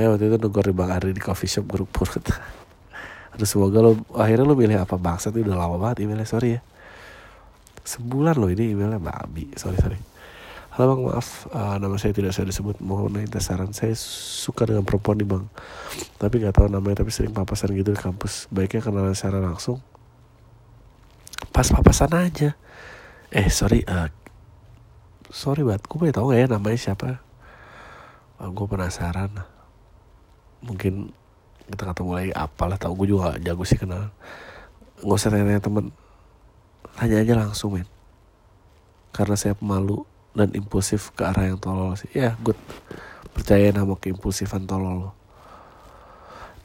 Eh 0.00 0.08
waktu 0.08 0.32
itu 0.32 0.36
negor 0.40 0.64
di 0.64 0.72
Bang 0.72 0.88
Ari 0.88 1.12
di 1.12 1.20
coffee 1.20 1.50
shop 1.50 1.68
grup 1.68 1.92
purut. 1.92 2.24
Aduh 3.36 3.48
semoga 3.48 3.84
lo 3.84 4.00
akhirnya 4.16 4.48
lo 4.48 4.56
milih 4.56 4.80
apa? 4.80 4.96
Bangsa 4.96 5.28
itu 5.28 5.44
udah 5.44 5.56
lama 5.56 5.76
banget 5.76 6.08
emailnya 6.08 6.24
sorry 6.24 6.56
ya. 6.56 6.60
Sebulan 7.84 8.40
lo 8.40 8.48
ini 8.48 8.72
emailnya 8.72 8.96
babi. 8.96 9.52
Sorry 9.52 9.76
sorry. 9.76 10.00
Halo 10.72 10.96
bang 10.96 11.00
maaf. 11.12 11.44
Uh, 11.52 11.76
nama 11.76 12.00
saya 12.00 12.16
tidak 12.16 12.32
saya 12.32 12.48
disebut. 12.48 12.80
Mohon 12.80 13.28
minta 13.28 13.36
saran. 13.44 13.76
Saya 13.76 13.92
suka 13.92 14.64
dengan 14.64 14.88
perempuan 14.88 15.20
nih 15.20 15.28
bang. 15.28 15.44
Tapi 16.16 16.40
nggak 16.40 16.56
tahu 16.56 16.72
namanya 16.72 17.04
tapi 17.04 17.12
sering 17.12 17.36
papasan 17.36 17.76
gitu 17.76 17.92
di 17.92 18.00
kampus. 18.00 18.48
Baiknya 18.48 18.80
kenalan 18.80 19.12
secara 19.12 19.44
langsung. 19.44 19.84
Pas 21.52 21.68
papasan 21.68 22.16
aja. 22.16 22.56
Eh 23.28 23.52
sorry 23.52 23.84
uh, 23.84 24.08
sorry 25.32 25.64
banget 25.64 25.88
gue 25.88 25.96
boleh 25.96 26.12
tahu 26.12 26.36
gak 26.36 26.40
ya 26.44 26.46
namanya 26.46 26.78
siapa? 26.78 27.24
Uh, 28.36 28.52
gue 28.52 28.66
penasaran. 28.68 29.32
Mungkin 30.60 31.10
kita 31.72 31.88
ketemu 31.88 32.10
lagi 32.12 32.32
apalah 32.36 32.76
tau 32.76 32.92
gue 32.92 33.08
juga 33.16 33.40
jago 33.40 33.64
sih 33.64 33.80
kenal 33.80 34.12
nggak 35.02 35.18
usah 35.18 35.30
tanya, 35.34 35.44
-tanya 35.50 35.62
temen. 35.62 35.86
Tanya 36.94 37.16
aja 37.18 37.34
langsung 37.34 37.74
men. 37.74 37.88
Karena 39.10 39.34
saya 39.34 39.58
pemalu 39.58 40.06
dan 40.32 40.54
impulsif 40.54 41.10
ke 41.12 41.26
arah 41.26 41.50
yang 41.50 41.58
tolol 41.58 41.98
sih. 41.98 42.08
Ya 42.14 42.38
good 42.40 42.56
percaya 43.34 43.72
nama 43.74 43.96
keimpulsifan 43.96 44.68
tolol 44.68 45.08
lo 45.08 45.10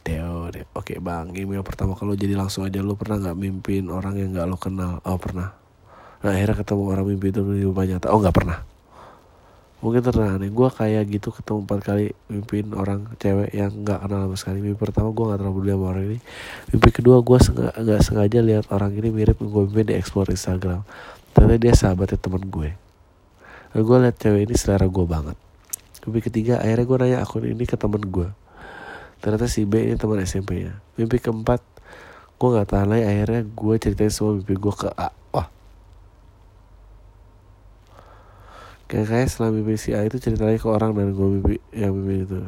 Deo, 0.05 0.47
Deo. 0.53 0.63
Oke 0.71 1.03
bang, 1.03 1.35
email 1.35 1.67
pertama 1.67 1.91
kalau 1.97 2.15
jadi 2.15 2.37
langsung 2.37 2.63
aja. 2.63 2.79
Lo 2.79 2.95
pernah 2.95 3.19
nggak 3.19 3.37
mimpin 3.39 3.91
orang 3.91 4.15
yang 4.15 4.31
nggak 4.31 4.47
lo 4.47 4.55
kenal? 4.55 5.03
Oh 5.03 5.19
pernah. 5.19 5.51
Nah 6.23 6.31
akhirnya 6.33 6.55
ketemu 6.57 6.83
orang 6.89 7.05
mimpi 7.05 7.27
itu 7.29 7.41
di 7.45 7.63
rumah 7.65 7.85
nyata. 7.85 8.09
Oh 8.13 8.19
nggak 8.21 8.35
pernah. 8.35 8.59
Mungkin 9.77 10.01
pernah 10.01 10.41
nih 10.41 10.49
gue 10.49 10.69
kayak 10.73 11.03
gitu 11.05 11.29
ketemu 11.29 11.69
empat 11.69 11.79
kali 11.85 12.05
mimpin 12.33 12.65
orang 12.73 13.13
cewek 13.21 13.53
yang 13.53 13.69
nggak 13.85 13.99
kenal 14.01 14.19
sama 14.25 14.35
sekali. 14.35 14.57
Mimpi 14.65 14.77
pertama 14.77 15.13
gue 15.13 15.23
nggak 15.29 15.39
terlalu 15.39 15.55
peduli 15.61 15.71
sama 15.73 15.85
orang 15.93 16.03
ini. 16.09 16.19
Mimpi 16.73 16.89
kedua 16.89 17.17
gue 17.21 17.37
sengaja 17.37 17.73
nggak 17.77 18.01
sengaja 18.01 18.39
lihat 18.41 18.65
orang 18.73 18.91
ini 18.97 19.09
mirip 19.13 19.37
gue 19.37 19.61
mimpin 19.69 19.85
di 19.85 19.95
explore 19.95 20.33
Instagram. 20.33 20.81
Ternyata 21.37 21.55
dia 21.61 21.73
sahabatnya 21.77 22.17
teman 22.17 22.43
gue. 22.49 22.69
Dan 23.75 23.81
gue 23.85 23.97
lihat 24.01 24.15
cewek 24.17 24.41
ini 24.49 24.55
selera 24.57 24.89
gue 24.89 25.05
banget. 25.05 25.37
Mimpi 26.03 26.19
ketiga 26.25 26.57
akhirnya 26.57 26.85
gue 26.89 26.97
nanya 26.97 27.17
akun 27.21 27.45
ini 27.45 27.63
ke 27.69 27.77
temen 27.77 28.01
gue 28.01 28.29
ternyata 29.17 29.49
si 29.49 29.65
B 29.65 29.81
ini 29.81 29.97
teman 29.97 30.21
SMP 30.21 30.61
nya 30.61 30.77
mimpi 30.93 31.17
keempat 31.17 31.61
gue 32.37 32.49
nggak 32.53 32.69
tahan 32.69 32.87
lagi. 32.93 33.03
Akhirnya 33.05 33.41
gue 33.49 33.73
ceritain 33.81 34.13
semua 34.13 34.37
mimpi 34.37 34.53
gue 34.53 34.73
ke 34.73 34.89
A 34.93 35.09
kayak 38.87 39.07
kayak 39.11 39.27
setelah 39.27 39.51
mimpi 39.51 39.75
si 39.75 39.91
A 39.91 40.07
itu 40.07 40.15
cerita 40.17 40.47
lagi 40.47 40.63
ke 40.63 40.67
orang 40.71 40.95
dan 40.95 41.11
gue 41.11 41.27
mimpi 41.27 41.55
yang 41.75 41.91
mimpi 41.91 42.23
itu. 42.23 42.39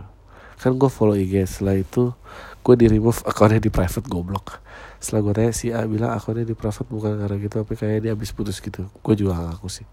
Kan 0.60 0.76
gue 0.80 0.88
follow 0.92 1.16
IG 1.16 1.44
setelah 1.48 1.76
itu 1.80 2.12
gue 2.60 2.76
di 2.76 2.86
remove 2.92 3.20
akunnya 3.28 3.60
di 3.60 3.72
private 3.72 4.08
goblok. 4.08 4.64
Setelah 5.00 5.22
gue 5.24 5.34
tanya 5.36 5.54
si 5.56 5.72
A 5.76 5.84
bilang 5.84 6.16
akunnya 6.16 6.48
di 6.48 6.56
private 6.56 6.88
bukan 6.88 7.20
karena 7.20 7.36
gitu 7.40 7.56
tapi 7.64 7.74
kayak 7.76 8.00
dia 8.08 8.12
habis 8.16 8.32
putus 8.32 8.64
gitu. 8.64 8.88
Gue 9.04 9.14
juga 9.20 9.36
gak 9.36 9.60
ngaku 9.60 9.68
sih. 9.68 9.88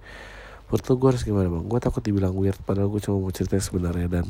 Menurut 0.67 0.87
gue 0.87 1.09
harus 1.15 1.23
gimana 1.23 1.47
bang? 1.51 1.65
Gue 1.67 1.79
takut 1.83 2.03
dibilang 2.03 2.35
weird 2.35 2.59
padahal 2.63 2.91
gue 2.91 3.03
cuma 3.03 3.23
mau 3.23 3.31
cerita 3.35 3.59
sebenarnya 3.59 4.07
dan 4.07 4.27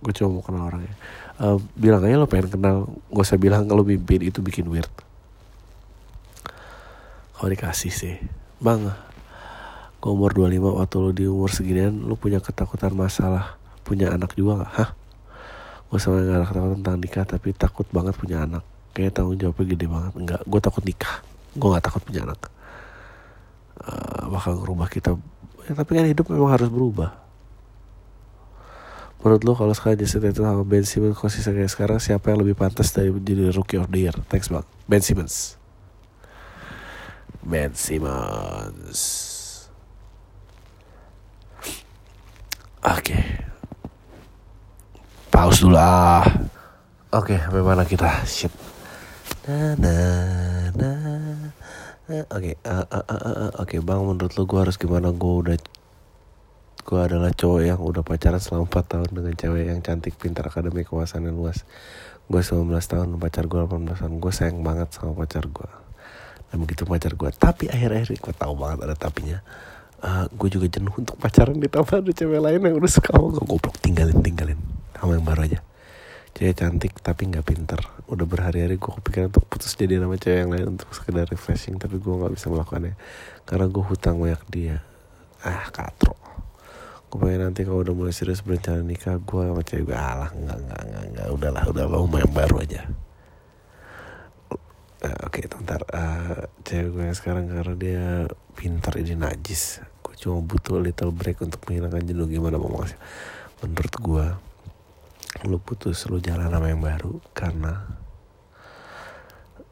gue 0.00 0.12
cuma 0.16 0.40
mau 0.40 0.44
kenal 0.44 0.72
orangnya. 0.72 0.96
Uh, 1.40 1.56
bilang 1.76 2.04
aja 2.04 2.16
lo 2.16 2.28
pengen 2.28 2.56
kenal 2.56 2.76
gak 3.12 3.24
usah 3.28 3.40
bilang 3.40 3.68
kalau 3.68 3.84
mimpi 3.84 4.20
itu 4.24 4.40
bikin 4.40 4.68
weird. 4.68 4.92
Kalau 7.36 7.48
dikasih 7.48 7.92
sih. 7.92 8.16
Bang 8.60 9.09
ke 10.00 10.08
umur 10.08 10.32
25 10.32 10.80
waktu 10.80 10.96
lu 10.96 11.10
di 11.12 11.24
umur 11.28 11.52
seginian 11.52 11.92
lu 11.92 12.16
punya 12.16 12.40
ketakutan 12.40 12.96
masalah 12.96 13.60
punya 13.84 14.08
anak 14.16 14.32
juga 14.32 14.64
gak? 14.64 14.72
Hah? 14.72 14.90
Gue 15.92 15.98
sama 16.00 16.24
gak 16.24 16.40
ada 16.40 16.46
ketakutan 16.48 16.78
tentang 16.80 16.96
nikah 16.96 17.24
tapi 17.28 17.48
takut 17.52 17.86
banget 17.92 18.16
punya 18.16 18.48
anak. 18.48 18.64
Kayaknya 18.96 19.12
tanggung 19.12 19.36
jawabnya 19.36 19.64
gede 19.76 19.86
banget. 19.86 20.12
Enggak, 20.16 20.40
gue 20.48 20.60
takut 20.62 20.82
nikah. 20.88 21.14
Gue 21.52 21.68
gak 21.76 21.84
takut 21.84 22.02
punya 22.06 22.20
anak. 22.24 22.40
Uh, 23.76 24.24
Bakal 24.32 24.52
ngerubah 24.64 24.88
kita. 24.88 25.10
Ya, 25.68 25.72
Tapi 25.76 25.90
kan 25.92 26.06
hidup 26.08 26.26
memang 26.32 26.50
harus 26.56 26.70
berubah. 26.72 27.10
Menurut 29.20 29.42
lo 29.44 29.52
kalau 29.52 29.76
sekarang 29.76 30.00
Jason 30.00 30.24
Tatum 30.24 30.48
sama 30.48 30.64
Ben 30.64 30.86
Simmons 30.88 31.12
konsisten 31.20 31.52
kayak 31.52 31.68
sekarang 31.68 32.00
siapa 32.00 32.32
yang 32.32 32.40
lebih 32.40 32.56
pantas 32.56 32.88
dari 32.88 33.12
jadi 33.12 33.52
rookie 33.52 33.76
of 33.76 33.92
the 33.92 34.08
year? 34.08 34.16
Thanks 34.32 34.48
bang. 34.48 34.64
Ben 34.88 35.04
Simmons. 35.04 35.60
Ben 37.44 37.76
Simmons 37.76 39.29
oke 42.84 43.18
pause 45.28 45.60
dulu 45.64 45.76
ah 45.76 46.24
oke 47.12 47.34
sampai 47.36 47.62
mana 47.62 47.84
kita 47.84 48.08
shit 48.24 48.52
Oke, 52.10 52.58
eh, 52.58 52.84
eh, 52.90 53.04
eh, 53.06 53.50
oke 53.54 53.76
bang, 53.86 54.02
menurut 54.02 54.34
lo 54.34 54.42
gue 54.42 54.58
harus 54.58 54.74
gimana? 54.74 55.14
Gue 55.14 55.34
udah, 55.46 55.56
gue 56.82 57.00
adalah 57.00 57.30
cowok 57.30 57.62
yang 57.62 57.78
udah 57.78 58.02
pacaran 58.02 58.42
selama 58.42 58.66
4 58.66 58.82
tahun 58.90 59.08
dengan 59.14 59.34
cewek 59.38 59.64
yang 59.70 59.78
cantik, 59.78 60.18
pintar, 60.18 60.50
akademik, 60.50 60.90
kewawasannya 60.90 61.30
luas. 61.30 61.62
Gue 62.26 62.42
19 62.42 62.66
tahun, 62.82 63.14
pacar 63.14 63.46
gue 63.46 63.62
18 63.62 63.94
tahun. 63.94 64.12
Gue 64.18 64.32
sayang 64.34 64.58
banget 64.66 64.90
sama 64.90 65.14
pacar 65.14 65.46
gue. 65.46 65.70
Dan 66.50 66.56
begitu 66.66 66.82
pacar 66.82 67.14
gue. 67.14 67.30
Tapi 67.30 67.70
akhir-akhir 67.70 68.10
gue 68.18 68.34
tahu 68.34 68.54
banget 68.58 68.78
ada 68.90 68.94
tapinya. 68.98 69.38
Eh, 70.00 70.26
gue 70.32 70.48
juga 70.48 70.64
jenuh 70.64 70.96
untuk 70.96 71.20
pacaran 71.20 71.60
ditambah 71.60 72.00
ada 72.00 72.12
cewek 72.16 72.40
lain 72.40 72.60
yang 72.64 72.76
udah 72.80 72.88
suka 72.88 73.12
sama 73.12 73.36
gue. 73.36 73.44
Goblok, 73.44 73.76
tinggalin, 73.84 74.16
tinggalin. 74.24 74.56
Sama 74.96 75.20
yang 75.20 75.28
baru 75.28 75.44
aja. 75.44 75.60
Cewek 76.32 76.56
cantik 76.56 76.96
tapi 77.04 77.28
nggak 77.28 77.44
pinter. 77.44 77.80
Udah 78.08 78.24
berhari-hari 78.24 78.80
gue 78.80 78.92
kepikiran 78.96 79.28
untuk 79.28 79.44
putus 79.44 79.76
jadi 79.76 80.00
nama 80.00 80.16
cewek 80.16 80.40
yang 80.40 80.50
lain 80.50 80.66
Untuk 80.74 80.90
sekedar 80.90 81.28
refreshing 81.30 81.76
Tapi 81.76 82.00
gue 82.00 82.14
nggak 82.16 82.32
bisa 82.32 82.48
melakukannya. 82.48 82.96
Karena 83.44 83.66
gue 83.68 83.84
hutang 83.84 84.16
banyak 84.16 84.40
dia. 84.48 84.76
Ah 85.44 85.68
katro. 85.68 86.16
Gue 87.12 87.20
pengen 87.20 87.52
nanti 87.52 87.68
kalau 87.68 87.84
udah 87.84 87.92
mulai 87.92 88.16
serius 88.16 88.40
berencana 88.40 88.80
nikah 88.80 89.20
Gue 89.20 89.52
sama 89.52 89.60
cewek 89.60 89.92
gue 89.92 89.98
alah 89.98 90.32
Enggak, 90.32 90.58
enggak, 90.64 90.80
enggak, 90.80 91.04
enggak 91.10 91.26
Udahlah, 91.28 91.64
udah 91.68 91.84
mau 91.90 92.06
yang 92.16 92.32
baru 92.32 92.56
aja. 92.64 92.80
Eh, 95.00 95.18
Oke, 95.28 95.44
bentar 95.44 95.80
Eh, 95.92 96.40
Cewek 96.64 96.88
gue 96.88 97.04
yang 97.04 97.18
sekarang 97.18 97.52
karena 97.52 97.74
dia 97.76 98.04
pintar 98.56 98.96
ini 98.96 99.12
najis 99.18 99.89
cuma 100.20 100.44
butuh 100.44 100.76
little 100.76 101.10
break 101.10 101.40
untuk 101.40 101.64
menghilangkan 101.64 102.04
jenuh. 102.04 102.28
Gimana 102.28 102.60
mau 102.60 102.68
ngasih 102.76 103.00
Menurut 103.64 103.94
gue 103.96 104.26
lu 105.48 105.56
putus 105.56 106.04
lu 106.12 106.20
jalan 106.20 106.52
sama 106.52 106.68
yang 106.68 106.82
baru 106.84 107.16
karena 107.32 107.88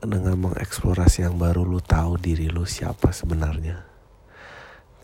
dengan 0.00 0.38
mengeksplorasi 0.38 1.26
yang 1.26 1.36
baru 1.36 1.66
lu 1.66 1.84
tahu 1.84 2.16
diri 2.16 2.48
lu 2.48 2.64
siapa 2.64 3.12
sebenarnya. 3.12 3.84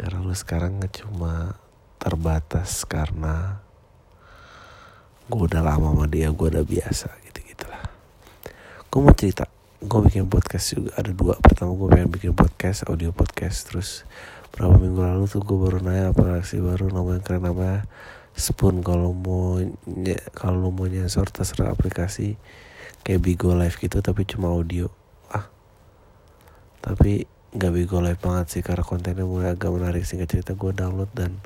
Karena 0.00 0.24
lu 0.24 0.32
sekarang 0.32 0.80
cuma 0.88 1.60
terbatas 2.00 2.88
karena 2.88 3.60
gue 5.28 5.40
udah 5.40 5.60
lama 5.64 5.96
sama 5.96 6.04
dia 6.04 6.28
gue 6.28 6.48
udah 6.52 6.60
biasa 6.68 7.08
gitu 7.24 7.40
gitulah 7.48 7.80
gue 8.92 9.00
mau 9.00 9.16
cerita 9.16 9.48
gue 9.84 10.00
bikin 10.08 10.24
podcast 10.32 10.72
juga. 10.72 10.96
Ada 10.96 11.12
dua. 11.12 11.36
Pertama 11.36 11.76
gue 11.76 11.88
pengen 11.92 12.08
bikin 12.08 12.32
podcast 12.32 12.88
audio 12.88 13.12
podcast 13.12 13.68
terus 13.68 14.08
berapa 14.54 14.78
minggu 14.78 15.02
lalu 15.02 15.26
tuh 15.26 15.42
gue 15.42 15.58
baru 15.58 15.82
nanya 15.82 16.14
aplikasi 16.14 16.62
baru 16.62 16.86
namanya 16.86 17.20
keren 17.26 17.42
namanya 17.42 17.82
Spoon. 18.34 18.82
Kalau 18.82 19.14
mau 19.14 19.62
kalau 20.34 20.74
mau 20.74 20.86
nyensor 20.90 21.30
terserah 21.30 21.70
aplikasi 21.70 22.34
kayak 23.06 23.22
Bigo 23.22 23.54
Live 23.54 23.78
gitu 23.78 24.02
tapi 24.02 24.26
cuma 24.26 24.50
audio. 24.50 24.90
Ah. 25.30 25.46
Tapi 26.82 27.26
nggak 27.54 27.72
Bigo 27.74 28.02
Live 28.02 28.18
banget 28.18 28.58
sih 28.58 28.62
karena 28.66 28.82
kontennya 28.82 29.22
mulai 29.22 29.54
agak 29.54 29.70
menarik. 29.70 30.02
Singkat 30.02 30.26
cerita 30.30 30.50
gue 30.58 30.70
download 30.74 31.10
dan 31.14 31.38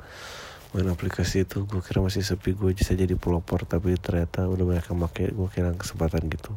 main 0.73 0.89
aplikasi 0.89 1.49
itu 1.49 1.65
gue 1.65 1.81
kira 1.81 2.01
masih 2.01 2.21
sepi 2.21 2.53
gue 2.53 2.77
bisa 2.77 2.93
jadi 2.93 3.17
pelopor 3.17 3.65
tapi 3.65 3.97
ternyata 3.97 4.45
udah 4.45 4.65
banyak 4.69 4.85
yang 4.85 4.99
pakai 5.09 5.25
gue 5.33 5.47
kira 5.53 5.73
kesempatan 5.77 6.25
gitu. 6.29 6.53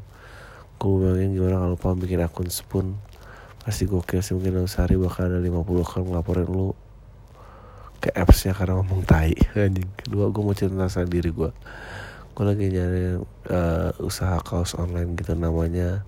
Gue 0.80 0.92
bayangin 1.00 1.36
gimana 1.36 1.60
kalau 1.60 1.76
paham 1.76 2.00
bikin 2.00 2.24
akun 2.24 2.48
Spoon 2.48 2.96
pasti 3.62 3.86
gokil 3.86 4.18
sih 4.18 4.34
mungkin 4.34 4.58
dalam 4.58 4.70
sehari 4.70 4.98
bakal 4.98 5.30
ada 5.30 5.38
50 5.38 5.54
orang 5.86 6.04
ngelaporin 6.10 6.48
lu 6.50 6.74
ke 8.02 8.10
appsnya 8.10 8.50
karena 8.58 8.82
ngomong 8.82 9.06
tai. 9.06 9.38
Anjing. 9.54 9.86
Kedua 9.94 10.34
gue 10.34 10.42
mau 10.42 10.54
cerita 10.54 10.74
tentang 10.74 11.06
diri 11.06 11.30
gue 11.30 11.50
gue 12.32 12.44
lagi 12.48 12.64
nyari 12.72 13.20
eh, 13.52 13.90
usaha 14.00 14.40
kaos 14.40 14.72
online 14.80 15.12
gitu 15.20 15.36
namanya 15.36 16.02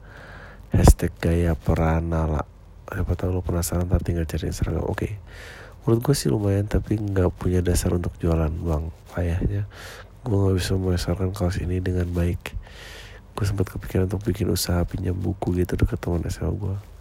hashtag 0.73 1.13
gaya 1.21 1.53
peranala. 1.55 2.49
Siapa 2.89 3.13
tahu 3.15 3.39
lo 3.39 3.41
penasaran 3.45 3.87
tapi 3.87 4.03
tinggal 4.03 4.27
cari 4.27 4.51
Instagram. 4.51 4.89
Oke. 4.89 5.21
Menurut 5.85 6.01
gue 6.01 6.15
sih 6.17 6.33
lumayan 6.33 6.65
tapi 6.65 6.97
nggak 6.97 7.29
punya 7.37 7.61
dasar 7.61 7.93
untuk 7.95 8.17
jualan 8.19 8.51
bang. 8.51 8.85
Ayahnya 9.15 9.69
gue 10.25 10.33
nggak 10.35 10.57
bisa 10.57 10.75
memasarkan 10.81 11.31
kaos 11.37 11.61
ini 11.61 11.79
dengan 11.85 12.09
baik. 12.11 12.57
Gue 13.37 13.45
sempat 13.45 13.69
kepikiran 13.69 14.09
untuk 14.09 14.25
bikin 14.25 14.49
usaha 14.49 14.81
pinjam 14.89 15.15
buku 15.15 15.61
gitu 15.61 15.77
deket 15.77 16.01
teman 16.01 16.25
SMA 16.27 16.51
gue 16.57 16.94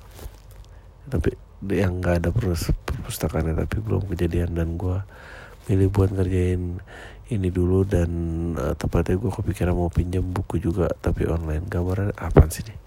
tapi 1.07 1.35
yang 1.71 2.03
nggak 2.03 2.23
ada 2.23 2.29
perpus- 2.29 2.75
perpustakaannya 2.85 3.55
tapi 3.55 3.79
belum 3.79 4.07
kejadian. 4.11 4.55
Dan 4.55 4.75
gue 4.75 4.99
milih 5.71 5.89
buat 5.89 6.11
ngerjain 6.11 6.83
ini 7.31 7.49
dulu 7.49 7.87
dan 7.87 8.09
eh, 8.59 8.75
tepatnya 8.75 9.15
gue 9.19 9.31
kepikiran 9.31 9.73
mau 9.73 9.91
pinjam 9.91 10.23
buku 10.23 10.59
juga 10.59 10.91
tapi 10.99 11.27
online. 11.27 11.65
Gambarnya 11.67 12.15
apaan 12.19 12.51
sih 12.51 12.67
nih 12.67 12.77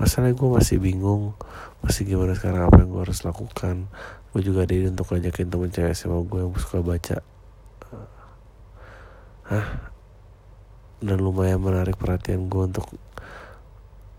masalahnya 0.00 0.34
gue 0.34 0.50
masih 0.50 0.80
bingung 0.80 1.36
masih 1.84 2.08
gimana 2.08 2.32
sekarang 2.32 2.66
apa 2.66 2.82
yang 2.82 2.90
gue 2.90 3.02
harus 3.06 3.22
lakukan. 3.22 3.86
Gue 4.32 4.40
juga 4.40 4.64
ada 4.64 4.72
ide 4.72 4.88
untuk 4.88 5.12
ngajakin 5.12 5.46
temen 5.52 5.70
cewek 5.70 5.94
SMA 5.94 6.18
gue 6.26 6.38
yang 6.42 6.52
suka 6.56 6.78
baca. 6.80 7.18
Hah? 9.42 9.92
dan 11.02 11.18
lumayan 11.18 11.58
menarik 11.58 11.98
perhatian 11.98 12.46
gue 12.46 12.62
untuk 12.62 12.86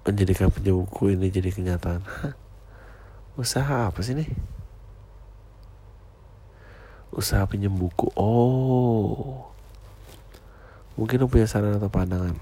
menjadikan 0.03 0.51
pinjam 0.51 0.83
buku 0.83 1.15
ini 1.15 1.31
jadi 1.31 1.49
kenyataan? 1.49 2.03
usaha 3.33 3.89
apa 3.89 3.99
sih 4.05 4.13
nih 4.13 4.29
usaha 7.13 7.45
pinjam 7.45 7.73
buku. 7.77 8.09
Oh. 8.17 9.53
Mungkin 10.97 11.21
lo 11.21 11.29
punya 11.29 11.45
saran 11.45 11.77
atau 11.77 11.89
pandangan. 11.89 12.37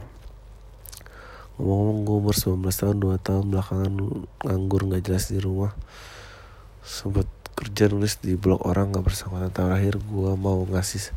Ngomong-ngomong 1.59 1.99
gue 2.07 2.17
umur 2.17 2.35
19 2.35 2.63
tahun 2.71 2.97
2 2.99 3.27
tahun 3.27 3.43
belakangan 3.51 3.93
nganggur 4.47 4.81
nggak 4.87 5.03
jelas 5.05 5.29
di 5.29 5.39
rumah. 5.39 5.75
Sempet 6.81 7.27
kerja 7.53 7.91
nulis 7.91 8.17
di 8.17 8.33
blog 8.39 8.63
orang 8.65 8.89
nggak 8.89 9.05
bersangkutan 9.05 9.53
terakhir 9.53 10.01
gue 10.01 10.31
mau 10.39 10.65
ngasih 10.65 11.13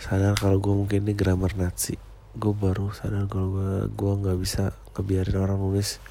sadar 0.00 0.34
kalau 0.34 0.58
gue 0.58 0.74
mungkin 0.74 1.06
ini 1.06 1.14
grammar 1.14 1.54
Nazi. 1.54 1.94
Gue 2.34 2.56
baru 2.56 2.90
sadar 2.92 3.28
kalau 3.30 3.54
gue 3.54 3.72
gue 3.92 4.12
nggak 4.24 4.38
bisa 4.40 4.74
ngebiarin 4.96 5.38
orang 5.38 5.60
nulis 5.60 6.02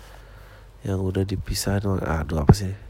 yang 0.86 1.04
udah 1.04 1.26
dipisah 1.28 1.84
aduh 1.84 2.40
apa 2.40 2.54
sih 2.54 2.87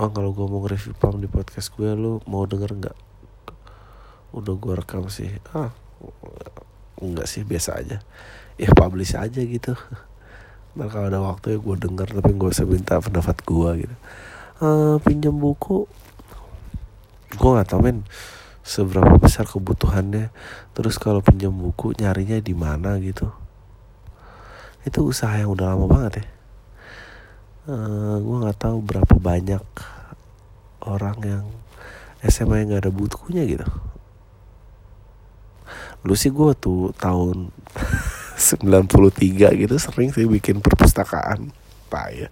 Bang 0.00 0.16
kalau 0.16 0.32
gue 0.32 0.48
mau 0.48 0.64
nge-review 0.64 0.96
pam 0.96 1.20
di 1.20 1.28
podcast 1.28 1.76
gue 1.76 1.92
lu 1.92 2.24
mau 2.24 2.48
denger 2.48 2.72
nggak? 2.72 2.96
Udah 4.32 4.56
gue 4.56 4.72
rekam 4.72 5.12
sih. 5.12 5.28
Ah 5.52 5.68
enggak 7.04 7.28
sih 7.28 7.44
biasa 7.44 7.84
aja. 7.84 8.00
Ya 8.56 8.72
publish 8.72 9.12
aja 9.12 9.44
gitu. 9.44 9.76
Ntar 10.80 10.88
kalau 10.88 11.06
ada 11.12 11.20
waktu 11.20 11.52
ya 11.52 11.58
gue 11.60 11.76
denger 11.76 12.16
tapi 12.16 12.32
gak 12.32 12.48
usah 12.48 12.64
minta 12.64 12.96
pendapat 12.96 13.44
gue 13.44 13.70
gitu. 13.84 13.96
Eh, 14.64 14.96
pinjam 15.04 15.36
buku. 15.36 15.84
Gue 17.36 17.50
nggak 17.52 17.68
tahu 17.68 17.84
men 17.84 18.08
seberapa 18.64 19.20
besar 19.20 19.44
kebutuhannya. 19.44 20.32
Terus 20.72 20.96
kalau 20.96 21.20
pinjam 21.20 21.52
buku 21.52 21.92
nyarinya 22.00 22.40
di 22.40 22.56
mana 22.56 22.96
gitu. 23.04 23.28
Itu 24.80 25.04
usaha 25.04 25.36
yang 25.36 25.52
udah 25.52 25.76
lama 25.76 25.84
banget 25.84 26.24
ya 26.24 26.39
Eh, 27.70 28.16
gue 28.18 28.36
nggak 28.42 28.58
tahu 28.66 28.82
berapa 28.82 29.14
banyak 29.14 29.62
orang 30.82 31.18
yang 31.22 31.46
SMA 32.26 32.66
yang 32.66 32.74
nggak 32.74 32.82
ada 32.82 32.90
bukunya 32.90 33.46
gitu. 33.46 33.62
Lu 36.02 36.18
sih 36.18 36.34
gue 36.34 36.50
tuh 36.58 36.90
tahun 36.98 37.54
93 38.34 39.62
gitu 39.62 39.74
sering 39.78 40.10
sih 40.10 40.26
bikin 40.26 40.58
perpustakaan. 40.58 41.54
Payah 41.86 42.30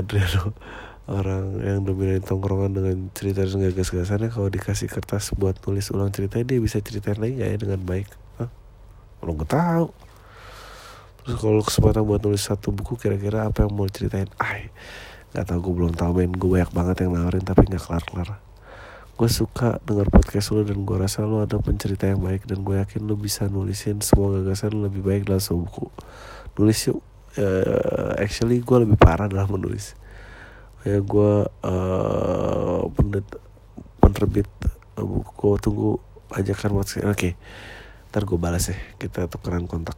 Adriano 0.00 0.56
orang 1.04 1.60
yang 1.60 1.84
dominan 1.84 2.24
tongkrongan 2.24 2.72
dengan 2.72 2.96
cerita 3.12 3.44
dan 3.44 3.68
gagas-gasannya 3.68 4.32
kalau 4.32 4.48
dikasih 4.48 4.88
kertas 4.88 5.36
buat 5.36 5.60
tulis 5.60 5.92
ulang 5.92 6.08
cerita 6.08 6.40
dia 6.40 6.56
bisa 6.56 6.80
ceritain 6.80 7.20
lagi 7.20 7.36
gak 7.36 7.50
ya 7.52 7.58
dengan 7.60 7.80
baik? 7.84 8.08
Hah? 8.40 8.48
Kalau 9.20 9.32
gue 9.36 9.48
tahu 9.48 9.86
terus 11.24 11.38
kalau 11.40 11.60
kesempatan 11.60 12.02
buat 12.06 12.20
nulis 12.24 12.42
satu 12.42 12.72
buku 12.72 12.96
kira-kira 12.96 13.48
apa 13.48 13.64
yang 13.66 13.72
mau 13.74 13.88
ceritain? 13.88 14.28
Ay 14.40 14.72
nggak 15.30 15.46
tahu 15.46 15.58
gue 15.70 15.74
belum 15.78 15.92
tahu 15.94 16.10
men 16.18 16.34
gue 16.34 16.48
banyak 16.58 16.72
banget 16.74 16.96
yang 17.06 17.14
nawarin 17.14 17.44
tapi 17.46 17.62
nggak 17.70 17.82
kelar-kelar. 17.86 18.42
Gue 19.14 19.28
suka 19.28 19.78
denger 19.84 20.08
podcast 20.10 20.50
lu 20.50 20.64
dan 20.64 20.82
gue 20.82 20.96
rasa 20.96 21.22
lu 21.22 21.44
ada 21.44 21.60
pencerita 21.60 22.08
yang 22.08 22.24
baik 22.24 22.48
dan 22.48 22.64
gue 22.66 22.80
yakin 22.80 23.04
lu 23.04 23.14
bisa 23.14 23.46
nulisin 23.46 24.00
semua 24.00 24.40
gagasan 24.40 24.80
lebih 24.80 25.04
baik 25.04 25.28
dalam 25.28 25.38
sebuah 25.38 25.62
buku. 25.70 25.86
Nulis 26.58 26.78
yuk. 26.88 27.00
Eh, 27.38 28.10
actually 28.18 28.58
gue 28.58 28.76
lebih 28.82 28.98
parah 28.98 29.30
dalam 29.30 29.46
menulis. 29.52 29.94
Ya 30.82 30.98
gue 30.98 31.32
eh 31.46 32.80
penet- 32.96 33.40
penerbit 34.00 34.50
gue 34.98 35.54
tunggu 35.62 36.00
ajakan 36.34 36.80
WhatsApp 36.80 37.06
oke. 37.06 37.30
Ntar 38.10 38.22
gue 38.26 38.38
balas 38.40 38.66
ya 38.72 38.76
kita 38.98 39.30
tukeran 39.30 39.70
kontak 39.70 39.94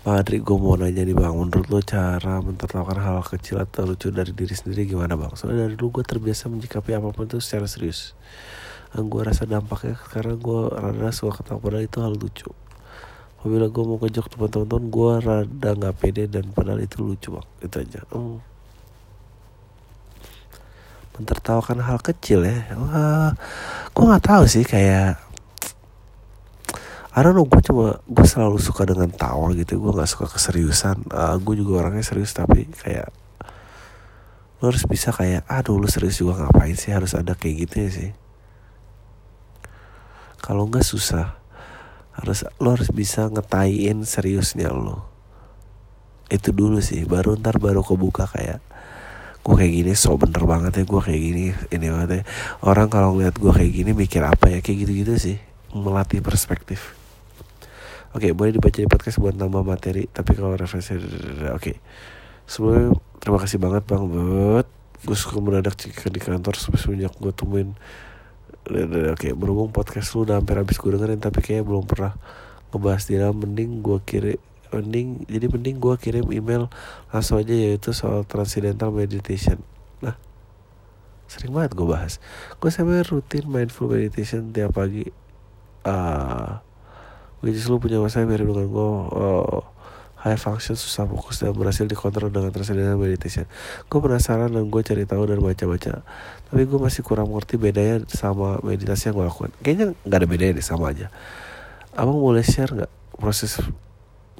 Madri 0.00 0.40
gue 0.40 0.56
mau 0.56 0.80
nanya 0.80 1.04
nih 1.04 1.12
bang. 1.12 1.36
Menurut 1.36 1.68
lo 1.68 1.80
cara 1.84 2.40
mentertawakan 2.40 2.98
hal 3.04 3.20
kecil 3.20 3.60
atau 3.60 3.84
lucu 3.84 4.08
dari 4.08 4.32
diri 4.32 4.56
sendiri 4.56 4.88
gimana 4.88 5.12
bang? 5.12 5.36
Soalnya 5.36 5.68
dari 5.68 5.76
dulu 5.76 6.00
gue 6.00 6.04
terbiasa 6.08 6.48
menyikapi 6.48 6.96
apa 6.96 7.12
pun 7.12 7.28
itu 7.28 7.36
secara 7.36 7.68
serius. 7.68 8.16
Yang 8.96 9.04
gue 9.12 9.22
rasa 9.28 9.44
dampaknya 9.44 10.00
karena 10.08 10.40
gue 10.40 10.60
rada 10.72 11.12
suka 11.12 11.44
ketawa 11.44 11.60
padahal 11.60 11.84
itu 11.84 11.98
hal 12.00 12.14
lucu. 12.16 12.48
Apabila 13.40 13.66
gue 13.68 13.84
mau 13.84 13.96
ngejok 14.00 14.26
teman-teman 14.32 14.84
gue 14.88 15.12
rada 15.20 15.70
gak 15.76 15.94
pede 16.00 16.24
dan 16.32 16.48
padahal 16.48 16.80
itu 16.80 16.96
lucu 17.04 17.28
bang. 17.36 17.46
Itu 17.60 17.76
aja. 17.84 18.00
Hmm. 18.08 18.40
Mentertawakan 21.20 21.84
hal 21.84 22.00
kecil 22.00 22.48
ya? 22.48 22.72
Wah, 22.72 23.36
Gue 23.92 24.04
gak 24.08 24.24
tahu 24.24 24.48
sih 24.48 24.64
kayak 24.64 25.29
I 27.10 27.26
don't 27.26 27.34
know 27.34 27.42
gue 27.42 27.58
cuma 27.66 27.98
gue 28.06 28.22
selalu 28.22 28.62
suka 28.62 28.86
dengan 28.86 29.10
tawa 29.10 29.50
gitu 29.58 29.82
gue 29.82 29.90
nggak 29.90 30.06
suka 30.06 30.30
keseriusan. 30.30 31.10
Uh, 31.10 31.34
gue 31.42 31.58
juga 31.58 31.82
orangnya 31.82 32.06
serius 32.06 32.30
tapi 32.30 32.70
kayak 32.70 33.10
lo 34.62 34.70
harus 34.70 34.86
bisa 34.86 35.10
kayak 35.10 35.42
aduh 35.50 35.74
lu 35.80 35.90
serius 35.90 36.22
juga 36.22 36.38
ngapain 36.38 36.78
sih? 36.78 36.94
Harus 36.94 37.18
ada 37.18 37.34
kayak 37.34 37.66
gitu 37.66 37.74
ya 37.82 37.90
sih. 37.90 38.10
Kalau 40.38 40.70
nggak 40.70 40.86
susah 40.86 41.34
harus 42.14 42.46
lo 42.62 42.78
harus 42.78 42.94
bisa 42.94 43.26
ngetaiin 43.26 44.06
seriusnya 44.06 44.70
lo 44.70 45.08
itu 46.30 46.54
dulu 46.54 46.78
sih 46.78 47.02
baru 47.08 47.34
ntar 47.42 47.58
baru 47.58 47.82
kebuka 47.82 48.30
kayak 48.30 48.62
gue 49.40 49.54
kayak 49.56 49.72
gini 49.72 49.92
so 49.98 50.14
bener 50.14 50.46
banget 50.46 50.78
ya 50.78 50.84
gue 50.86 51.00
kayak 51.02 51.22
gini 51.26 51.44
ini 51.74 51.86
banget 51.90 52.10
ya. 52.10 52.22
Orang 52.62 52.86
kalau 52.86 53.18
ngeliat 53.18 53.34
gue 53.34 53.50
kayak 53.50 53.72
gini 53.74 53.90
mikir 53.98 54.22
apa 54.22 54.46
ya 54.46 54.62
kayak 54.62 54.86
gitu 54.86 54.92
gitu 54.94 55.14
sih 55.18 55.36
melatih 55.74 56.22
perspektif 56.22 56.99
Oke, 58.10 58.26
okay, 58.26 58.32
boleh 58.34 58.50
dibaca 58.50 58.74
di 58.74 58.90
podcast 58.90 59.22
buat 59.22 59.38
nambah 59.38 59.62
materi. 59.62 60.10
Tapi 60.10 60.34
kalau 60.34 60.58
referensi, 60.58 60.98
oke. 60.98 61.54
Okay. 61.62 61.78
Sebelumnya 62.42 62.98
terima 63.22 63.38
kasih 63.38 63.62
banget 63.62 63.86
bang 63.86 64.02
buat 64.02 64.66
gue 65.06 65.14
suka 65.14 65.38
mendadak 65.38 65.78
cek 65.78 66.10
di 66.10 66.18
kantor 66.18 66.58
semenjak 66.58 67.14
gue 67.14 67.30
temuin. 67.30 67.78
Oke, 68.66 69.14
okay, 69.14 69.30
berhubung 69.30 69.70
podcast 69.70 70.10
lu 70.18 70.26
udah 70.26 70.42
hampir 70.42 70.58
habis 70.58 70.82
gue 70.82 70.90
dengerin 70.90 71.22
tapi 71.22 71.38
kayaknya 71.38 71.70
belum 71.70 71.86
pernah 71.86 72.18
ngebahas 72.74 73.02
dia. 73.06 73.30
Mending 73.30 73.78
gue 73.78 73.98
kirim 74.02 74.42
mending 74.74 75.26
jadi 75.30 75.46
mending 75.46 75.76
gue 75.78 75.94
kirim 75.98 76.26
email 76.34 76.66
langsung 77.14 77.38
aja 77.38 77.54
yaitu 77.54 77.94
soal 77.94 78.26
transcendental 78.26 78.90
meditation. 78.90 79.62
Nah, 80.02 80.18
sering 81.30 81.54
banget 81.54 81.78
gue 81.78 81.86
bahas. 81.86 82.18
Gue 82.58 82.74
sampai 82.74 83.06
rutin 83.06 83.46
mindful 83.46 83.86
meditation 83.86 84.50
tiap 84.50 84.74
pagi. 84.74 85.06
Uh, 85.86 86.58
Is 87.40 87.66
lu 87.72 87.80
punya 87.80 87.96
masalah 87.96 88.28
mirip 88.28 88.44
dengan 88.48 88.68
gue 88.68 88.88
uh, 89.16 89.60
High 90.20 90.36
function 90.36 90.76
susah 90.76 91.08
fokus 91.08 91.40
dan 91.40 91.56
berhasil 91.56 91.88
dikontrol 91.88 92.28
dengan 92.28 92.52
transcendental 92.52 93.00
meditation. 93.00 93.48
Gue 93.88 94.04
penasaran 94.04 94.52
dan 94.52 94.68
gue 94.68 94.82
cari 94.84 95.08
tahu 95.08 95.24
dan 95.24 95.40
baca-baca. 95.40 96.04
Tapi 96.52 96.62
gue 96.68 96.76
masih 96.76 97.00
kurang 97.00 97.32
mengerti 97.32 97.56
bedanya 97.56 98.04
sama 98.04 98.60
meditasi 98.60 99.08
yang 99.08 99.16
gue 99.16 99.26
lakukan. 99.32 99.50
Kayaknya 99.64 99.96
gak 100.04 100.18
ada 100.20 100.28
bedanya 100.28 100.52
deh 100.60 100.66
sama 100.66 100.92
aja. 100.92 101.08
Abang 101.96 102.20
boleh 102.20 102.44
share 102.44 102.84
gak 102.84 102.92
proses 103.16 103.64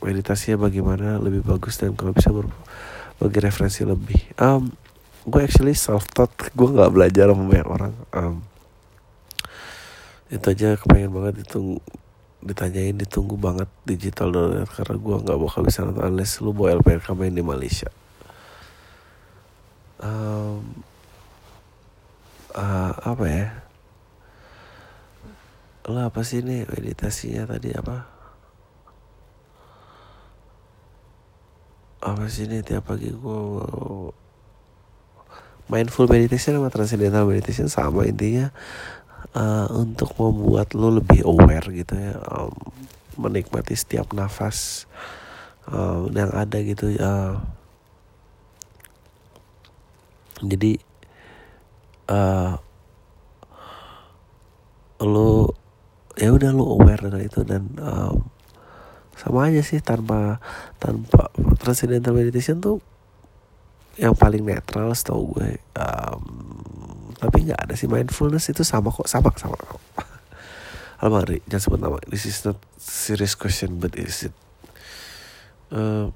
meditasinya 0.05 0.69
bagaimana 0.69 1.17
lebih 1.17 1.49
bagus 1.49 1.81
dan 1.81 1.97
kalau 1.97 2.13
bisa 2.13 2.29
berbagi 2.29 3.41
referensi 3.41 3.81
lebih? 3.81 4.21
Um, 4.37 4.77
Gue 5.25 5.45
actually 5.45 5.77
self 5.77 6.09
taught 6.13 6.33
Gue 6.53 6.77
gak 6.77 6.93
belajar 6.93 7.33
sama 7.33 7.49
banyak 7.49 7.69
orang. 7.73 7.93
Um, 8.13 8.45
Itu 10.29 10.53
aja 10.53 10.77
kepengen 10.77 11.09
banget 11.09 11.49
itu 11.49 11.81
ditanyain 12.41 12.97
ditunggu 12.97 13.37
banget 13.37 13.69
digital 13.85 14.33
dollar 14.33 14.65
karena 14.65 14.97
gue 14.97 15.17
nggak 15.21 15.39
bakal 15.39 15.61
bisa 15.61 15.85
nonton 15.85 16.09
unless 16.09 16.41
lu 16.41 16.57
bawa 16.57 16.81
LPRK 16.81 17.13
main 17.13 17.37
di 17.37 17.45
Malaysia. 17.45 17.93
Um, 20.01 20.81
uh, 22.57 22.93
apa 22.97 23.25
ya? 23.29 23.47
Lo 25.85 26.01
apa 26.01 26.25
sih 26.25 26.41
nih 26.41 26.65
meditasinya 26.65 27.45
tadi 27.45 27.77
apa? 27.77 28.09
Apa 32.01 32.25
sih 32.33 32.49
nih 32.49 32.65
tiap 32.65 32.89
pagi 32.89 33.13
gue 33.13 33.41
mindful 35.71 36.11
meditation 36.11 36.59
sama 36.59 36.73
transcendental 36.73 37.29
meditation 37.29 37.71
sama 37.71 38.09
intinya 38.09 38.51
uh, 39.35 39.69
untuk 39.75 40.15
membuat 40.19 40.75
lo 40.75 40.91
lebih 40.99 41.27
aware 41.27 41.67
gitu 41.71 41.95
ya 41.95 42.19
um, 42.31 42.55
menikmati 43.19 43.77
setiap 43.77 44.11
nafas 44.17 44.89
um, 45.69 46.11
yang 46.15 46.31
ada 46.33 46.59
gitu 46.63 46.95
uh, 46.99 47.39
jadi 50.41 50.81
uh, 52.09 52.57
lo 55.01 55.53
ya 56.17 56.33
udah 56.33 56.51
lo 56.53 56.77
aware 56.81 57.09
dengan 57.09 57.23
itu 57.25 57.41
dan 57.45 57.65
um, 57.81 58.25
sama 59.17 59.53
aja 59.53 59.61
sih 59.61 59.85
tanpa 59.85 60.41
tanpa 60.81 61.29
transcendental 61.61 62.17
meditation 62.17 62.57
tuh 62.57 62.81
yang 64.01 64.17
paling 64.17 64.41
netral 64.41 64.97
setahu 64.97 65.37
gue 65.37 65.61
um, 65.77 66.40
tapi 67.21 67.45
nggak 67.45 67.69
ada 67.69 67.75
sih 67.77 67.85
mindfulness 67.85 68.49
itu 68.49 68.65
sama 68.65 68.89
kok 68.89 69.05
sama 69.05 69.29
sama. 69.37 69.61
Almari 71.05 71.45
jangan 71.45 71.63
sebut 71.63 71.81
nama. 71.81 72.01
This 72.09 72.25
is 72.25 72.41
not 72.49 72.57
serious 72.81 73.37
question 73.37 73.77
but 73.77 73.93
is 74.01 74.33
it? 74.33 74.35
Uh, 75.69 76.11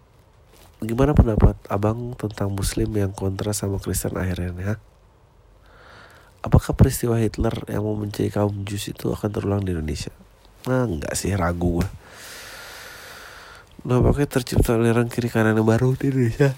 gimana 0.81 1.13
pendapat 1.13 1.61
abang 1.69 2.17
tentang 2.17 2.51
muslim 2.57 2.91
yang 2.97 3.13
kontra 3.13 3.53
sama 3.53 3.77
Kristen 3.77 4.17
akhirnya 4.17 4.57
ya? 4.57 4.75
Apakah 6.45 6.77
peristiwa 6.77 7.17
Hitler 7.21 7.53
yang 7.69 7.85
membenci 7.85 8.29
kaum 8.29 8.65
Jus 8.69 8.93
itu 8.93 9.13
akan 9.13 9.31
terulang 9.33 9.63
di 9.65 9.73
Indonesia? 9.73 10.13
Nah 10.65 10.89
nggak 10.89 11.13
sih 11.13 11.37
ragu 11.37 11.81
gue 11.81 11.89
Nampaknya 13.85 14.25
tercipta 14.25 14.81
aliran 14.81 15.13
kiri 15.13 15.29
kanan 15.29 15.61
yang 15.61 15.69
baru 15.69 15.93
di 15.93 16.09
Indonesia 16.09 16.57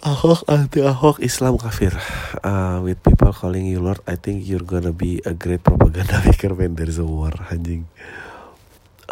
Ahok 0.00 0.48
anti 0.48 0.80
Ahok 0.80 1.20
Islam 1.20 1.60
kafir. 1.60 1.92
Uh, 2.40 2.80
with 2.80 2.96
people 3.04 3.36
calling 3.36 3.68
you 3.68 3.84
Lord 3.84 4.00
I 4.08 4.16
think 4.16 4.48
you're 4.48 4.64
gonna 4.64 4.96
be 4.96 5.20
a 5.28 5.36
great 5.36 5.60
propaganda 5.60 6.16
maker 6.24 6.56
when 6.56 6.72
there's 6.72 6.96
a 6.96 7.04
war 7.04 7.36
anjing. 7.52 7.84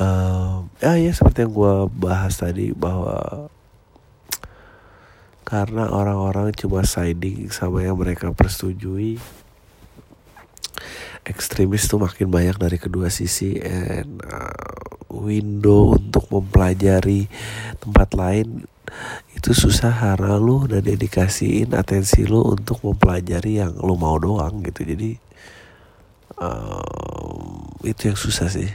Uh, 0.00 0.64
ya 0.80 0.96
ya 0.96 1.12
seperti 1.12 1.44
yang 1.44 1.52
gue 1.52 1.74
bahas 1.92 2.40
tadi 2.40 2.72
bahwa 2.72 3.52
karena 5.44 5.92
orang-orang 5.92 6.56
cuma 6.56 6.80
siding 6.88 7.52
sama 7.52 7.84
yang 7.84 8.00
mereka 8.00 8.32
persetujui 8.32 9.20
ekstremis 11.26 11.90
tuh 11.90 11.98
makin 11.98 12.30
banyak 12.30 12.56
dari 12.58 12.78
kedua 12.78 13.10
sisi 13.10 13.58
and 13.58 14.22
uh, 14.26 14.54
window 15.08 15.96
untuk 15.96 16.28
mempelajari 16.28 17.26
tempat 17.80 18.12
lain 18.14 18.68
itu 19.36 19.52
susah 19.52 19.92
karena 19.92 20.40
lu 20.40 20.64
udah 20.64 20.80
dedikasiin 20.80 21.76
atensi 21.76 22.24
lu 22.24 22.42
untuk 22.42 22.80
mempelajari 22.82 23.60
yang 23.60 23.76
lu 23.78 23.94
mau 23.94 24.16
doang 24.16 24.64
gitu. 24.64 24.84
Jadi 24.84 25.14
um, 26.40 27.68
itu 27.84 28.08
yang 28.08 28.18
susah 28.18 28.48
sih. 28.48 28.70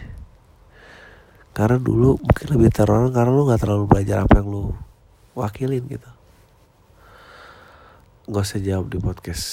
Karena 1.54 1.78
dulu 1.78 2.18
mungkin 2.18 2.48
lebih 2.58 2.70
teror 2.74 3.10
karena 3.14 3.32
lu 3.34 3.46
nggak 3.46 3.62
terlalu 3.62 3.86
belajar 3.86 4.26
apa 4.26 4.42
yang 4.42 4.48
lu 4.50 4.64
wakilin 5.38 5.86
gitu. 5.90 6.10
Nggak 8.30 8.44
usah 8.48 8.62
jawab 8.64 8.88
di 8.90 8.98
podcast 9.02 9.46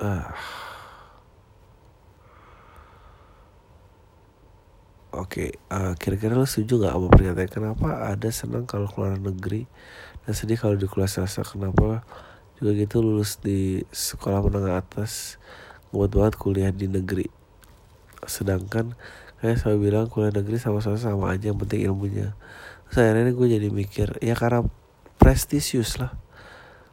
ah 0.00 0.32
Oke, 5.10 5.50
okay, 5.52 5.74
uh, 5.74 5.98
kira-kira 5.98 6.38
lo 6.38 6.46
setuju 6.46 6.86
gak 6.86 6.94
sama 6.94 7.10
pernyataan 7.10 7.50
kenapa 7.50 7.88
ada 8.14 8.30
senang 8.30 8.62
kalau 8.62 8.86
keluar 8.86 9.18
negeri 9.18 9.66
dan 10.22 10.32
sedih 10.38 10.54
kalau 10.54 10.78
di 10.78 10.86
kelas 10.86 11.18
swasta? 11.18 11.42
Kenapa 11.42 12.06
juga 12.56 12.70
gitu 12.78 13.02
lulus 13.02 13.36
di 13.42 13.82
sekolah 13.90 14.38
menengah 14.38 14.78
atas 14.78 15.36
buat 15.90 16.14
banget 16.14 16.38
kuliah 16.38 16.70
di 16.70 16.86
negeri? 16.86 17.26
Sedangkan 18.22 18.94
kayak 19.42 19.58
saya 19.58 19.74
bilang 19.76 20.06
kuliah 20.06 20.30
negeri 20.30 20.62
sama 20.62 20.78
swasta 20.78 21.10
sama 21.10 21.34
aja 21.34 21.50
yang 21.50 21.58
penting 21.58 21.90
ilmunya. 21.90 22.38
Saya 22.88 23.10
ini 23.18 23.34
gue 23.34 23.46
jadi 23.50 23.66
mikir 23.66 24.22
ya 24.22 24.38
karena 24.38 24.62
prestisius 25.18 25.98
lah. 25.98 26.14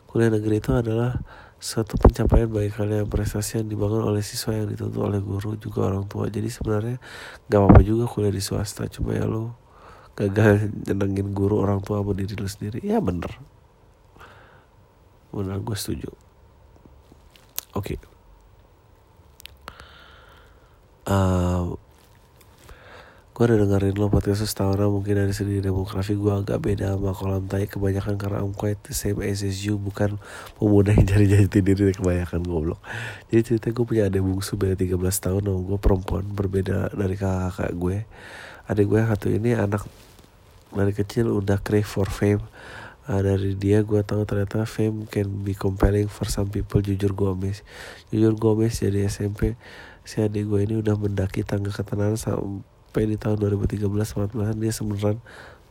Kuliah 0.10 0.34
negeri 0.34 0.58
itu 0.58 0.74
adalah 0.74 1.22
suatu 1.58 1.98
pencapaian 1.98 2.46
bagi 2.46 2.70
kalian 2.70 3.10
prestasi 3.10 3.62
yang 3.62 3.68
dibangun 3.68 4.06
oleh 4.06 4.22
siswa 4.22 4.54
yang 4.54 4.70
dituntut 4.70 5.02
oleh 5.02 5.22
guru 5.22 5.58
juga 5.58 5.90
orang 5.90 6.06
tua. 6.06 6.30
Jadi 6.30 6.50
sebenarnya 6.54 6.98
gak 7.50 7.60
apa-apa 7.60 7.82
juga 7.82 8.06
kuliah 8.06 8.34
di 8.34 8.42
swasta 8.42 8.86
cuma 8.88 9.18
ya 9.18 9.26
lo 9.26 9.58
gagal 10.18 10.74
nyenengin 10.90 11.34
guru 11.34 11.62
orang 11.62 11.82
tua 11.82 12.02
sama 12.02 12.14
diri 12.18 12.34
lu 12.38 12.50
sendiri 12.50 12.80
ya 12.86 13.02
bener. 13.02 13.32
Bener 15.34 15.58
gue 15.62 15.78
setuju. 15.78 16.10
Oke. 17.78 17.98
Okay. 17.98 17.98
uh, 21.08 21.74
gue 23.38 23.46
udah 23.46 23.70
dengerin 23.70 24.02
lo 24.02 24.10
podcast 24.10 24.50
setahun 24.50 24.90
mungkin 24.90 25.14
dari 25.14 25.30
segi 25.30 25.62
demografi 25.62 26.18
gue 26.18 26.34
agak 26.34 26.58
beda 26.58 26.98
sama 26.98 27.14
kolam 27.14 27.46
tai 27.46 27.70
kebanyakan 27.70 28.18
karena 28.18 28.42
I'm 28.42 28.58
quite 28.58 28.82
the 28.82 28.98
same 28.98 29.22
as 29.22 29.46
you 29.46 29.78
bukan 29.78 30.18
pemuda 30.58 30.90
yang 30.98 31.06
cari 31.06 31.30
jati 31.30 31.62
diri 31.62 31.94
kebanyakan 31.94 32.42
goblok. 32.42 32.82
Jadi 33.30 33.42
cerita 33.46 33.70
gue 33.70 33.86
punya 33.86 34.10
adik 34.10 34.26
bungsu 34.26 34.58
beda 34.58 34.74
13 34.74 34.98
tahun 34.98 35.42
sama 35.46 35.60
gue 35.70 35.78
perempuan 35.78 36.26
berbeda 36.26 36.98
dari 36.98 37.14
kakak 37.14 37.78
gue 37.78 38.10
adik 38.66 38.86
gue 38.90 39.06
satu 39.06 39.30
ini 39.30 39.54
anak 39.54 39.86
dari 40.74 40.98
kecil 40.98 41.30
udah 41.30 41.62
crave 41.62 41.86
for 41.86 42.10
fame. 42.10 42.42
Uh, 43.06 43.22
dari 43.22 43.54
dia 43.54 43.86
gue 43.86 44.02
tahu 44.02 44.26
ternyata 44.26 44.66
fame 44.66 45.06
can 45.14 45.46
be 45.46 45.54
compelling 45.54 46.10
for 46.10 46.26
some 46.26 46.50
people. 46.50 46.82
Jujur 46.82 47.14
Gomez. 47.14 47.62
Jujur 48.10 48.34
Gomez 48.34 48.82
jadi 48.82 49.06
SMP 49.06 49.54
si 50.02 50.26
adik 50.26 50.50
gue 50.50 50.66
ini 50.66 50.82
udah 50.82 50.98
mendaki 50.98 51.46
tangga 51.46 51.70
ketenaran 51.70 52.18
sampai 52.88 53.14
di 53.14 53.20
tahun 53.20 53.38
2013-14 53.44 54.58
dia 54.58 54.74
sebenarnya 54.74 55.22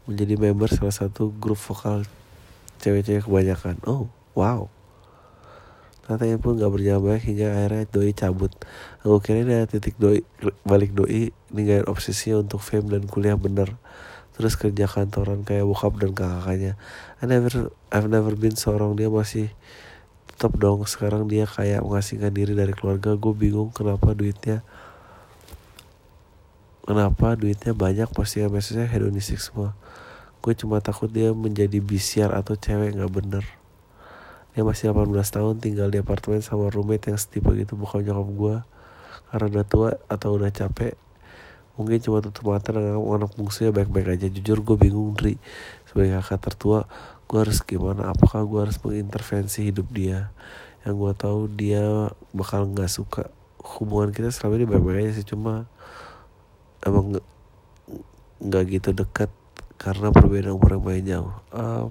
menjadi 0.06 0.34
member 0.38 0.70
salah 0.70 0.94
satu 0.94 1.34
grup 1.34 1.58
vokal 1.58 2.06
cewek-cewek 2.78 3.26
kebanyakan. 3.26 3.82
Oh, 3.82 4.06
wow. 4.38 4.70
Katanya 6.06 6.38
pun 6.38 6.54
gak 6.54 6.70
berjalan 6.70 7.02
baik 7.02 7.26
hingga 7.26 7.50
akhirnya 7.50 7.82
doi 7.90 8.14
cabut. 8.14 8.54
Aku 9.02 9.18
kira 9.18 9.42
ada 9.42 9.66
titik 9.66 9.98
doi 9.98 10.22
balik 10.62 10.94
doi 10.94 11.34
ninggalin 11.50 11.90
obsesi 11.90 12.30
untuk 12.30 12.62
fame 12.62 12.94
dan 12.94 13.10
kuliah 13.10 13.34
bener. 13.34 13.74
Terus 14.38 14.54
kerja 14.54 14.86
kantoran 14.86 15.42
kayak 15.42 15.66
bokap 15.66 15.98
dan 15.98 16.14
kakaknya. 16.14 16.78
I 17.18 17.26
never, 17.26 17.74
I've 17.90 18.06
never 18.06 18.38
been 18.38 18.54
seorang 18.54 18.94
dia 18.94 19.10
masih 19.10 19.50
tetap 20.30 20.54
dong. 20.62 20.86
Sekarang 20.86 21.26
dia 21.26 21.42
kayak 21.42 21.82
mengasingkan 21.82 22.30
diri 22.30 22.54
dari 22.54 22.70
keluarga. 22.70 23.18
Gue 23.18 23.34
bingung 23.34 23.74
kenapa 23.74 24.14
duitnya 24.14 24.62
kenapa 26.86 27.34
duitnya 27.34 27.74
banyak 27.74 28.08
pasti 28.14 28.40
message 28.46 28.86
hedonistik 28.86 29.42
semua. 29.42 29.74
Gue 30.38 30.54
cuma 30.54 30.78
takut 30.78 31.10
dia 31.10 31.34
menjadi 31.34 31.82
bisiar 31.82 32.30
atau 32.32 32.54
cewek 32.54 32.94
nggak 32.94 33.10
bener. 33.10 33.44
Dia 34.54 34.62
masih 34.62 34.94
18 34.94 35.10
tahun 35.12 35.58
tinggal 35.58 35.90
di 35.90 35.98
apartemen 36.00 36.40
sama 36.40 36.70
roommate 36.70 37.12
yang 37.12 37.18
setipe 37.18 37.50
gitu 37.58 37.76
bukan 37.76 38.00
nyokap 38.06 38.28
gue 38.32 38.56
karena 39.34 39.46
udah 39.52 39.66
tua 39.66 39.90
atau 40.06 40.38
udah 40.38 40.48
capek 40.54 40.94
mungkin 41.76 42.00
cuma 42.00 42.24
tutup 42.24 42.48
mata 42.48 42.72
dan 42.72 42.96
anak 42.96 43.36
bungsunya 43.36 43.68
baik-baik 43.68 44.16
aja. 44.16 44.26
Jujur 44.32 44.64
gue 44.64 44.76
bingung 44.80 45.12
Dri. 45.12 45.36
Sebagai 45.84 46.16
kakak 46.24 46.40
tertua 46.48 46.88
gue 47.28 47.38
harus 47.38 47.60
gimana? 47.60 48.08
Apakah 48.08 48.48
gue 48.48 48.60
harus 48.64 48.80
mengintervensi 48.80 49.68
hidup 49.68 49.92
dia? 49.92 50.32
Yang 50.88 50.94
gue 50.96 51.12
tahu 51.20 51.40
dia 51.52 51.84
bakal 52.32 52.72
nggak 52.72 52.88
suka 52.88 53.28
hubungan 53.76 54.14
kita 54.14 54.32
selama 54.32 54.62
ini 54.62 54.66
baik-baik 54.66 54.98
aja 55.04 55.12
sih 55.20 55.26
cuma 55.26 55.66
emang 56.86 57.18
nggak 58.38 58.64
gitu 58.70 58.94
dekat 58.94 59.28
karena 59.76 60.14
perbedaan 60.14 60.54
umur 60.54 60.78
yang 60.78 60.84
paling 60.86 61.06
jauh. 61.10 61.34
Um, 61.50 61.88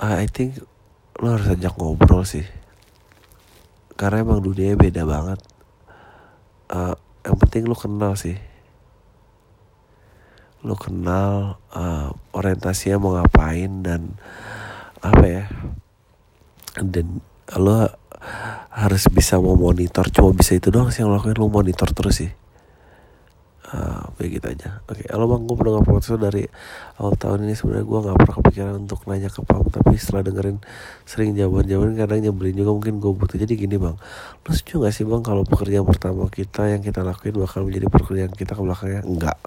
I 0.00 0.26
think 0.26 0.58
lo 1.20 1.36
harus 1.36 1.52
ajak 1.52 1.76
ngobrol 1.76 2.24
sih, 2.24 2.48
karena 4.00 4.24
emang 4.24 4.40
dunia 4.40 4.72
beda 4.72 5.04
banget. 5.04 5.40
Uh, 6.72 6.96
yang 7.20 7.36
penting 7.36 7.68
lo 7.68 7.76
kenal 7.76 8.16
sih, 8.16 8.40
lo 10.64 10.72
kenal 10.80 11.60
uh, 11.76 12.08
orientasinya 12.32 12.96
mau 12.96 13.12
ngapain 13.20 13.84
dan 13.84 14.16
apa 15.04 15.24
ya, 15.28 15.44
dan 16.80 17.20
lo 17.60 17.92
harus 18.70 19.10
bisa 19.10 19.34
mau 19.42 19.58
monitor 19.58 20.06
cuma 20.14 20.30
bisa 20.30 20.54
itu 20.54 20.70
doang 20.70 20.94
sih 20.94 21.02
yang 21.02 21.10
lakuin 21.10 21.34
lo 21.34 21.50
monitor 21.50 21.90
terus 21.90 22.22
sih. 22.22 22.32
Uh, 23.70 24.02
kayak 24.18 24.30
gitu 24.42 24.46
aja. 24.50 24.70
Oke 24.90 25.06
okay. 25.06 25.06
halo 25.14 25.30
bang 25.30 25.46
gue 25.46 25.54
pernah 25.54 25.82
podcast 25.82 26.18
dari 26.18 26.42
awal 26.98 27.14
tahun 27.14 27.46
ini. 27.46 27.54
Sebenarnya 27.54 27.86
gue 27.86 27.98
nggak 28.02 28.16
pernah 28.18 28.34
kepikiran 28.42 28.74
untuk 28.82 29.00
nanya 29.06 29.30
ke 29.30 29.42
pam 29.46 29.62
tapi 29.66 29.94
setelah 29.94 30.26
dengerin 30.26 30.58
sering 31.06 31.38
jawaban-jawaban 31.38 31.94
kadang 31.94 32.18
nyebelin 32.18 32.54
juga 32.58 32.70
mungkin 32.74 32.94
gue 32.98 33.12
butuh. 33.14 33.38
Jadi 33.38 33.52
gini 33.54 33.78
bang. 33.78 33.94
Lo 34.42 34.50
setuju 34.50 34.86
gak 34.86 34.94
sih 34.94 35.06
bang 35.06 35.22
kalau 35.22 35.42
pekerjaan 35.46 35.86
pertama 35.86 36.26
kita 36.30 36.66
yang 36.66 36.82
kita 36.82 37.06
lakuin 37.06 37.34
bakal 37.38 37.62
menjadi 37.62 37.86
pekerjaan 37.86 38.32
kita 38.34 38.58
ke 38.58 38.62
belakangnya? 38.62 39.02
Enggak 39.06 39.38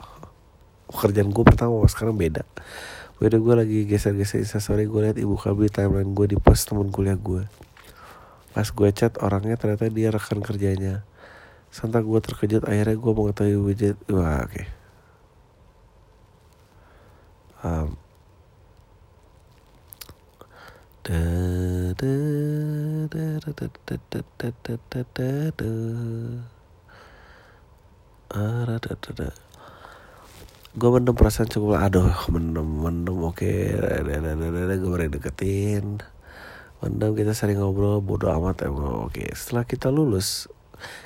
pekerjaan 0.93 1.29
gue 1.33 1.43
pertama 1.43 1.83
sekarang 1.89 2.15
beda. 2.15 2.43
Beda 3.17 3.39
gue 3.39 3.55
lagi 3.55 3.79
geser-geser 3.87 4.43
instastory 4.43 4.87
gue 4.87 4.99
liat 4.99 5.17
ibu 5.19 5.35
kabel 5.35 5.67
timeline 5.67 6.11
gue 6.11 6.31
di 6.31 6.37
post 6.39 6.67
temen 6.69 6.91
kuliah 6.91 7.15
gue 7.15 7.43
Pas 8.53 8.67
gue 8.69 8.89
chat 8.93 9.17
orangnya 9.17 9.57
ternyata 9.57 9.89
dia 9.89 10.13
rekan 10.13 10.45
kerjanya. 10.45 11.01
Sontak 11.73 12.05
gue 12.05 12.21
terkejut 12.21 12.63
akhirnya 12.69 12.93
gue 12.93 13.13
mengetahui 13.17 13.57
widget. 13.57 13.97
Wah 14.07 14.45
oke. 14.45 14.53
Okay. 14.53 14.65
Um, 17.63 17.97
gue 30.73 30.89
mendem 30.89 31.13
perasaan 31.13 31.51
cukup 31.51 31.75
aduh 31.75 32.15
mendem 32.31 32.65
mendem 32.65 33.17
oke 33.19 33.35
okay. 33.35 33.75
gue 34.79 34.87
mulai 34.87 35.11
deketin 35.11 35.99
Mendam 36.83 37.15
kita 37.15 37.31
sering 37.31 37.63
ngobrol 37.63 38.03
bodoh 38.03 38.27
amat 38.35 38.67
emang 38.67 39.07
oke 39.07 39.23
setelah 39.31 39.63
kita 39.63 39.87
lulus 39.87 40.51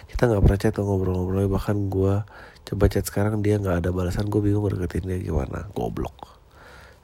kita 0.09 0.25
nggak 0.25 0.41
pernah 0.41 0.57
chat 0.57 0.73
ngobrol-ngobrol. 0.73 1.45
Bahkan 1.45 1.77
gue 1.93 2.25
coba 2.65 2.83
chat 2.89 3.05
sekarang 3.05 3.45
dia 3.45 3.61
nggak 3.61 3.85
ada 3.85 3.89
balasan 3.93 4.25
gue 4.25 4.41
bingung 4.41 4.65
deketin 4.65 5.05
dia 5.05 5.21
gimana. 5.21 5.69
Goblok. 5.77 6.41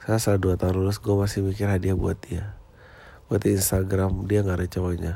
Sekarang 0.02 0.18
setelah 0.18 0.40
dua 0.42 0.54
tahun 0.58 0.74
lulus 0.82 0.98
gue 0.98 1.14
masih 1.14 1.46
mikir 1.46 1.70
hadiah 1.70 1.94
buat 1.94 2.18
dia. 2.18 2.58
Buat 3.30 3.46
Instagram 3.46 4.26
dia 4.26 4.42
nggak 4.42 4.58
ada 4.58 4.66
cowoknya. 4.66 5.14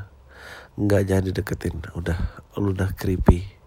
Nggak 0.79 1.01
jangan 1.03 1.23
dideketin. 1.27 1.75
Udah 1.99 2.15
lu 2.55 2.71
udah 2.71 2.95
creepy 2.95 3.58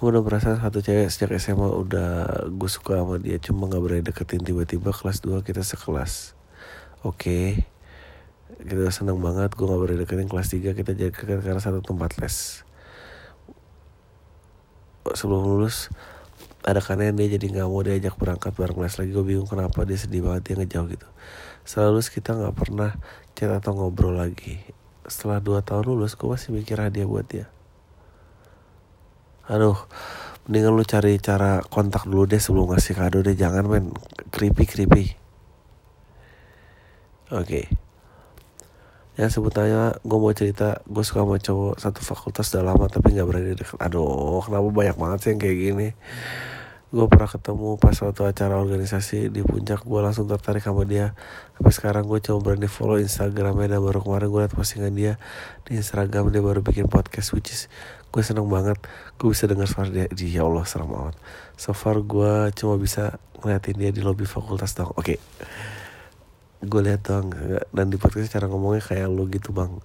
gue 0.00 0.08
udah 0.08 0.24
merasa 0.24 0.56
satu 0.56 0.80
cewek 0.80 1.12
sejak 1.12 1.36
SMA 1.36 1.68
udah 1.76 2.48
gue 2.48 2.70
suka 2.72 3.04
sama 3.04 3.20
dia 3.20 3.36
cuma 3.36 3.68
nggak 3.68 3.82
berani 3.84 4.00
deketin 4.00 4.40
tiba-tiba 4.40 4.96
kelas 4.96 5.20
2 5.20 5.44
kita 5.44 5.60
sekelas. 5.60 6.32
Oke. 7.04 7.12
Okay. 7.20 7.46
kita 8.64 8.88
seneng 8.88 9.20
banget 9.20 9.52
gue 9.52 9.68
nggak 9.68 9.76
berani 9.84 10.00
deketin 10.00 10.24
kelas 10.32 10.56
3 10.56 10.72
kita 10.72 10.96
jadi 10.96 11.12
karena 11.12 11.60
satu 11.60 11.84
tempat 11.84 12.16
les. 12.16 12.64
Sebelum 15.12 15.44
lulus 15.44 15.92
ada 16.64 16.80
karena 16.80 17.12
dia 17.12 17.36
jadi 17.36 17.60
nggak 17.60 17.68
mau 17.68 17.84
diajak 17.84 18.16
berangkat 18.16 18.56
bareng 18.56 18.80
les 18.80 18.96
lagi. 18.96 19.12
Gue 19.12 19.24
bingung 19.36 19.52
kenapa 19.52 19.84
dia 19.84 20.00
sedih 20.00 20.24
banget 20.24 20.48
dia 20.48 20.54
ngejauh 20.64 20.88
gitu. 20.96 21.08
Setelah 21.68 21.92
lulus 21.92 22.08
kita 22.08 22.40
nggak 22.40 22.56
pernah 22.56 22.96
chat 23.36 23.52
atau 23.52 23.76
ngobrol 23.76 24.16
lagi. 24.16 24.64
Setelah 25.04 25.44
dua 25.44 25.60
tahun 25.60 25.92
lulus 25.92 26.16
gue 26.16 26.24
masih 26.24 26.56
mikir 26.56 26.80
hadiah 26.80 27.04
buat 27.04 27.28
dia 27.28 27.52
aduh 29.50 29.74
mendingan 30.46 30.78
lu 30.78 30.84
cari 30.86 31.18
cara 31.18 31.62
kontak 31.66 32.06
dulu 32.06 32.26
deh 32.30 32.38
sebelum 32.38 32.70
ngasih 32.70 32.94
kado 32.98 33.22
deh. 33.22 33.34
Jangan 33.34 33.66
men. 33.66 33.94
Creepy 34.30 34.64
creepy. 34.66 35.04
Oke. 37.30 37.46
Okay. 37.46 37.66
ya 39.18 39.28
sebetulnya 39.28 40.00
gue 40.00 40.18
mau 40.18 40.32
cerita 40.32 40.80
gue 40.88 41.04
suka 41.04 41.28
sama 41.28 41.36
cowok 41.36 41.74
satu 41.76 42.00
fakultas 42.00 42.56
udah 42.56 42.72
lama 42.72 42.88
tapi 42.88 43.12
nggak 43.12 43.26
berani 43.28 43.52
deket. 43.52 43.76
Aduh 43.78 44.40
kenapa 44.40 44.66
banyak 44.72 44.96
banget 44.96 45.18
sih 45.20 45.28
yang 45.34 45.40
kayak 45.42 45.58
gini? 45.60 45.88
Gue 46.90 47.06
pernah 47.06 47.30
ketemu 47.30 47.78
pas 47.78 47.94
waktu 48.02 48.22
acara 48.26 48.58
organisasi 48.58 49.30
di 49.30 49.46
puncak. 49.46 49.86
Gue 49.86 50.02
langsung 50.02 50.26
tertarik 50.26 50.66
sama 50.66 50.82
dia. 50.82 51.14
Sampai 51.54 51.70
sekarang 51.70 52.04
gue 52.10 52.18
cuma 52.18 52.42
berani 52.42 52.66
follow 52.66 52.98
instagramnya 52.98 53.78
dan 53.78 53.80
baru 53.84 54.02
kemarin 54.02 54.26
gue 54.26 54.40
liat 54.42 54.54
postingan 54.58 54.94
dia 54.98 55.14
di 55.70 55.78
instagram. 55.78 56.34
Dia 56.34 56.42
baru 56.42 56.66
bikin 56.66 56.90
podcast 56.90 57.30
which 57.30 57.54
is 57.54 57.70
gue 58.10 58.22
seneng 58.26 58.50
banget. 58.50 58.78
Gue 59.16 59.32
bisa 59.32 59.46
dengar 59.46 59.70
suara 59.70 59.90
dia. 59.90 60.06
Di 60.10 60.30
ya 60.34 60.46
allah 60.46 60.66
serem 60.66 60.90
banget 60.90 61.16
so 61.60 61.76
far 61.76 62.00
gue 62.00 62.48
cuma 62.56 62.80
bisa 62.80 63.20
ngeliatin 63.44 63.76
dia 63.76 63.92
di 63.92 64.00
lobby 64.00 64.24
fakultas 64.24 64.72
dong 64.72 64.96
oke. 64.96 65.04
Okay. 65.04 65.20
gue 66.64 66.80
lihat 66.80 67.04
dong 67.04 67.32
dan 67.72 67.92
di 67.92 68.00
podcast 68.00 68.32
cara 68.32 68.48
ngomongnya 68.48 68.80
kayak 68.80 69.12
lo 69.12 69.28
gitu 69.28 69.52
bang. 69.52 69.76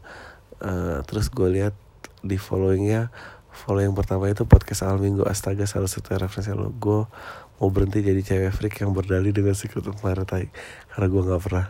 Uh, 0.63 1.03
terus 1.03 1.27
gue 1.27 1.51
lihat 1.51 1.75
di 2.23 2.39
followingnya 2.39 3.11
follow 3.51 3.83
yang 3.83 3.91
pertama 3.91 4.31
itu 4.31 4.47
podcast 4.47 4.87
Al 4.87 5.03
Minggu. 5.03 5.27
Astaga 5.27 5.67
salah 5.67 5.91
satu 5.91 6.15
referensi 6.15 6.55
lo 6.55 6.71
gue 6.71 7.07
mau 7.59 7.69
berhenti 7.71 8.03
jadi 8.03 8.19
cewek 8.23 8.51
freak 8.55 8.75
yang 8.79 8.95
berdali 8.95 9.35
dengan 9.35 9.55
admirer 9.55 10.23
tai? 10.23 10.47
Karena 10.95 11.07
gue 11.11 11.21
nggak 11.27 11.41
pernah 11.43 11.67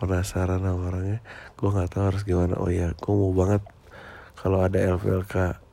penasaran 0.00 0.60
sama 0.64 0.80
orangnya. 0.80 1.20
Gue 1.60 1.68
nggak 1.76 1.88
tahu 1.92 2.04
harus 2.08 2.22
gimana. 2.24 2.56
Oh 2.56 2.72
ya 2.72 2.92
gue 2.96 3.12
mau 3.12 3.32
banget 3.36 3.64
kalau 4.36 4.64
ada 4.64 4.80
LVLK 4.80 5.65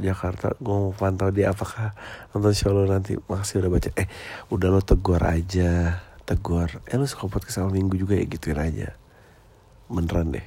Jakarta 0.00 0.56
gue 0.56 0.72
mau 0.72 0.94
pantau 0.96 1.28
dia 1.28 1.52
apakah 1.52 1.92
nonton 2.32 2.56
show 2.56 2.72
lo 2.72 2.88
nanti 2.88 3.18
makasih 3.28 3.60
udah 3.60 3.70
baca 3.70 3.90
eh 3.92 4.08
udah 4.48 4.68
lo 4.72 4.80
tegur 4.80 5.20
aja 5.20 6.00
tegur 6.24 6.80
eh 6.88 6.96
lo 6.96 7.04
suka 7.04 7.28
podcast 7.28 7.60
awal 7.60 7.76
minggu 7.76 8.00
juga 8.00 8.16
ya 8.16 8.24
gituin 8.24 8.56
aja 8.56 8.88
beneran 9.92 10.32
deh 10.32 10.46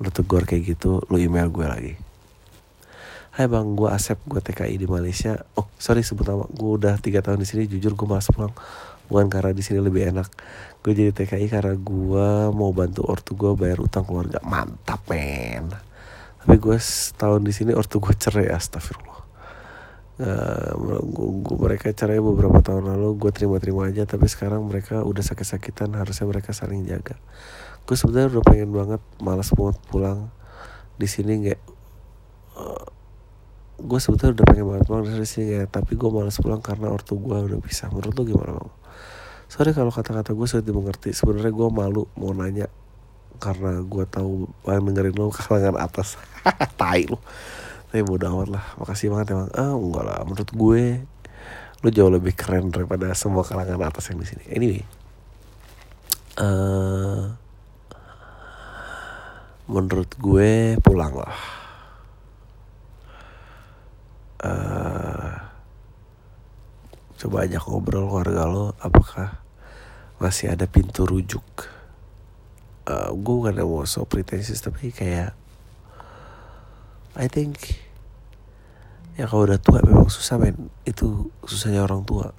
lo 0.00 0.08
tegur 0.08 0.48
kayak 0.48 0.72
gitu 0.72 1.04
lo 1.04 1.16
email 1.20 1.52
gue 1.52 1.66
lagi 1.68 1.94
Hai 3.30 3.46
bang, 3.46 3.78
gue 3.78 3.86
Asep, 3.86 4.18
gue 4.26 4.42
TKI 4.42 4.74
di 4.74 4.90
Malaysia. 4.90 5.38
Oh, 5.54 5.70
sorry 5.78 6.02
sebut 6.02 6.26
nama. 6.26 6.50
Gue 6.50 6.82
udah 6.82 6.98
tiga 6.98 7.22
tahun 7.22 7.38
di 7.38 7.46
sini. 7.46 7.70
Jujur 7.70 7.94
gue 7.94 8.02
malas 8.02 8.26
pulang. 8.26 8.50
Bukan 9.06 9.30
karena 9.30 9.54
di 9.54 9.62
sini 9.62 9.78
lebih 9.78 10.10
enak. 10.10 10.26
Gue 10.82 10.98
jadi 10.98 11.14
TKI 11.14 11.46
karena 11.46 11.78
gue 11.78 12.26
mau 12.50 12.74
bantu 12.74 13.06
ortu 13.06 13.38
gue 13.38 13.54
bayar 13.54 13.86
utang 13.86 14.02
keluarga. 14.02 14.42
Mantap 14.42 15.06
men. 15.06 15.89
Tapi 16.40 16.56
gue 16.56 16.76
setahun 16.80 17.40
di 17.44 17.52
sini 17.52 17.72
ortu 17.76 18.00
gue 18.00 18.14
cerai. 18.16 18.48
Astagfirullah. 18.48 19.20
Uh, 20.20 21.00
gua, 21.04 21.56
mereka 21.68 21.92
cerai 21.92 22.20
beberapa 22.20 22.60
tahun 22.60 22.92
lalu. 22.96 23.16
Gue 23.20 23.30
terima-terima 23.32 23.88
aja. 23.88 24.08
Tapi 24.08 24.28
sekarang 24.28 24.64
mereka 24.64 25.04
udah 25.04 25.24
sakit-sakitan. 25.24 25.92
Harusnya 25.96 26.24
mereka 26.28 26.56
saling 26.56 26.84
jaga. 26.88 27.20
Gue 27.84 27.96
sebenarnya 27.96 28.38
udah 28.40 28.44
pengen 28.44 28.70
banget, 28.72 29.02
malas 29.20 29.52
banget 29.52 29.76
pulang 29.88 30.32
di 31.00 31.08
sini 31.08 31.32
nggak 31.48 31.60
uh, 32.60 32.86
gue 33.80 33.98
sebetulnya 33.98 34.36
udah 34.36 34.46
pengen 34.52 34.66
banget 34.68 34.84
pulang 34.84 35.04
dari 35.08 35.24
sini 35.24 35.56
ya 35.56 35.64
tapi 35.64 35.96
gue 35.96 36.10
malas 36.12 36.36
pulang 36.36 36.60
karena 36.60 36.92
ortu 36.92 37.16
gue 37.16 37.32
udah 37.32 37.56
bisa 37.56 37.88
menurut 37.88 38.12
lo 38.12 38.22
gimana 38.28 38.52
bang 38.60 38.72
sorry 39.48 39.72
kalau 39.72 39.88
kata-kata 39.88 40.36
gue 40.36 40.44
sulit 40.44 40.68
dimengerti 40.68 41.16
sebenarnya 41.16 41.56
gue 41.56 41.68
malu 41.72 42.04
mau 42.20 42.36
nanya 42.36 42.68
karena 43.40 43.80
gue 43.80 44.04
tahu 44.04 44.46
paling 44.62 44.84
dengerin 44.92 45.16
lo 45.16 45.32
kalangan 45.32 45.80
atas. 45.80 46.20
Tai 46.80 47.02
lo 47.08 47.18
tapi 47.90 48.06
bodo 48.06 48.22
amat 48.30 48.48
lah. 48.54 48.64
Makasih 48.78 49.10
banget 49.10 49.34
emang. 49.34 49.50
Ah 49.50 49.74
enggak 49.74 50.04
lah. 50.06 50.22
Menurut 50.22 50.50
gue 50.54 50.82
lo 51.82 51.88
jauh 51.90 52.12
lebih 52.14 52.38
keren 52.38 52.70
daripada 52.70 53.10
semua 53.18 53.42
kalangan 53.42 53.82
atas 53.82 54.14
yang 54.14 54.22
di 54.22 54.30
sini. 54.30 54.44
Anyway. 54.46 54.86
Uh, 56.38 57.34
menurut 59.66 60.06
gue 60.14 60.78
pulang 60.86 61.18
lah. 61.18 61.34
Uh, 64.38 65.34
coba 67.18 67.44
ajak 67.44 67.66
ngobrol 67.66 68.06
keluarga 68.06 68.48
lo 68.48 68.72
apakah 68.80 69.42
masih 70.16 70.54
ada 70.54 70.64
pintu 70.64 71.04
rujuk 71.04 71.44
uh, 72.88 73.10
gue 73.12 73.34
bukan 73.34 73.56
mau 73.60 73.84
so 73.84 74.06
pretensius 74.08 74.64
tapi 74.64 74.94
kayak 74.94 75.36
I 77.18 77.26
think 77.26 77.76
ya 79.18 79.26
kalau 79.26 79.44
udah 79.44 79.58
tua 79.58 79.82
memang 79.82 80.08
susah 80.08 80.38
men. 80.38 80.70
Itu 80.86 81.34
susahnya 81.42 81.82
orang 81.82 82.06
tua. 82.06 82.32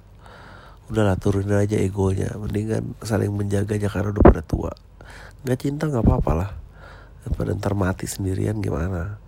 Udahlah 0.88 1.20
turunin 1.20 1.54
aja 1.54 1.76
egonya. 1.78 2.32
Mendingan 2.40 2.96
saling 3.04 3.30
menjaga 3.30 3.76
aja 3.76 3.92
karena 3.92 4.10
udah 4.16 4.24
pada 4.24 4.42
tua. 4.42 4.72
Nggak 5.44 5.58
cinta 5.60 5.86
nggak 5.86 6.02
apa-apa 6.02 6.32
lah. 6.34 6.50
Daripada 7.22 7.54
ntar 7.54 7.78
mati 7.78 8.08
sendirian 8.08 8.58
gimana? 8.58 9.20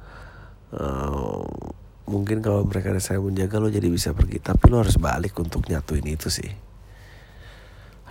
Uh, 0.74 1.46
mungkin 2.10 2.42
kalau 2.42 2.66
mereka 2.66 2.90
ada 2.90 2.98
saya 2.98 3.22
menjaga 3.22 3.60
lo 3.60 3.70
jadi 3.70 3.86
bisa 3.86 4.16
pergi. 4.16 4.40
Tapi 4.40 4.64
lo 4.72 4.80
harus 4.82 4.96
balik 4.98 5.36
untuk 5.38 5.68
nyatuin 5.68 6.08
itu 6.08 6.32
sih. 6.32 6.50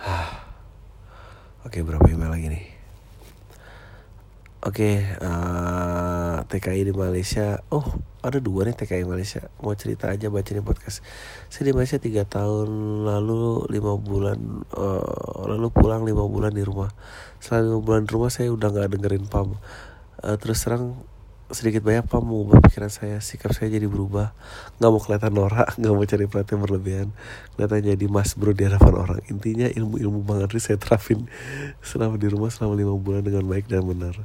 Oke 1.66 1.82
berapa 1.82 2.06
email 2.08 2.32
lagi 2.32 2.48
nih 2.48 2.73
oke 4.64 4.90
uh, 5.20 5.28
eh, 5.28 6.36
TKI 6.48 6.88
di 6.88 6.94
Malaysia. 6.96 7.60
Oh 7.68 7.84
ada 8.24 8.40
dua 8.40 8.64
nih 8.64 8.72
TKI 8.72 9.04
Malaysia. 9.04 9.52
Mau 9.60 9.76
cerita 9.76 10.08
aja 10.08 10.32
baca 10.32 10.50
nih 10.50 10.64
podcast. 10.64 11.04
Saya 11.52 11.68
di 11.68 11.72
Malaysia 11.76 12.00
tiga 12.00 12.24
tahun 12.24 12.68
lalu 13.04 13.68
lima 13.68 14.00
bulan 14.00 14.64
uh, 14.72 15.44
lalu 15.44 15.68
pulang 15.68 16.08
lima 16.08 16.24
bulan 16.24 16.56
di 16.56 16.64
rumah. 16.64 16.88
Setelah 17.38 17.76
lima 17.76 17.80
bulan 17.84 18.08
di 18.08 18.10
rumah 18.16 18.30
saya 18.32 18.48
udah 18.50 18.68
nggak 18.72 18.88
dengerin 18.96 19.24
pam 19.28 19.60
uh, 20.24 20.36
terus 20.40 20.64
terang 20.64 20.96
sedikit 21.54 21.86
banyak 21.86 22.04
apa 22.04 22.18
mengubah 22.18 22.60
pikiran 22.66 22.90
saya 22.90 23.22
sikap 23.22 23.54
saya 23.54 23.70
jadi 23.70 23.86
berubah. 23.86 24.34
Nggak 24.76 24.90
mau 24.90 25.00
kelihatan 25.00 25.32
norak 25.32 25.68
nggak 25.78 25.92
mau 25.94 26.04
cari 26.04 26.26
perhatian 26.26 26.58
berlebihan. 26.60 27.08
Kelihatan 27.54 27.80
jadi 27.94 28.06
mas 28.10 28.34
bro 28.34 28.52
di 28.52 28.66
hadapan 28.66 28.94
orang. 28.98 29.20
Intinya 29.30 29.70
ilmu 29.70 29.96
ilmu 30.02 30.20
bang 30.26 30.44
Andri 30.44 30.58
saya 30.58 30.76
terapin 30.76 31.30
selama 31.88 32.18
di 32.18 32.26
rumah 32.26 32.50
selama 32.50 32.74
lima 32.74 32.94
bulan 32.98 33.22
dengan 33.22 33.46
baik 33.46 33.70
dan 33.70 33.86
benar. 33.86 34.18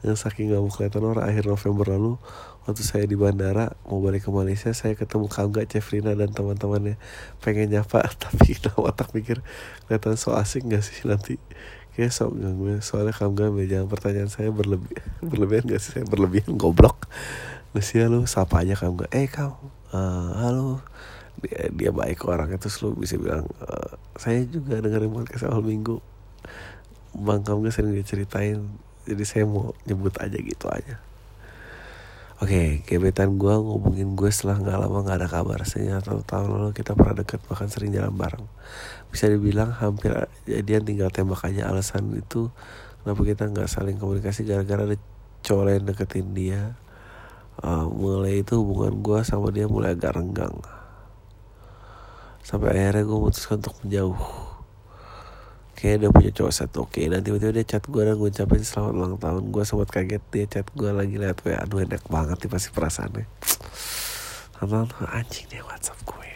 Dan 0.00 0.16
saking 0.16 0.48
nggak 0.48 0.60
mau 0.64 0.72
kelihatan 0.72 1.00
norak 1.04 1.24
akhir 1.28 1.44
November 1.44 1.86
lalu 1.92 2.16
waktu 2.64 2.82
saya 2.84 3.04
di 3.04 3.16
bandara 3.20 3.76
mau 3.84 4.00
balik 4.00 4.24
ke 4.26 4.30
Malaysia 4.32 4.72
saya 4.72 4.96
ketemu 4.96 5.28
Kangga 5.28 5.68
Cefrina 5.68 6.16
dan 6.16 6.32
teman-temannya. 6.32 6.96
Pengen 7.44 7.70
nyapa 7.70 8.08
tapi 8.24 8.56
kita 8.56 8.72
otak 8.80 9.12
mikir 9.12 9.44
kelihatan 9.84 10.16
so 10.16 10.32
asing 10.32 10.72
gak 10.72 10.80
sih 10.80 11.04
nanti 11.04 11.36
Kayak 11.96 12.12
sok 12.14 12.38
Soalnya 12.80 13.14
kamu 13.14 13.30
gak 13.34 13.68
jangan 13.68 13.88
pertanyaan 13.90 14.30
saya 14.30 14.50
berlebih 14.54 14.94
Berlebihan 15.24 15.64
gak 15.66 15.82
sih? 15.82 16.00
Saya 16.00 16.04
berlebihan 16.06 16.54
goblok. 16.54 17.10
Nasi 17.74 18.02
lu 18.02 18.26
sapa 18.26 18.62
aja 18.62 18.78
kamu 18.78 19.06
gak? 19.06 19.12
Eh 19.14 19.26
kamu. 19.26 19.58
Uh, 19.90 20.30
Halo. 20.38 20.68
Dia, 21.40 21.72
dia 21.72 21.90
baik 21.90 22.26
orangnya 22.28 22.60
Terus 22.60 22.78
lu 22.84 22.94
bisa 22.94 23.16
bilang 23.16 23.48
uh, 23.62 23.90
Saya 24.14 24.44
juga 24.46 24.78
dengerin 24.78 25.10
podcast 25.10 25.50
awal 25.50 25.66
minggu. 25.66 25.98
Bang 27.14 27.42
kamu 27.42 27.68
gak 27.68 27.74
sering 27.74 27.94
diceritain. 27.94 28.62
Jadi 29.04 29.24
saya 29.26 29.44
mau 29.44 29.74
nyebut 29.84 30.14
aja 30.22 30.38
gitu 30.38 30.70
aja 30.70 31.09
Oke, 32.40 32.80
okay, 32.80 32.96
gebetan 32.96 33.36
gue 33.36 33.52
ngubungin 33.52 34.16
gue 34.16 34.32
setelah 34.32 34.56
nggak 34.64 34.78
lama 34.80 35.04
nggak 35.04 35.18
ada 35.20 35.28
kabar. 35.28 35.60
Sehingga 35.68 36.00
tahun 36.00 36.48
lalu 36.56 36.72
kita 36.72 36.96
pernah 36.96 37.20
deket 37.20 37.44
bahkan 37.44 37.68
sering 37.68 37.92
jalan 37.92 38.16
bareng. 38.16 38.48
Bisa 39.12 39.28
dibilang 39.28 39.76
hampir 39.76 40.08
jadian 40.48 40.88
tinggal 40.88 41.12
tembak 41.12 41.44
aja 41.44 41.68
alasan 41.68 42.08
itu 42.16 42.48
kenapa 43.04 43.20
kita 43.28 43.44
nggak 43.44 43.68
saling 43.68 44.00
komunikasi 44.00 44.48
gara-gara 44.48 44.88
ada 44.88 44.96
cowok 45.44 45.64
lain 45.68 45.84
deketin 45.84 46.32
dia. 46.32 46.80
Uh, 47.60 47.84
mulai 47.92 48.40
itu 48.40 48.56
hubungan 48.56 49.04
gue 49.04 49.20
sama 49.20 49.52
dia 49.52 49.68
mulai 49.68 49.92
agak 49.92 50.16
renggang. 50.16 50.56
Sampai 52.40 52.72
akhirnya 52.72 53.04
gue 53.04 53.18
memutuskan 53.20 53.60
untuk 53.60 53.76
menjauh 53.84 54.16
kayak 55.80 55.96
dia 56.04 56.10
punya 56.12 56.30
cowok 56.36 56.52
satu 56.52 56.84
oke. 56.84 57.00
Dan 57.00 57.24
tiba-tiba 57.24 57.56
dia 57.56 57.64
chat 57.64 57.82
gue 57.88 58.02
dan 58.04 58.20
gue 58.20 58.28
ucapin 58.28 58.60
selamat 58.60 58.92
ulang 58.92 59.14
tahun. 59.16 59.42
Gue 59.48 59.64
sempat 59.64 59.88
kaget 59.88 60.22
dia 60.28 60.44
chat 60.44 60.66
gue 60.76 60.90
lagi 60.92 61.16
liat 61.16 61.40
wa 61.40 61.56
aduh 61.56 61.80
enak 61.80 62.04
banget 62.12 62.36
nih 62.44 62.50
pasti 62.52 62.68
perasaannya. 62.76 63.26
Nonton 64.60 65.08
anjing 65.08 65.48
deh 65.48 65.64
WhatsApp 65.64 65.96
gue. 66.04 66.30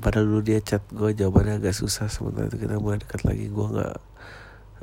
Padahal 0.00 0.24
dulu 0.24 0.40
dia 0.40 0.64
chat 0.64 0.80
gue 0.88 1.12
jawabannya 1.12 1.60
agak 1.60 1.76
susah. 1.76 2.08
Sementara 2.08 2.48
itu 2.48 2.56
kita 2.56 2.80
mulai 2.80 2.96
dekat 2.96 3.20
lagi 3.28 3.52
Gue 3.52 3.66
gak 3.68 4.00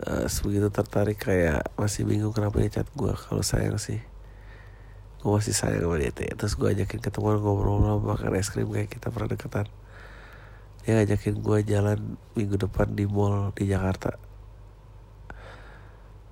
uh, 0.05 0.25
sebegitu 0.29 0.69
tertarik 0.69 1.17
Kayak 1.17 1.73
masih 1.73 2.05
bingung 2.05 2.29
kenapa 2.29 2.61
dia 2.61 2.69
chat 2.69 2.87
gue 2.93 3.09
Kalau 3.09 3.41
sayang 3.41 3.81
sih 3.81 3.97
Gue 5.25 5.31
masih 5.33 5.57
sayang 5.57 5.89
sama 5.89 5.97
dia 5.97 6.13
Terus 6.13 6.53
gue 6.53 6.69
ajakin 6.69 7.01
ketemu 7.01 7.41
ngobrol-ngobrol 7.41 8.05
Makan 8.05 8.37
es 8.37 8.53
krim 8.53 8.69
kayak 8.69 8.93
kita 8.93 9.09
pernah 9.09 9.33
deketan 9.33 9.65
dia 10.87 11.03
ngajakin 11.03 11.43
gue 11.43 11.59
jalan 11.67 12.15
minggu 12.39 12.55
depan 12.55 12.95
di 12.95 13.03
mall 13.03 13.51
di 13.51 13.67
Jakarta. 13.67 14.15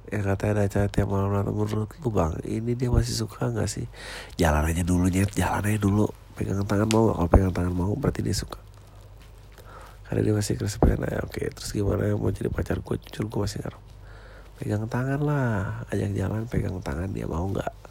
Yang 0.07 0.31
katanya 0.31 0.51
ada 0.55 0.63
acara 0.63 0.87
tiap 0.87 1.11
malam 1.11 1.35
nanti 1.35 1.51
menurut 1.51 1.91
lu 1.91 2.07
bang 2.07 2.39
ini 2.47 2.71
dia 2.71 2.87
masih 2.87 3.19
suka 3.19 3.51
nggak 3.51 3.67
sih? 3.67 3.83
Jalan 4.39 4.63
aja 4.63 4.79
dulu 4.87 5.11
nyet. 5.11 5.35
Jalan 5.35 5.59
aja 5.59 5.75
dulu. 5.75 6.07
Pegang 6.39 6.63
tangan 6.63 6.87
mau 6.87 7.11
kalau 7.11 7.27
pegang 7.27 7.51
tangan 7.51 7.75
mau 7.75 7.91
berarti 7.99 8.23
dia 8.23 8.31
suka. 8.31 8.63
Karena 10.07 10.23
dia 10.23 10.33
masih 10.39 10.55
kesepian 10.55 11.03
aja 11.03 11.19
oke 11.27 11.43
terus 11.51 11.75
gimana? 11.75 12.15
Mau 12.15 12.31
jadi 12.31 12.47
pacar 12.47 12.79
gue 12.79 12.95
jujur 13.11 13.27
gue 13.27 13.39
masih 13.43 13.59
ngarep. 13.59 13.83
Pegang 14.55 14.87
tangan 14.87 15.19
lah. 15.19 15.83
Ajak 15.91 16.15
jalan 16.15 16.47
pegang 16.47 16.79
tangan. 16.79 17.11
Dia 17.11 17.27
mau 17.27 17.43
nggak 17.43 17.84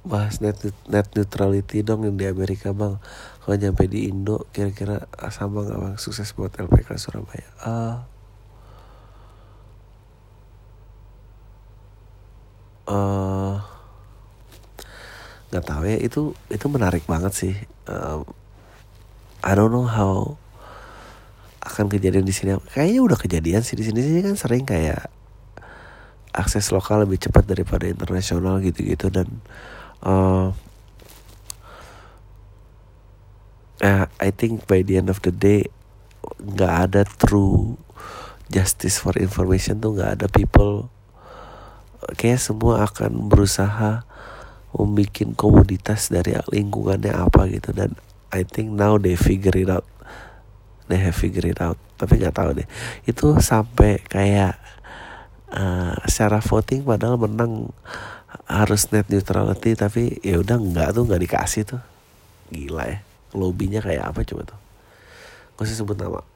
bahas 0.00 0.40
net 0.40 0.56
net 0.88 1.12
neutrality 1.12 1.84
dong 1.84 2.08
yang 2.08 2.16
di 2.16 2.24
Amerika 2.24 2.72
bang. 2.72 2.96
Kalau 3.44 3.56
nyampe 3.56 3.84
di 3.88 4.08
Indo 4.08 4.48
kira-kira 4.54 5.08
sama 5.28 5.64
nggak 5.64 5.78
bang? 5.80 5.94
Sukses 6.00 6.32
buat 6.32 6.56
LPK 6.56 6.96
Surabaya. 6.96 7.48
Uh, 7.64 7.96
nggak 15.50 15.66
tahu 15.66 15.82
ya 15.86 15.98
itu 15.98 16.32
itu 16.48 16.66
menarik 16.70 17.04
banget 17.04 17.32
sih. 17.34 17.54
Um, 17.90 18.22
I 19.42 19.52
don't 19.58 19.74
know 19.74 19.86
how 19.86 20.38
akan 21.60 21.92
kejadian 21.92 22.24
di 22.24 22.32
sini. 22.32 22.56
Kayaknya 22.72 23.00
udah 23.04 23.18
kejadian 23.18 23.62
sih 23.66 23.76
di 23.76 23.84
sini. 23.84 24.00
Sih 24.00 24.22
kan 24.24 24.36
sering 24.38 24.64
kayak 24.64 25.10
akses 26.30 26.70
lokal 26.70 27.02
lebih 27.02 27.18
cepat 27.18 27.44
daripada 27.44 27.90
internasional 27.90 28.62
gitu-gitu 28.62 29.10
dan 29.10 29.42
uh, 30.04 30.52
I 34.20 34.28
think 34.32 34.68
by 34.68 34.84
the 34.84 35.00
end 35.00 35.08
of 35.08 35.24
the 35.24 35.32
day 35.32 35.72
nggak 36.40 36.72
ada 36.92 37.02
true 37.08 37.80
justice 38.52 39.00
for 39.00 39.16
information 39.16 39.80
tuh 39.80 39.96
nggak 39.96 40.20
ada 40.20 40.26
people. 40.28 40.92
Kayak 42.16 42.40
semua 42.40 42.84
akan 42.84 43.28
berusaha 43.28 44.04
membuat 44.76 45.36
komoditas 45.36 46.12
dari 46.12 46.36
lingkungannya 46.36 47.12
apa 47.14 47.48
gitu. 47.48 47.72
Dan 47.72 47.96
I 48.30 48.44
think 48.44 48.74
now 48.76 49.00
they 49.00 49.16
figure 49.16 49.56
it 49.56 49.72
out. 49.72 49.86
They 50.90 50.98
have 50.98 51.16
figure 51.16 51.46
it 51.46 51.62
out. 51.62 51.78
Tapi 51.96 52.18
nggak 52.18 52.36
tahu 52.36 52.50
deh. 52.60 52.68
Itu 53.06 53.38
sampai 53.38 54.02
kayak 54.02 54.58
uh, 55.54 55.94
secara 56.06 56.42
voting 56.42 56.82
padahal 56.82 57.16
menang 57.16 57.70
harus 58.50 58.90
net 58.90 59.06
neutrality 59.06 59.78
tapi 59.78 60.18
ya 60.26 60.42
udah 60.42 60.58
nggak 60.58 60.88
tuh 60.98 61.06
nggak 61.06 61.22
dikasih 61.22 61.62
tuh. 61.62 61.82
Gila 62.50 62.84
ya. 62.90 62.98
Lobbynya 63.30 63.78
kayak 63.78 64.10
apa 64.10 64.26
coba 64.26 64.42
tuh? 64.42 64.58
Gue 65.54 65.64
sih 65.70 65.78
sebut 65.78 65.94
nama. 65.94 66.26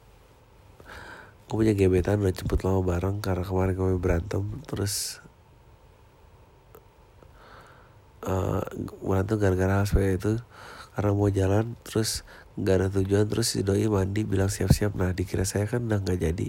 Gue 1.51 1.57
punya 1.59 1.75
gebetan 1.75 2.23
udah 2.23 2.31
jemput 2.31 2.63
lama 2.63 2.87
bareng 2.87 3.19
karena 3.19 3.43
kemarin 3.43 3.75
kami 3.75 3.99
berantem 3.99 4.47
terus 4.63 5.19
uh, 8.23 8.63
berantem 9.03 9.37
gara-gara 9.43 9.83
hal 9.83 9.91
itu 10.15 10.39
karena 10.95 11.11
mau 11.11 11.27
jalan 11.35 11.75
terus 11.83 12.23
nggak 12.55 12.75
ada 12.79 12.89
tujuan 12.95 13.27
terus 13.27 13.51
si 13.51 13.67
doi 13.67 13.91
mandi 13.91 14.23
bilang 14.23 14.47
siap-siap. 14.47 14.95
Nah 14.95 15.11
dikira 15.11 15.43
saya 15.43 15.67
kan 15.67 15.83
udah 15.83 15.99
nggak 15.99 16.31
jadi. 16.31 16.49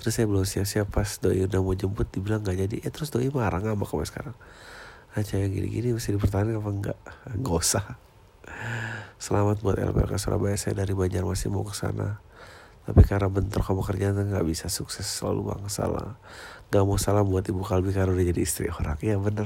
Terus 0.00 0.12
saya 0.16 0.24
belum 0.24 0.48
siap-siap 0.48 0.88
pas 0.88 1.20
doi 1.20 1.44
udah 1.44 1.60
mau 1.60 1.76
jemput 1.76 2.08
dibilang 2.08 2.40
nggak 2.40 2.56
jadi. 2.64 2.76
Eh 2.80 2.88
terus 2.88 3.12
doi 3.12 3.28
marah 3.28 3.60
ngambek 3.60 3.92
sampai 3.92 4.08
sekarang 4.08 4.36
nah 5.12 5.20
cewek 5.20 5.52
gini-gini 5.52 5.92
mesti 5.92 6.16
dipertahankan 6.16 6.56
apa 6.56 6.70
enggak? 6.72 6.98
Nggak 7.36 7.56
usah. 7.56 7.84
Selamat 9.20 9.60
buat 9.60 9.76
LPLK 9.76 10.16
Surabaya 10.16 10.56
saya 10.56 10.72
dari 10.72 10.96
Banjarmasin 10.96 11.52
mau 11.52 11.62
ke 11.62 11.76
sana. 11.76 12.18
Tapi 12.82 13.04
karena 13.06 13.28
bentrok 13.30 13.68
kamu 13.68 13.82
kerjaan 13.84 14.18
nggak 14.18 14.46
bisa 14.48 14.66
sukses 14.66 15.06
selalu 15.06 15.54
bang 15.54 15.62
salah 15.70 16.18
gak 16.72 16.88
mau 16.88 16.96
salah 16.96 17.20
buat 17.20 17.44
ibu 17.44 17.60
kalbi 17.60 17.92
karena 17.92 18.16
udah 18.16 18.26
jadi 18.32 18.40
istri 18.40 18.72
orang. 18.72 18.96
Ya 19.04 19.20
bener. 19.20 19.44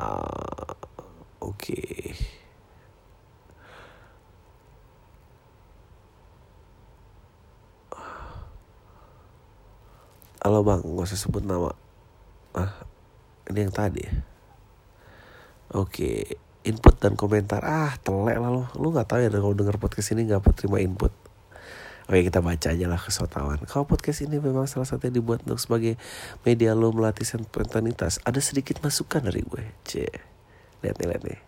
Uh, 0.00 0.72
oke. 1.44 1.52
Okay. 1.52 2.16
Halo 10.40 10.64
bang, 10.64 10.80
gak 10.80 11.06
usah 11.12 11.20
sebut 11.20 11.44
nama 11.44 11.76
Ah, 12.56 12.72
ini 13.52 13.68
yang 13.68 13.74
tadi. 13.74 14.04
Ya 14.04 14.14
Oke, 15.68 16.40
input 16.64 16.96
dan 16.96 17.12
komentar. 17.12 17.60
Ah, 17.60 17.92
telek 18.00 18.40
lah 18.40 18.48
lo 18.48 18.64
Lu 18.80 18.88
gak 18.88 19.12
tahu 19.12 19.20
ya 19.20 19.28
kalau 19.28 19.52
denger 19.52 19.76
podcast 19.76 20.16
ini 20.16 20.24
gak 20.24 20.40
terima 20.56 20.80
input. 20.80 21.12
Oke 22.08 22.24
kita 22.24 22.40
baca 22.40 22.72
aja 22.72 22.86
lah 22.88 22.96
kesotawan. 22.96 23.60
Kalau 23.68 23.84
podcast 23.84 24.24
ini 24.24 24.40
memang 24.40 24.64
salah 24.64 24.88
satu 24.88 25.12
yang 25.12 25.20
dibuat 25.20 25.44
untuk 25.44 25.60
sebagai 25.60 26.00
media 26.40 26.72
lo 26.72 26.88
melatih 26.88 27.28
spontanitas 27.28 28.24
Ada 28.24 28.40
sedikit 28.40 28.80
masukan 28.80 29.28
dari 29.28 29.44
gue. 29.44 29.60
C 29.84 30.08
Lihat 30.80 30.96
nih, 30.96 31.06
lihat 31.12 31.22
nih. 31.28 31.40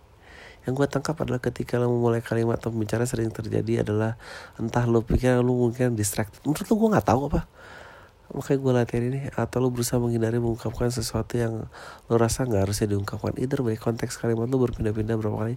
Yang 0.69 0.85
gue 0.85 0.87
tangkap 0.93 1.17
adalah 1.17 1.41
ketika 1.41 1.81
lo 1.81 1.89
memulai 1.89 2.21
kalimat 2.21 2.61
atau 2.61 2.69
bicara 2.77 3.09
sering 3.09 3.33
terjadi 3.33 3.89
adalah 3.89 4.21
entah 4.61 4.85
lo 4.85 5.01
pikir 5.01 5.41
lo 5.41 5.57
mungkin 5.57 5.97
distracted. 5.97 6.45
Menurut 6.45 6.69
lo 6.69 6.75
gue 6.77 6.89
nggak 6.93 7.09
tahu 7.09 7.21
apa 7.33 7.49
makanya 8.33 8.59
gue 8.63 8.73
latihan 8.73 9.05
ini 9.11 9.21
atau 9.35 9.59
lo 9.59 9.69
berusaha 9.75 9.99
menghindari 9.99 10.39
mengungkapkan 10.39 10.91
sesuatu 10.91 11.39
yang 11.39 11.67
lo 12.07 12.15
rasa 12.15 12.47
nggak 12.47 12.69
harusnya 12.69 12.95
diungkapkan. 12.95 13.35
Either 13.37 13.61
way 13.61 13.75
konteks 13.75 14.19
kalimat 14.19 14.47
lo 14.47 14.57
berpindah-pindah 14.63 15.17
berapa 15.19 15.37
kali. 15.37 15.55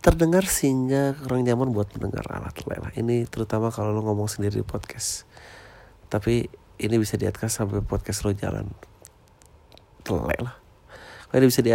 Terdengar 0.00 0.44
sehingga 0.48 1.16
kurang 1.18 1.44
nyaman 1.44 1.72
buat 1.72 1.92
mendengar 1.96 2.24
alat 2.30 2.54
lelah 2.64 2.92
ini 2.96 3.26
terutama 3.26 3.68
kalau 3.68 3.92
lo 3.92 4.00
ngomong 4.04 4.28
sendiri 4.28 4.60
di 4.60 4.66
podcast. 4.66 5.28
Tapi 6.08 6.48
ini 6.80 6.96
bisa 7.00 7.20
diatkan 7.20 7.48
sampai 7.48 7.80
podcast 7.82 8.24
lo 8.24 8.32
jalan. 8.32 8.68
Telek 10.06 10.40
lah. 10.40 10.56
Kalau 11.26 11.38
ini 11.42 11.46
bisa 11.50 11.60
di, 11.60 11.72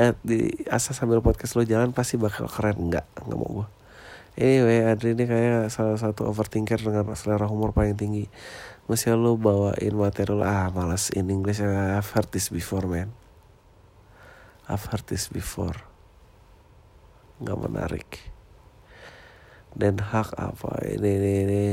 sambil 0.80 1.20
podcast 1.20 1.54
lo 1.60 1.64
jalan 1.68 1.92
pasti 1.92 2.16
bakal 2.18 2.48
keren. 2.48 2.89
Nggak 2.89 3.06
nggak 3.28 3.38
mau 3.38 3.64
gue 3.64 3.68
Anyway, 4.39 4.88
Adri 4.88 5.12
ini 5.12 5.28
kayak 5.28 5.68
salah 5.68 6.00
satu 6.00 6.24
overthinker 6.24 6.80
dengan 6.80 7.04
selera 7.20 7.52
humor 7.52 7.76
paling 7.76 8.00
tinggi 8.00 8.32
masih 8.92 9.16
lo 9.16 9.39
bawain 9.39 9.96
materi 9.96 10.36
lo 10.36 10.44
ah 10.44 10.68
malas 10.68 11.16
in 11.16 11.32
English 11.32 11.64
I've 11.64 12.12
heard 12.12 12.28
this 12.36 12.52
before 12.52 12.84
man. 12.92 13.16
I've 14.68 14.84
heard 14.92 15.08
this 15.08 15.32
before. 15.32 15.80
Nggak 17.39 17.60
menarik. 17.64 18.10
Dan 19.72 19.96
hak 19.96 20.36
apa? 20.36 20.84
Ini 20.84 21.08
ini 21.08 21.32
ini. 21.48 21.66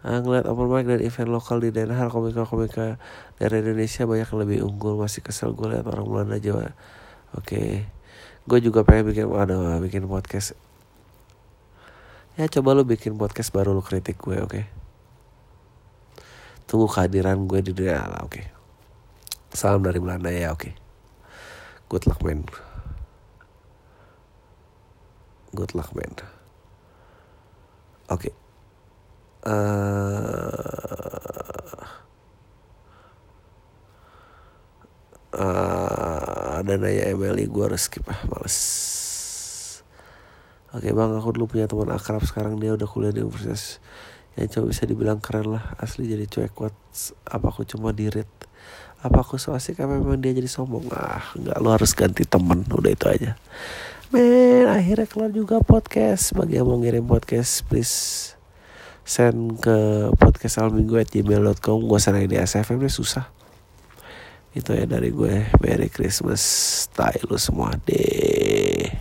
Ah, 0.00 0.24
ngeliat 0.24 0.48
open 0.48 0.72
mic 0.72 0.88
dan 0.88 1.04
event 1.04 1.28
lokal 1.28 1.60
di 1.60 1.68
Den 1.68 1.92
Haag 1.92 2.08
komika-komika 2.08 2.96
dari 3.36 3.60
Indonesia 3.60 4.08
banyak 4.08 4.24
yang 4.24 4.40
lebih 4.40 4.58
unggul. 4.64 4.96
Masih 4.96 5.20
kesel 5.20 5.52
gue 5.52 5.68
liat 5.68 5.84
orang 5.84 6.08
Belanda 6.08 6.40
Jawa. 6.40 6.72
Oke. 7.36 7.44
Okay. 7.44 7.70
gue 8.48 8.64
juga 8.64 8.80
pengen 8.80 9.12
bikin 9.12 9.28
waduh 9.28 9.76
bikin 9.84 10.08
podcast. 10.08 10.56
Ya 12.40 12.48
coba 12.48 12.72
lu 12.72 12.88
bikin 12.88 13.20
podcast 13.20 13.52
baru 13.52 13.76
lu 13.76 13.84
kritik 13.84 14.16
gue 14.16 14.40
oke? 14.40 14.48
okay? 14.48 14.77
Tunggu 16.68 16.84
kehadiran 16.86 17.48
gue 17.48 17.64
di 17.64 17.72
dunia. 17.72 18.04
Lah 18.04 18.22
oke. 18.28 18.36
Okay? 18.36 18.46
salam 19.56 19.80
dari 19.80 19.96
Belanda. 19.98 20.28
Ya 20.28 20.52
oke. 20.52 20.68
Okay? 20.68 20.72
good 21.88 22.04
luck 22.04 22.20
man. 22.20 22.44
Good 25.56 25.72
luck 25.72 25.96
man. 25.96 26.12
Oke. 28.12 28.28
Okay. 28.28 28.32
uh, 29.48 29.52
uh, 35.32 36.60
ada 36.60 36.74
nanya 36.76 37.08
Emily 37.08 37.48
gue 37.48 37.64
harus 37.64 37.88
skip 37.88 38.04
ah 38.12 38.20
males. 38.28 38.58
Oke 40.68 40.92
bang, 40.92 41.16
aku 41.16 41.32
dulu 41.32 41.56
punya 41.56 41.64
teman 41.64 41.88
akrab 41.88 42.20
sekarang. 42.28 42.60
Dia 42.60 42.76
udah 42.76 42.84
kuliah 42.84 43.12
di 43.16 43.24
universitas 43.24 43.80
yang 44.38 44.48
coba 44.48 44.70
bisa 44.70 44.86
dibilang 44.86 45.18
keren 45.18 45.50
lah 45.50 45.74
asli 45.82 46.06
jadi 46.06 46.30
cuek 46.30 46.54
kuat 46.54 46.74
apa 47.26 47.46
aku 47.50 47.66
cuma 47.66 47.90
dirit 47.90 48.30
apa 48.98 49.22
aku 49.22 49.38
so 49.38 49.54
asik 49.54 49.78
apa 49.78 49.94
memang 49.94 50.18
dia 50.18 50.34
jadi 50.34 50.50
sombong? 50.50 50.90
Ah 50.90 51.22
nggak 51.38 51.58
lu 51.62 51.70
harus 51.70 51.94
ganti 51.94 52.26
temen 52.26 52.66
udah 52.66 52.90
itu 52.90 53.06
aja. 53.06 53.38
Men 54.10 54.66
akhirnya 54.66 55.06
keluar 55.06 55.30
juga 55.30 55.62
podcast. 55.62 56.34
Bagi 56.34 56.58
yang 56.58 56.66
mau 56.66 56.82
ngirim 56.82 57.06
podcast 57.06 57.62
please 57.70 57.94
send 59.06 59.62
ke 59.62 60.10
podcast 60.18 60.58
alminggu 60.58 60.98
at 60.98 61.14
gmail.com 61.14 61.86
gue 61.86 61.98
sana 62.02 62.26
di 62.26 62.34
SFM 62.34 62.82
ini 62.82 62.90
susah. 62.90 63.30
Itu 64.50 64.74
ya 64.74 64.90
dari 64.90 65.14
gue. 65.14 65.46
Merry 65.62 65.86
Christmas 65.94 66.42
style 66.90 67.22
lu 67.30 67.38
semua 67.38 67.78
deh 67.86 68.97